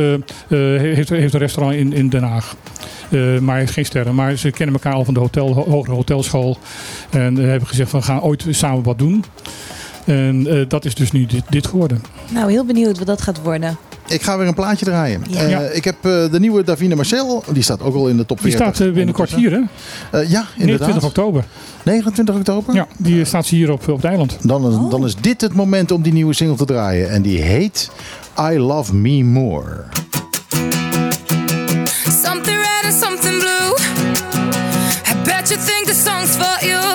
[0.47, 2.55] heeft, heeft een restaurant in, in Den Haag.
[3.09, 4.15] Eh, maar hij heeft geen sterren.
[4.15, 6.57] Maar ze kennen elkaar al van de hotel, ho- hogere hotelschool.
[7.09, 9.23] En hebben gezegd van we gaan ooit samen wat doen.
[10.05, 12.03] En eh, dat is dus nu dit, dit geworden.
[12.31, 13.77] Nou, heel benieuwd wat dat gaat worden.
[14.07, 15.21] Ik ga weer een plaatje draaien.
[15.29, 15.39] Ja.
[15.39, 15.75] Eh.
[15.75, 17.43] Ik heb eh, de nieuwe Davine Marcel.
[17.51, 18.75] Die staat ook al in de top Die 40.
[18.75, 19.59] staat eh, binnenkort hier, hè?
[20.19, 20.87] Eh, ja, inderdaad.
[20.87, 21.43] 29 oktober.
[21.83, 22.73] 29 oktober?
[22.75, 24.37] Ja, die staat ze hier op, op het eiland.
[24.41, 24.89] Dan, is- Oh.
[24.91, 27.09] dan is dit het moment om die nieuwe single te draaien.
[27.09, 27.89] En die heet
[28.51, 29.83] I Love Me More.
[32.23, 33.75] Something red and something blue.
[35.11, 36.94] I bet you think the song's for you.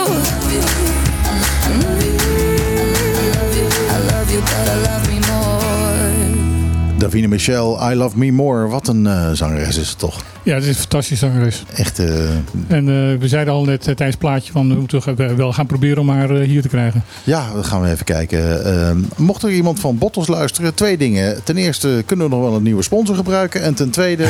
[7.00, 8.66] Davine Michel, I Love Me More.
[8.68, 10.20] Wat een eh, zangeres is het toch.
[10.42, 11.62] Ja, het is een fantastische zangeres.
[11.74, 12.28] Echt, eh,
[12.68, 15.98] En eh, we zeiden al net tijdens het plaatje van we moeten wel gaan proberen
[15.98, 17.04] om haar hier te krijgen.
[17.24, 18.64] ja, dan gaan we even kijken.
[18.64, 21.44] Eh, mocht er iemand van Bottles luisteren, twee dingen.
[21.44, 23.62] Ten eerste kunnen we nog wel een nieuwe sponsor gebruiken.
[23.62, 24.26] En ten tweede,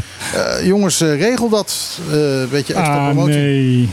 [0.64, 1.98] jongens, regel dat.
[2.10, 2.16] Eh
[2.50, 3.34] weet je, extra Ah, promotie.
[3.36, 3.88] nee.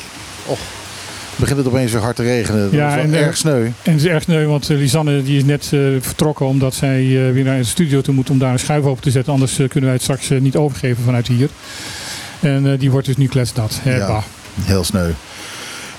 [1.35, 2.61] Begint het opeens weer hard te regenen.
[2.61, 3.65] Dat Ja, is en, eh, erg sneu.
[3.65, 6.97] En het is erg sneu, want eh, Lisanne die is net eh, vertrokken omdat zij
[7.33, 9.33] weer naar de studio toe moet om daar een schuif open te zetten.
[9.33, 11.49] Anders kunnen wij het straks niet overgeven vanuit hier.
[12.39, 13.79] En die wordt dus nu kletsnat.
[13.81, 14.07] Hè, Ja.
[14.07, 14.23] bah.
[14.61, 15.09] Heel sneu.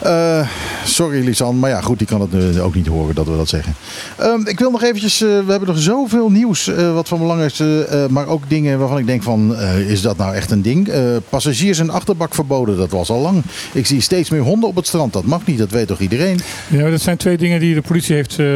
[0.05, 0.48] Eh,
[0.85, 3.48] sorry Lisan, maar ja goed, die kan het nu ook niet horen dat we dat
[3.48, 3.74] zeggen.
[4.18, 7.43] Ehm, ik wil nog eventjes, eh, we hebben nog zoveel nieuws eh, wat van belang
[7.43, 10.51] is, eh, eh, maar ook dingen waarvan ik denk van, eh, is dat nou echt
[10.51, 10.89] een ding?
[10.89, 13.43] Eh, passagiers en achterbak verboden, dat was al lang.
[13.72, 16.40] Ik zie steeds meer honden op het strand, dat mag niet, dat weet toch iedereen?
[16.68, 18.47] Ja, dat zijn twee dingen die de politie heeft, eh,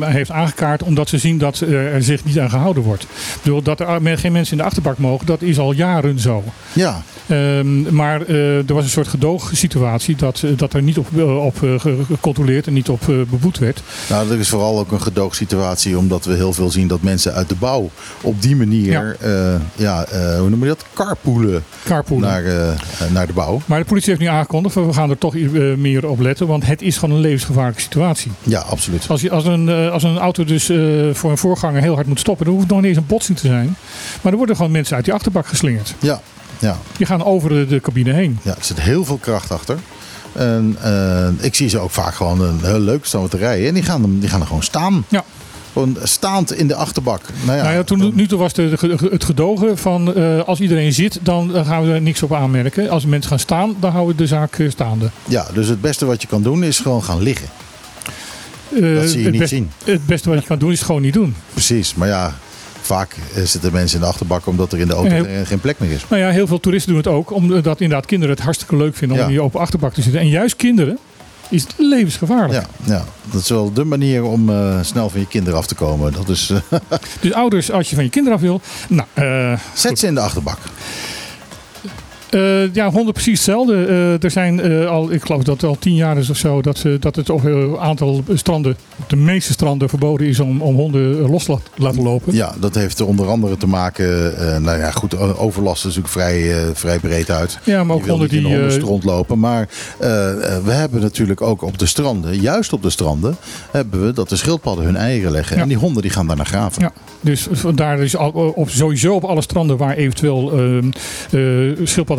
[0.00, 0.82] heeft aangekaart.
[0.82, 3.02] Omdat ze zien dat eh, er zich niet aan gehouden wordt.
[3.02, 3.08] Ik
[3.42, 6.44] bedoel, dat er geen mensen in de achterbak mogen, dat is al jaren zo.
[6.72, 7.02] Ja.
[7.28, 11.44] Ehm, maar eh, er was een soort gedoogsituatie dat, eh, dat er niet op, eh,
[11.44, 13.82] op eh, ge- gecontroleerd en niet op eh, beboet werd.
[14.08, 17.48] Nou, er is vooral ook een gedoogsituatie, omdat we heel veel zien dat mensen uit
[17.48, 20.06] de bouw op die manier, ja, ja
[20.38, 20.84] hoe noem je dat?
[20.94, 22.28] Carpoolen, Carpoolen.
[22.28, 22.42] Naar,
[23.12, 23.60] naar de bouw.
[23.66, 25.34] Maar de politie heeft nu aangekondigd, we gaan er toch
[25.76, 26.46] meer op letten.
[26.46, 28.32] Want het is gewoon een levensgevaarlijke situatie.
[28.42, 29.08] Ja, absoluut.
[29.08, 30.64] Als, je, als, een, als een auto dus
[31.12, 33.38] voor een voorganger heel hard moet stoppen, dan hoeft het nog niet eens een botsing
[33.38, 33.76] te zijn.
[34.20, 35.94] Maar er worden gewoon mensen uit die achterbak geslingerd.
[36.00, 36.20] Ja,
[36.58, 36.78] ja.
[36.96, 38.38] Die gaan over de, de cabine heen.
[38.42, 39.78] Ja, er zit heel veel kracht achter.
[40.32, 43.68] En eh, ik zie ze ook vaak gewoon een heel leuk staan te rijden.
[43.68, 45.04] En die gaan, er- die gaan er gewoon staan.
[45.08, 45.24] Ja.
[45.72, 47.20] Gewoon staand in de achterbak.
[47.44, 50.60] Nou ja, Nou ja, toen, nu toe was de, de- het gedogen van eh, als
[50.60, 52.88] iedereen zit, dan eh, gaan we er niks op aanmerken.
[52.90, 55.10] Als mensen gaan staan, dan houden we de zaak eh, staande.
[55.28, 57.48] ja, dus het beste wat je kan doen is gewoon gaan liggen.
[58.74, 59.70] Eh, Dat zie je niet best- zien.
[59.84, 61.34] Het beste wat je kan doen is gewoon niet doen.
[61.52, 62.34] Precies, maar ja,
[62.88, 65.60] vaak eh, zitten mensen in de achterbak omdat er in de auto Ja, heel- geen-
[65.60, 66.04] plek meer is.
[66.08, 69.16] Nou ja, heel veel toeristen doen het ook, omdat inderdaad kinderen het hartstikke leuk vinden
[69.16, 70.20] om in die open achterbak te zitten.
[70.20, 70.98] En juist kinderen
[71.50, 72.52] is het levensgevaarlijk.
[72.86, 75.74] Ja, ja, dat is wel de manier om eh, snel van je kinderen af te
[75.74, 76.12] komen.
[76.12, 76.78] Dat is, eh,
[77.20, 79.08] Dus ouders, als je van je kinderen af wil, nou,
[79.74, 80.58] zet ze in de achterbak.
[82.30, 83.86] Eh, ja, honden precies hetzelfde.
[83.86, 86.62] Eh, er zijn eh, al, ik geloof dat het al tien jaar is of zo,
[86.62, 88.76] dat, ze dat het op een aantal stranden,
[89.06, 92.34] de meeste stranden, verboden is om, om honden los te laten lopen.
[92.34, 94.32] Ja, dat heeft er onder andere te maken.
[94.62, 97.58] nou ja, goed, overlast is natuurlijk vrij, vrij breed uit.
[97.64, 99.38] Ja, maar ook Je honden die, de eh, hondenstront lopen.
[99.38, 99.68] Maar
[100.64, 103.36] we hebben natuurlijk ook op de stranden, juist op de stranden,
[103.70, 105.56] hebben we dat de schildpadden hun eieren leggen.
[105.56, 105.62] Ja.
[105.62, 106.82] En die honden die gaan daar naar graven.
[106.82, 110.90] Ja, dus vandaar is al, op, sowieso op alle stranden waar eventueel ehm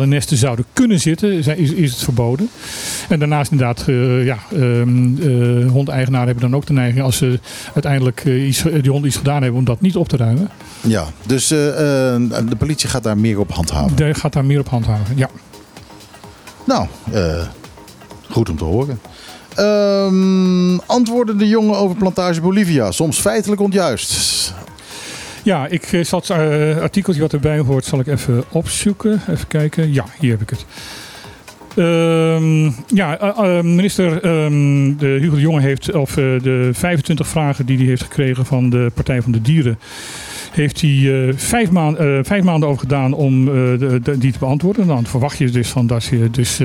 [0.00, 2.50] schildpaddennesten zouden kunnen zitten, zijn- is, is het verboden.
[3.08, 7.38] En daarnaast inderdaad, eh, ja, eh, hondeigenaren hebben dan ook de neiging als ze
[7.74, 10.50] uiteindelijk eh, iets, die hond iets gedaan hebben om dat niet op te ruimen.
[10.80, 14.14] Ja, dus de politie gaat daar meer op handhaven.
[14.14, 15.16] Gaat daar meer op handhaven.
[15.16, 15.28] Ja.
[16.64, 16.86] Nou,
[18.30, 19.00] goed om te horen.
[19.54, 22.90] Ehm, antwoorden de jongen over plantage Bolivia.
[22.90, 24.12] Soms feitelijk onjuist.
[25.42, 29.20] Ja, ik eh, zal het eh, artikeltje wat erbij hoort, zal ik even opzoeken.
[29.28, 29.92] Even kijken.
[29.92, 30.64] Ja, hier heb ik het.
[31.76, 37.76] Ehm, ja, eh, minister ehm, de Hugo de Jonge heeft of de 25 vragen die
[37.76, 39.78] hij heeft gekregen van de Partij van de Dieren,
[40.52, 44.86] heeft hij vijf, maan, vijf maanden over gedaan om de, die te beantwoorden.
[44.86, 46.60] Dan verwacht je dus van dat je dus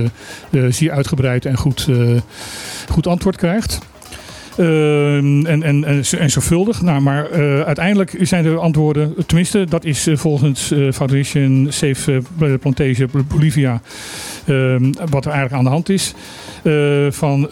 [0.70, 1.88] zeer uitgebreid en goed,
[2.90, 3.80] goed antwoord krijgt.
[4.58, 6.82] Ehm, en, en, en, en zorgvuldig.
[6.82, 12.22] Nou, maar eh, uiteindelijk zijn de antwoorden, tenminste, dat is eh, volgens eh, Foundation Safe
[12.60, 13.82] Plantage Bolivia,
[14.46, 16.14] ehm, wat er eigenlijk aan de hand is.
[17.10, 17.50] van,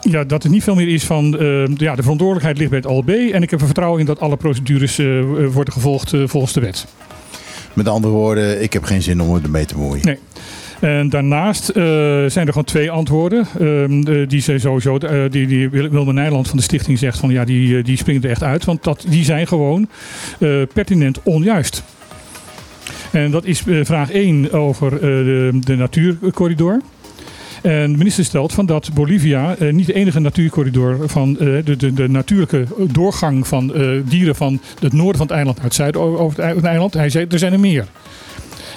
[0.00, 2.88] ja, dat het niet veel meer is van eh, ja, de verantwoordelijkheid ligt bij het
[2.88, 3.08] OLB.
[3.08, 4.96] En ik heb er vertrouwen in dat alle procedures
[5.52, 6.86] worden gevolgd volgens de wet.
[7.72, 10.06] Met andere woorden, ik heb geen zin om ermee te moeien.
[10.06, 10.18] Nee.
[10.80, 11.82] En daarnaast eh,
[12.26, 13.46] zijn er gewoon twee antwoorden.
[13.58, 17.18] Ehm, eh, die ze sowieso, eh, die, die Wil- Wilma Nijland van de stichting zegt
[17.18, 18.64] van ja, die, eh, die springen er echt uit.
[18.64, 19.88] Want dat, die zijn gewoon
[20.72, 21.82] pertinent onjuist.
[23.12, 26.80] En dat is vraag 1 over de, de natuurcorridor.
[27.62, 32.08] En de minister stelt van dat Bolivia niet de enige natuurcorridor van de, de, de
[32.08, 33.72] natuurlijke doorgang van
[34.08, 36.94] dieren van het noorden van het eiland naar het zuiden over het eiland.
[36.94, 37.86] Hij zei er zijn er meer.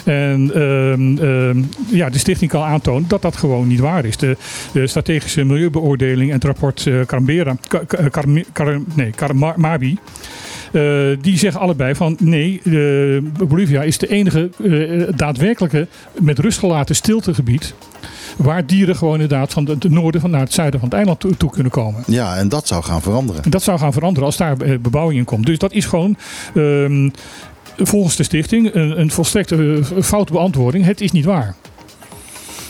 [0.03, 4.17] En ehm, ehm, ja, de stichting kan aantonen dat dat gewoon niet waar is.
[4.17, 4.37] De,
[4.71, 9.97] de strategische milieubeoordeling en het rapport eh Carambera, Car, Car, Car- Car- nee, Caramabi,
[10.71, 10.81] eh,
[11.21, 14.49] die zeggen allebei van nee, eh, Bolivia is de enige
[15.15, 15.87] daadwerkelijke
[16.19, 17.73] met rust gelaten stiltegebied
[18.37, 21.37] waar dieren gewoon inderdaad van het noorden van naar het zuiden van het eiland toe,
[21.37, 22.03] toe kunnen komen.
[22.07, 23.43] Ja, en dat zou gaan veranderen.
[23.43, 25.45] En dat zou gaan veranderen als daar bebouwing in komt.
[25.45, 26.17] Dus dat is gewoon
[26.55, 27.09] ehm,
[27.77, 29.55] volgens de stichting een, een volstrekte
[29.95, 30.85] eh, foute beantwoording.
[30.85, 31.55] Het is niet waar.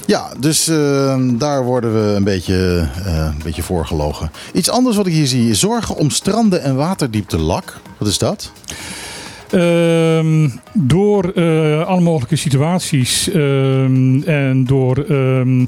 [0.05, 4.31] Ja, dus eh, daar worden we een beetje, eh, een beetje voorgelogen.
[4.53, 5.53] Iets anders wat ik hier zie.
[5.53, 7.79] Zorgen om stranden en waterdiepte lak.
[7.97, 8.51] Wat is dat?
[9.49, 15.65] Ehm, door eh, alle mogelijke situaties ehm, en door ehm,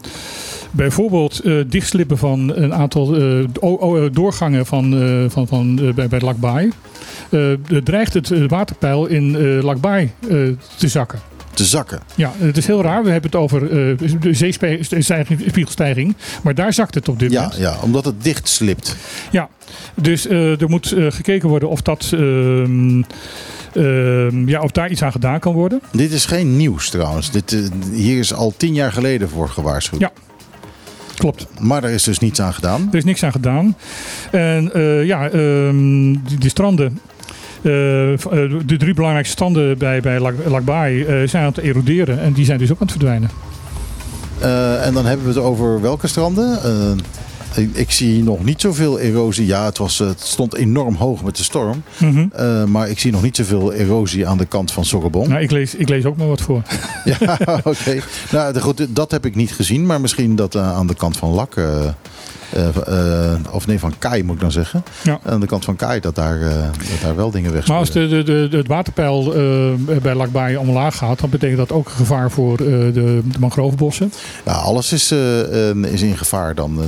[0.76, 6.08] bijvoorbeeld eh, dichtslippen van een aantal eh, o- doorgangen van, eh, van, van, eh, bij,
[6.08, 6.72] bij Lakbaai,
[7.30, 7.40] eh,
[7.84, 10.30] dreigt het eh, waterpeil in eh Lakbaai eh,
[10.78, 11.20] te zakken.
[11.54, 12.00] te zakken.
[12.16, 13.04] Ja, het is heel raar.
[13.04, 16.16] We hebben het over eh, de zeespiegelstijging.
[16.44, 17.60] Maar daar zakt het op dit Ja, moment.
[17.60, 18.96] ja, omdat het dicht slipt.
[19.32, 19.50] Ja,
[20.02, 23.02] dus eh, er moet eh, gekeken worden of, dat, ehm,
[23.74, 25.82] ehm, ja, of daar iets aan gedaan kan worden.
[25.92, 27.32] Dit is geen nieuws trouwens.
[27.32, 27.60] Dit, eh,
[27.92, 30.00] hier is al tien jaar geleden voor gewaarschuwd.
[30.02, 30.12] Ja,
[31.18, 31.48] klopt.
[31.60, 32.88] Maar er is dus niets aan gedaan.
[32.92, 33.76] Er is niks aan gedaan.
[34.32, 37.00] En eh, ja, ehm, die, die stranden.
[37.62, 38.20] eh, eh,
[38.66, 42.20] de drie belangrijkste stranden bij, bij Lak- Lakbaai eh, zijn aan het eroderen.
[42.22, 43.30] En die zijn dus ook aan het verdwijnen.
[44.82, 46.60] En dan hebben we het over welke stranden?
[47.56, 49.46] Ik, ik zie nog niet zoveel erosie.
[49.46, 51.84] Ja, het, was, het stond enorm hoog met de storm.
[51.98, 52.26] Mhm.
[52.32, 55.30] Eh, maar ik zie nog niet zoveel erosie aan de kant van Sorrebon.
[55.30, 56.62] Nou, ik lees, ik lees ook maar wat voor.
[57.20, 58.00] Ja, oké.
[58.32, 59.86] Nou, goed, dat heb ik niet gezien.
[59.86, 61.56] Maar misschien dat eh, aan de kant van Lak...
[61.56, 61.88] eh,
[63.52, 64.84] of nee, van Kai moet ik dan zeggen.
[65.04, 65.20] Ja.
[65.24, 67.92] Aan de kant van Kai dat daar, eh, dat daar wel dingen weg Maar als
[67.92, 72.32] de, de, het waterpeil eh, bij Lakbaai omlaag gaat, dan betekent dat ook een gevaar
[72.32, 74.12] voor eh, de, de mangrovenbossen.
[74.46, 76.82] Ja, alles is, eh, eh, is in gevaar dan.
[76.82, 76.88] Eh,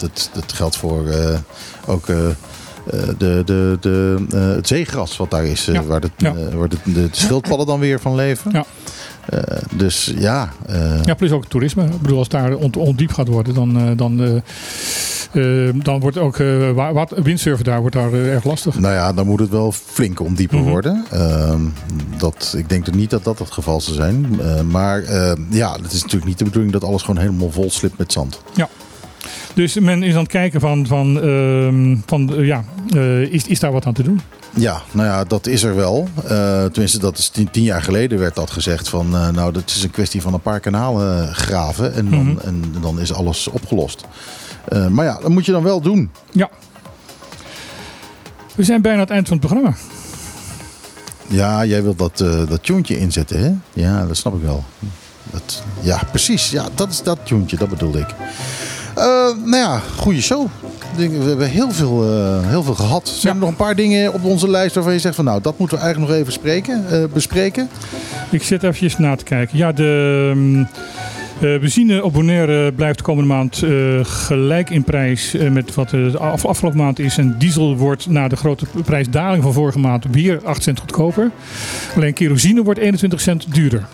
[0.00, 1.38] het, het geldt voor eh,
[1.86, 2.34] ook eh, eh,
[3.18, 5.68] de, de, de, eh, het zeegras wat daar is.
[5.68, 5.82] eh, Ja.
[5.82, 6.34] Waar, de, Ja.
[6.34, 8.50] eh, waar de, de schildpadden dan weer van leven.
[8.52, 8.64] Ja.
[9.28, 9.40] Eh,
[9.74, 11.84] dus ja, eh, Ja, plus ook het toerisme.
[11.84, 14.42] Ik bedoel, als daar ont, ondiep gaat worden, dan, eh, dan,
[15.82, 16.36] dan wordt ook
[16.74, 18.78] wa- wat, windsurfen daar, wordt daar erg lastig.
[18.78, 20.68] nou ja, dan moet het wel flink ondieper Mhm.
[20.68, 21.04] worden.
[21.10, 21.60] Ehm,
[22.16, 24.40] dat, ik denk niet dat dat het geval zal zijn.
[24.70, 27.98] Maar eh, ja, het is natuurlijk niet de bedoeling dat alles gewoon helemaal vol slipt
[27.98, 28.42] met zand.
[28.54, 28.68] Ja.
[29.54, 32.64] Dus men is aan het kijken van, van, ehm, van ja,
[33.30, 34.20] is, is daar wat aan te doen?
[34.58, 36.08] Ja, nou ja, dat is er wel.
[36.24, 38.88] Eh, tenminste, dat is tien, tien jaar geleden werd dat gezegd.
[38.88, 41.94] Van, eh, nou, dat is een kwestie van een paar kanalen eh, graven.
[41.94, 42.38] En dan, Mhm.
[42.46, 44.04] en dan is alles opgelost.
[44.90, 46.10] Maar ja, dat moet je dan wel doen.
[46.30, 46.48] Ja.
[48.54, 49.76] We zijn bijna aan het eind van het programma.
[51.26, 52.18] Ja, jij wilt dat,
[52.48, 53.52] dat inzetten, hè?
[53.82, 54.64] Ja, dat snap ik wel.
[55.30, 56.50] Dat, ja, precies.
[56.50, 58.14] Ja, dat is dat tuentje, dat bedoelde ik.
[59.44, 60.46] Nou ja, goede show.
[60.96, 63.08] We hebben heel veel, eh, heel veel gehad.
[63.08, 65.58] Zijn er nog een paar dingen op onze lijst waarvan je zegt van nou, dat
[65.58, 67.68] moeten we eigenlijk nog even spreken, eh, bespreken?
[68.30, 69.58] Ik zit even na te kijken.
[69.58, 70.60] Ja, de ehm,
[71.52, 73.62] eh, benzine op Bonaire blijft de komende maand
[74.02, 77.18] gelijk in prijs met wat de af, afgelopen maand is.
[77.18, 81.30] En diesel wordt na de grote prijsdaling van vorige maand weer 8 cent goedkoper.
[81.96, 83.86] Alleen kerosine wordt 21 cent duurder.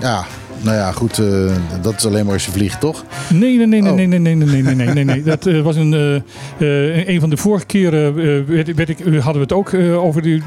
[0.00, 0.24] Ja,
[0.62, 1.18] nou ja, goed.
[1.18, 1.52] eh,
[1.82, 3.04] dat is alleen maar als je vliegt, toch?
[3.32, 3.96] Nee, nee, nee, nee, Oh.
[3.96, 5.22] nee, nee, nee, nee, nee, nee, nee, nee.
[5.32, 6.22] Dat eh, was een,
[6.58, 8.14] eh, een van de vorige keren
[8.46, 9.74] werd, werd ik, hadden we het ook
[10.04, 10.42] over die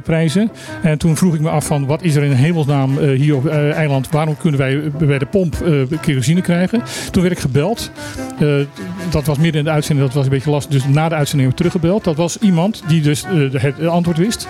[0.00, 0.50] prijzen.
[0.82, 4.10] En toen vroeg ik me af van wat is er in hemelsnaam hier op eiland,
[4.10, 5.56] waarom kunnen wij bij de pomp
[6.00, 6.82] kerosine krijgen?
[7.10, 7.90] Toen werd ik gebeld.
[9.06, 10.72] Eh, dat was midden in de uitzending, dat was een beetje lastig.
[10.72, 12.04] Dus na de uitzending heb ik teruggebeld.
[12.04, 14.46] Dat was iemand die dus eh, het antwoord wist.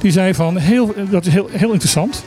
[0.00, 2.24] Die zei van, heel, dat is heel, heel interessant.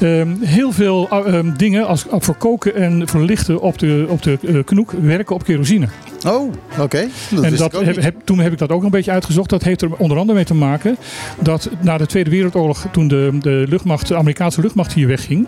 [0.00, 4.22] Ehm, heel veel eh, ehm, dingen als, voor koken en voor lichten op de, op
[4.22, 5.88] de eh, knoek werken op kerosine.
[6.26, 7.06] Oh, oké.
[7.30, 9.50] Dat en dat heb, toen heb ik dat ook een beetje uitgezocht.
[9.50, 10.96] Dat heeft er onder andere mee te maken
[11.40, 15.46] dat na de Tweede Wereldoorlog, toen de, de, luchtmacht, de Amerikaanse luchtmacht hier wegging,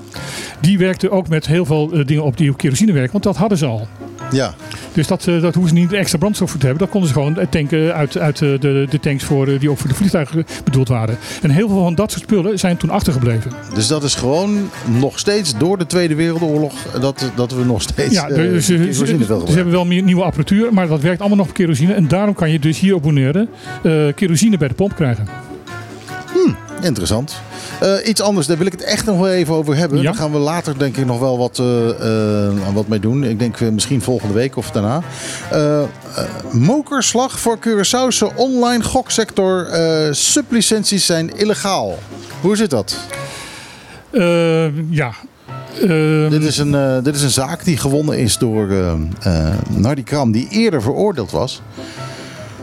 [0.60, 3.36] die werkte ook met heel veel eh, dingen op die op kerosine werken, want dat
[3.36, 3.88] hadden ze al.
[4.30, 4.54] Ja,
[4.92, 6.84] Dus dat, eh, dat hoeven ze niet extra brandstof voor te hebben.
[6.84, 9.78] Dat konden ze gewoon eh, tanken uit, uit eh, de, de tanks voor, die ook
[9.78, 11.18] voor de vliegtuigen bedoeld waren.
[11.42, 13.52] En heel veel van dat soort spullen zijn toen achtergebleven.
[13.74, 18.14] dus dat is gewoon nog steeds door de Tweede Wereldoorlog dat, dat we nog steeds
[18.14, 21.38] Ja, dus ze, kerosine veel ze hebben wel meer nieuwe apparatuur, maar dat werkt allemaal
[21.38, 21.92] nog op kerosine.
[21.92, 23.48] En daarom kan je dus hier op Bonaire
[23.82, 25.28] eh, kerosine bij de pomp krijgen.
[26.82, 27.40] Interessant.
[27.80, 29.98] Eh, iets anders, daar wil ik het echt nog wel even over hebben.
[29.98, 30.04] Ja.
[30.04, 33.24] Daar gaan we later denk ik nog wel wat, eh, eh, wat mee doen.
[33.24, 35.02] Ik denk misschien volgende week of daarna.
[36.50, 39.68] Mokerslag voor Curaçaose online goksector.
[40.10, 41.98] Sublicenties zijn illegaal.
[42.40, 42.96] Hoe zit dat?
[44.90, 45.12] Ja.
[45.80, 48.68] Ehm, Dit is, een, dit is een zaak die gewonnen is door
[49.68, 51.62] Nardi Kram, die eerder veroordeeld was.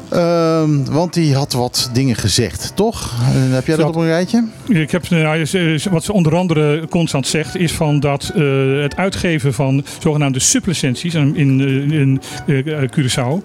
[0.09, 3.13] Ehm, want die had wat dingen gezegd, toch?
[3.21, 4.43] Eh, heb jij dat Dat- op een rijtje?
[4.67, 8.43] Ik heb, nou, ze- wat ze onder andere constant zegt, is van dat eh,
[8.81, 11.59] het uitgeven van zogenaamde sublicenties in, in,
[11.91, 13.43] in eh, Curaçao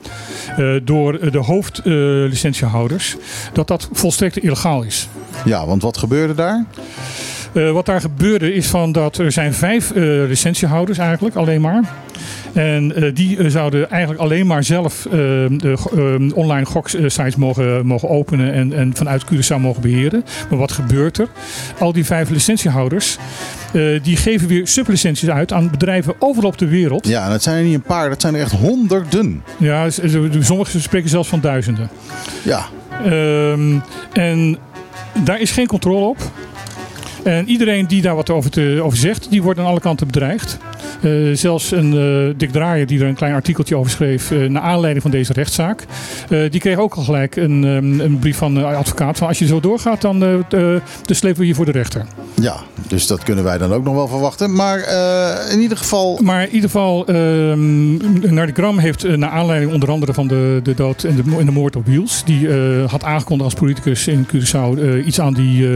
[0.57, 3.17] eh, door de hoofdlicentiehouders,
[3.53, 5.09] dat dat volstrekt illegaal is.
[5.45, 6.65] Ja, want wat gebeurde daar?
[7.55, 11.83] Eh, wat daar gebeurde is van dat er zijn vijf eh licentiehouders eigenlijk alleen maar.
[12.53, 18.73] En eh, die zouden eigenlijk alleen maar zelf de online goksites mogen, mogen openen en,
[18.73, 20.25] en vanuit Curaçao mogen beheren.
[20.51, 21.29] Maar wat gebeurt er?
[21.79, 23.19] Al die vijf licentiehouders
[23.73, 27.07] eh, die geven weer sublicenties uit aan bedrijven overal op de wereld.
[27.07, 29.43] Ja, het zijn er niet een paar, dat zijn er echt honderden.
[29.59, 29.99] Ja, z-
[30.41, 31.89] sommigen spreken zelfs van duizenden.
[32.43, 32.65] Ja,
[33.05, 33.77] Ehm,
[34.13, 34.59] en
[35.25, 36.19] daar is geen controle op.
[37.25, 40.59] En iedereen die daar wat over, te, over zegt, die wordt aan alle kanten bedreigd.
[41.03, 44.63] Eh, zelfs een eh, Dick Draaier die er een klein artikeltje over schreef eh, naar
[44.63, 45.85] aanleiding van deze rechtszaak.
[46.29, 49.47] die kreeg ook al gelijk een, ehm, een brief van de advocaat van als je
[49.47, 50.19] zo doorgaat dan,
[50.49, 52.05] dan slepen we je voor de rechter.
[52.35, 52.57] Ja,
[52.89, 54.55] dus dat kunnen wij dan ook nog wel verwachten.
[54.55, 54.79] Maar
[55.51, 56.19] in ieder geval...
[56.23, 60.75] Maar in ieder geval, ehm Nardi Gram heeft naar aanleiding onder andere van de, de
[60.75, 62.49] dood en de, en de moord op Wiels, die
[62.87, 64.73] had aangekondigd als politicus in Curaçao
[65.05, 65.67] iets aan die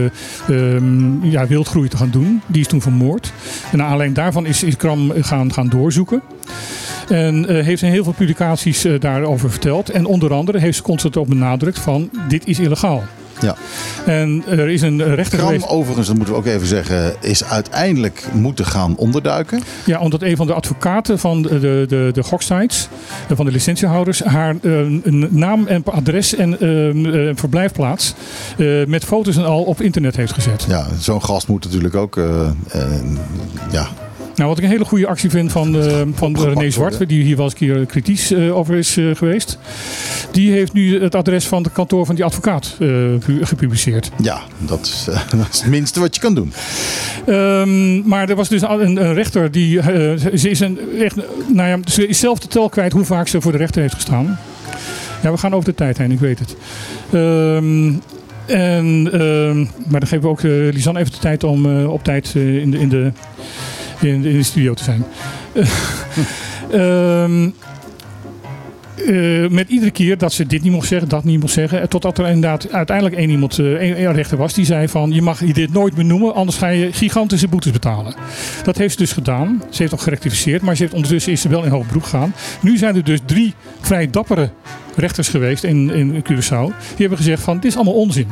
[0.47, 2.41] eh, ehm, ja, wildgroei te gaan doen.
[2.47, 3.33] Die is toen vermoord.
[3.71, 6.21] En naar aanleiding daarvan is, is Gram gaan, gaan doorzoeken.
[7.09, 9.89] En eh, heeft in heel veel publicaties eh, daarover verteld.
[9.89, 13.03] En onder andere heeft ze constant op benadrukt van dit is illegaal.
[13.41, 13.55] Ja.
[14.05, 15.67] En er is een rechter Kram, geweest.
[15.67, 19.61] overigens, dat moeten we ook even zeggen, is uiteindelijk moeten gaan onderduiken.
[19.85, 22.87] Ja, omdat een van de advocaten van de, de, de, de goksites,
[23.29, 24.55] eh, van de licentiehouders, haar
[25.29, 26.57] naam en adres en
[27.35, 28.13] verblijfplaats
[28.87, 30.65] met foto's en al op internet heeft gezet.
[30.67, 32.15] Ja, zo'n gast moet natuurlijk ook.
[33.71, 33.87] ja.
[34.37, 37.35] Nou, wat ik een hele goede actie vind van, eh, van René Zwart, die hier
[37.35, 39.57] wel eens een keer kritisch eh, over is eh, geweest.
[40.31, 44.11] Die heeft nu het adres van het kantoor van die advocaat pu- gepubliceerd.
[44.21, 45.03] ja, dat is,
[45.37, 46.53] dat is het minste wat je kan doen.
[47.25, 49.81] Ehm, maar er was dus een, een rechter die.
[49.81, 51.15] ze, is een, echt,
[51.53, 53.93] nou ja, ze is zelf de tel kwijt hoe vaak ze voor de rechter heeft
[53.93, 54.39] gestaan.
[55.23, 56.55] Ja, we gaan over de tijd heen, ik weet het.
[57.11, 57.93] Ehm,
[58.45, 60.41] en, ehm, maar dan geven we ook
[60.73, 63.11] Lisanne even de tijd om op tijd in, de, in, de,
[64.01, 65.03] in, in de studio te zijn.
[69.05, 71.81] Eh, met iedere keer dat ze dit niet mocht zeggen, dat niet mocht zeggen.
[71.81, 75.21] eh, Totdat er inderdaad uiteindelijk één iemand, eh, één, rechter was die zei van je
[75.21, 78.15] mag dit nooit meer noemen, anders ga je gigantische boetes betalen.
[78.63, 79.63] Dat heeft ze dus gedaan.
[79.69, 82.33] Ze heeft ook gerectificeerd, maar ze heeft ondertussen is ze wel in hoog beroep gegaan.
[82.61, 84.49] Nu zijn er dus drie vrij dappere
[84.95, 86.65] rechters geweest in, in Curaçao.
[86.77, 88.27] Die hebben gezegd van dit is allemaal onzin.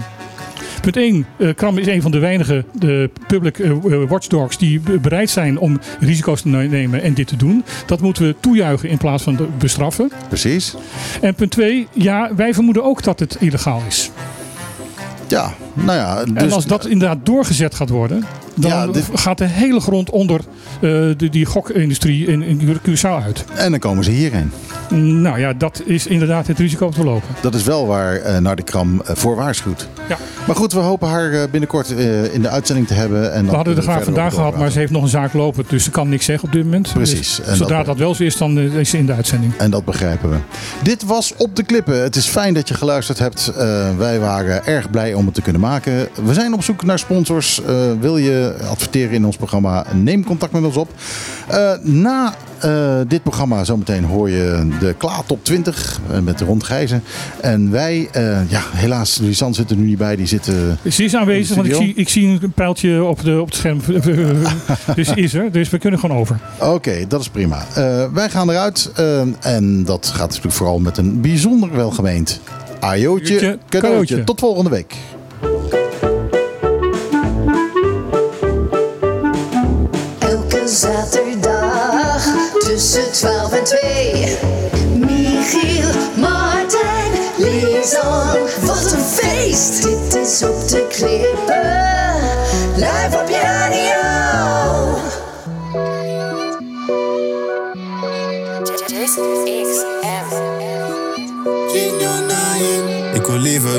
[0.91, 1.26] Punt 1.
[1.56, 5.60] Kram is een van de weinige de public eh, eh, watchdogs die be- bereid zijn
[5.60, 7.64] om risico's te ne- nemen en dit te doen.
[7.86, 10.12] Dat moeten we toejuichen in plaats van bestraffen.
[10.28, 10.76] Precies.
[11.22, 11.88] En punt 2.
[11.94, 14.12] Ja, wij vermoeden ook dat het illegaal is.
[15.28, 16.20] Ja, nou ja.
[16.20, 18.24] en Dus, als dat inderdaad doorgezet gaat worden,
[18.56, 20.80] dan Ja, dit- gaat de hele grond onder eh,
[21.18, 23.45] de, die gokindustrie in, in Curaçao uit.
[23.56, 24.52] En dan komen ze hierheen.
[25.22, 27.27] Nou ja, dat is inderdaad het risico te lopen.
[27.41, 29.88] Dat is wel waar eh Nardi Kram eh, voor waarschuwt.
[30.10, 30.18] Ja.
[30.48, 31.90] Maar goed, we hopen haar binnenkort
[32.32, 33.34] in de uitzending te hebben.
[33.34, 35.84] En We hadden er graag vandaag gehad, maar ze heeft nog een zaak lopen, dus
[35.84, 36.94] ze kan niks zeggen op dit moment.
[36.94, 37.36] Precies.
[37.36, 39.53] Dus En zodra dat- dat, wel zo is, dan is ze in de uitzending.
[39.57, 40.38] En dat begrijpen we.
[40.84, 42.02] Dit was Op de Klippen.
[42.03, 43.52] Het is fijn dat je geluisterd hebt.
[43.98, 46.07] Wij waren erg blij om het te kunnen maken.
[46.26, 47.61] We zijn op zoek naar sponsors.
[47.99, 49.86] Wil je adverteren in ons programma?
[49.94, 50.90] Neem contact met ons op.
[51.48, 56.64] Eh, na eh, dit programma zometeen hoor je de Kla Top 20 eh, met Rond
[56.64, 57.04] Gijzen.
[57.42, 60.16] En wij, eh, ja helaas, Lisanne zit er nu niet bij.
[60.16, 63.46] Die zitten Ze is aanwezig, want ik zie, ik zie een pijltje op, de, op
[63.46, 63.80] het scherm.
[64.96, 66.40] dus is er, dus we kunnen gewoon over.
[66.60, 67.66] Oké, dat is prima.
[67.76, 68.92] Eh, wij gaan eruit.
[68.96, 72.40] eh, en dat gaat natuurlijk vooral met een bijzonder welgemeend
[72.80, 74.24] ajootje, cadeautje.
[74.24, 74.96] Tot volgende week.
[80.76, 82.24] Zaterdag
[82.60, 84.38] tussen 12 en 2.
[84.96, 88.38] Michiel, Martijn, Lisan.
[88.62, 89.84] Wat een feest!
[89.84, 91.64] Dit is op de klippen.
[92.76, 93.35] Live op je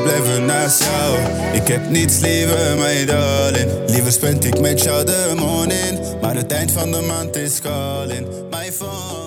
[0.03, 1.19] Blijven naast jou.
[1.53, 3.71] Ik heb niets liever, mijn darling.
[3.87, 6.21] Liever spend ik met jou de morning.
[6.21, 8.27] Maar het eind van de maand is calling.
[8.51, 9.26] Mijn phone.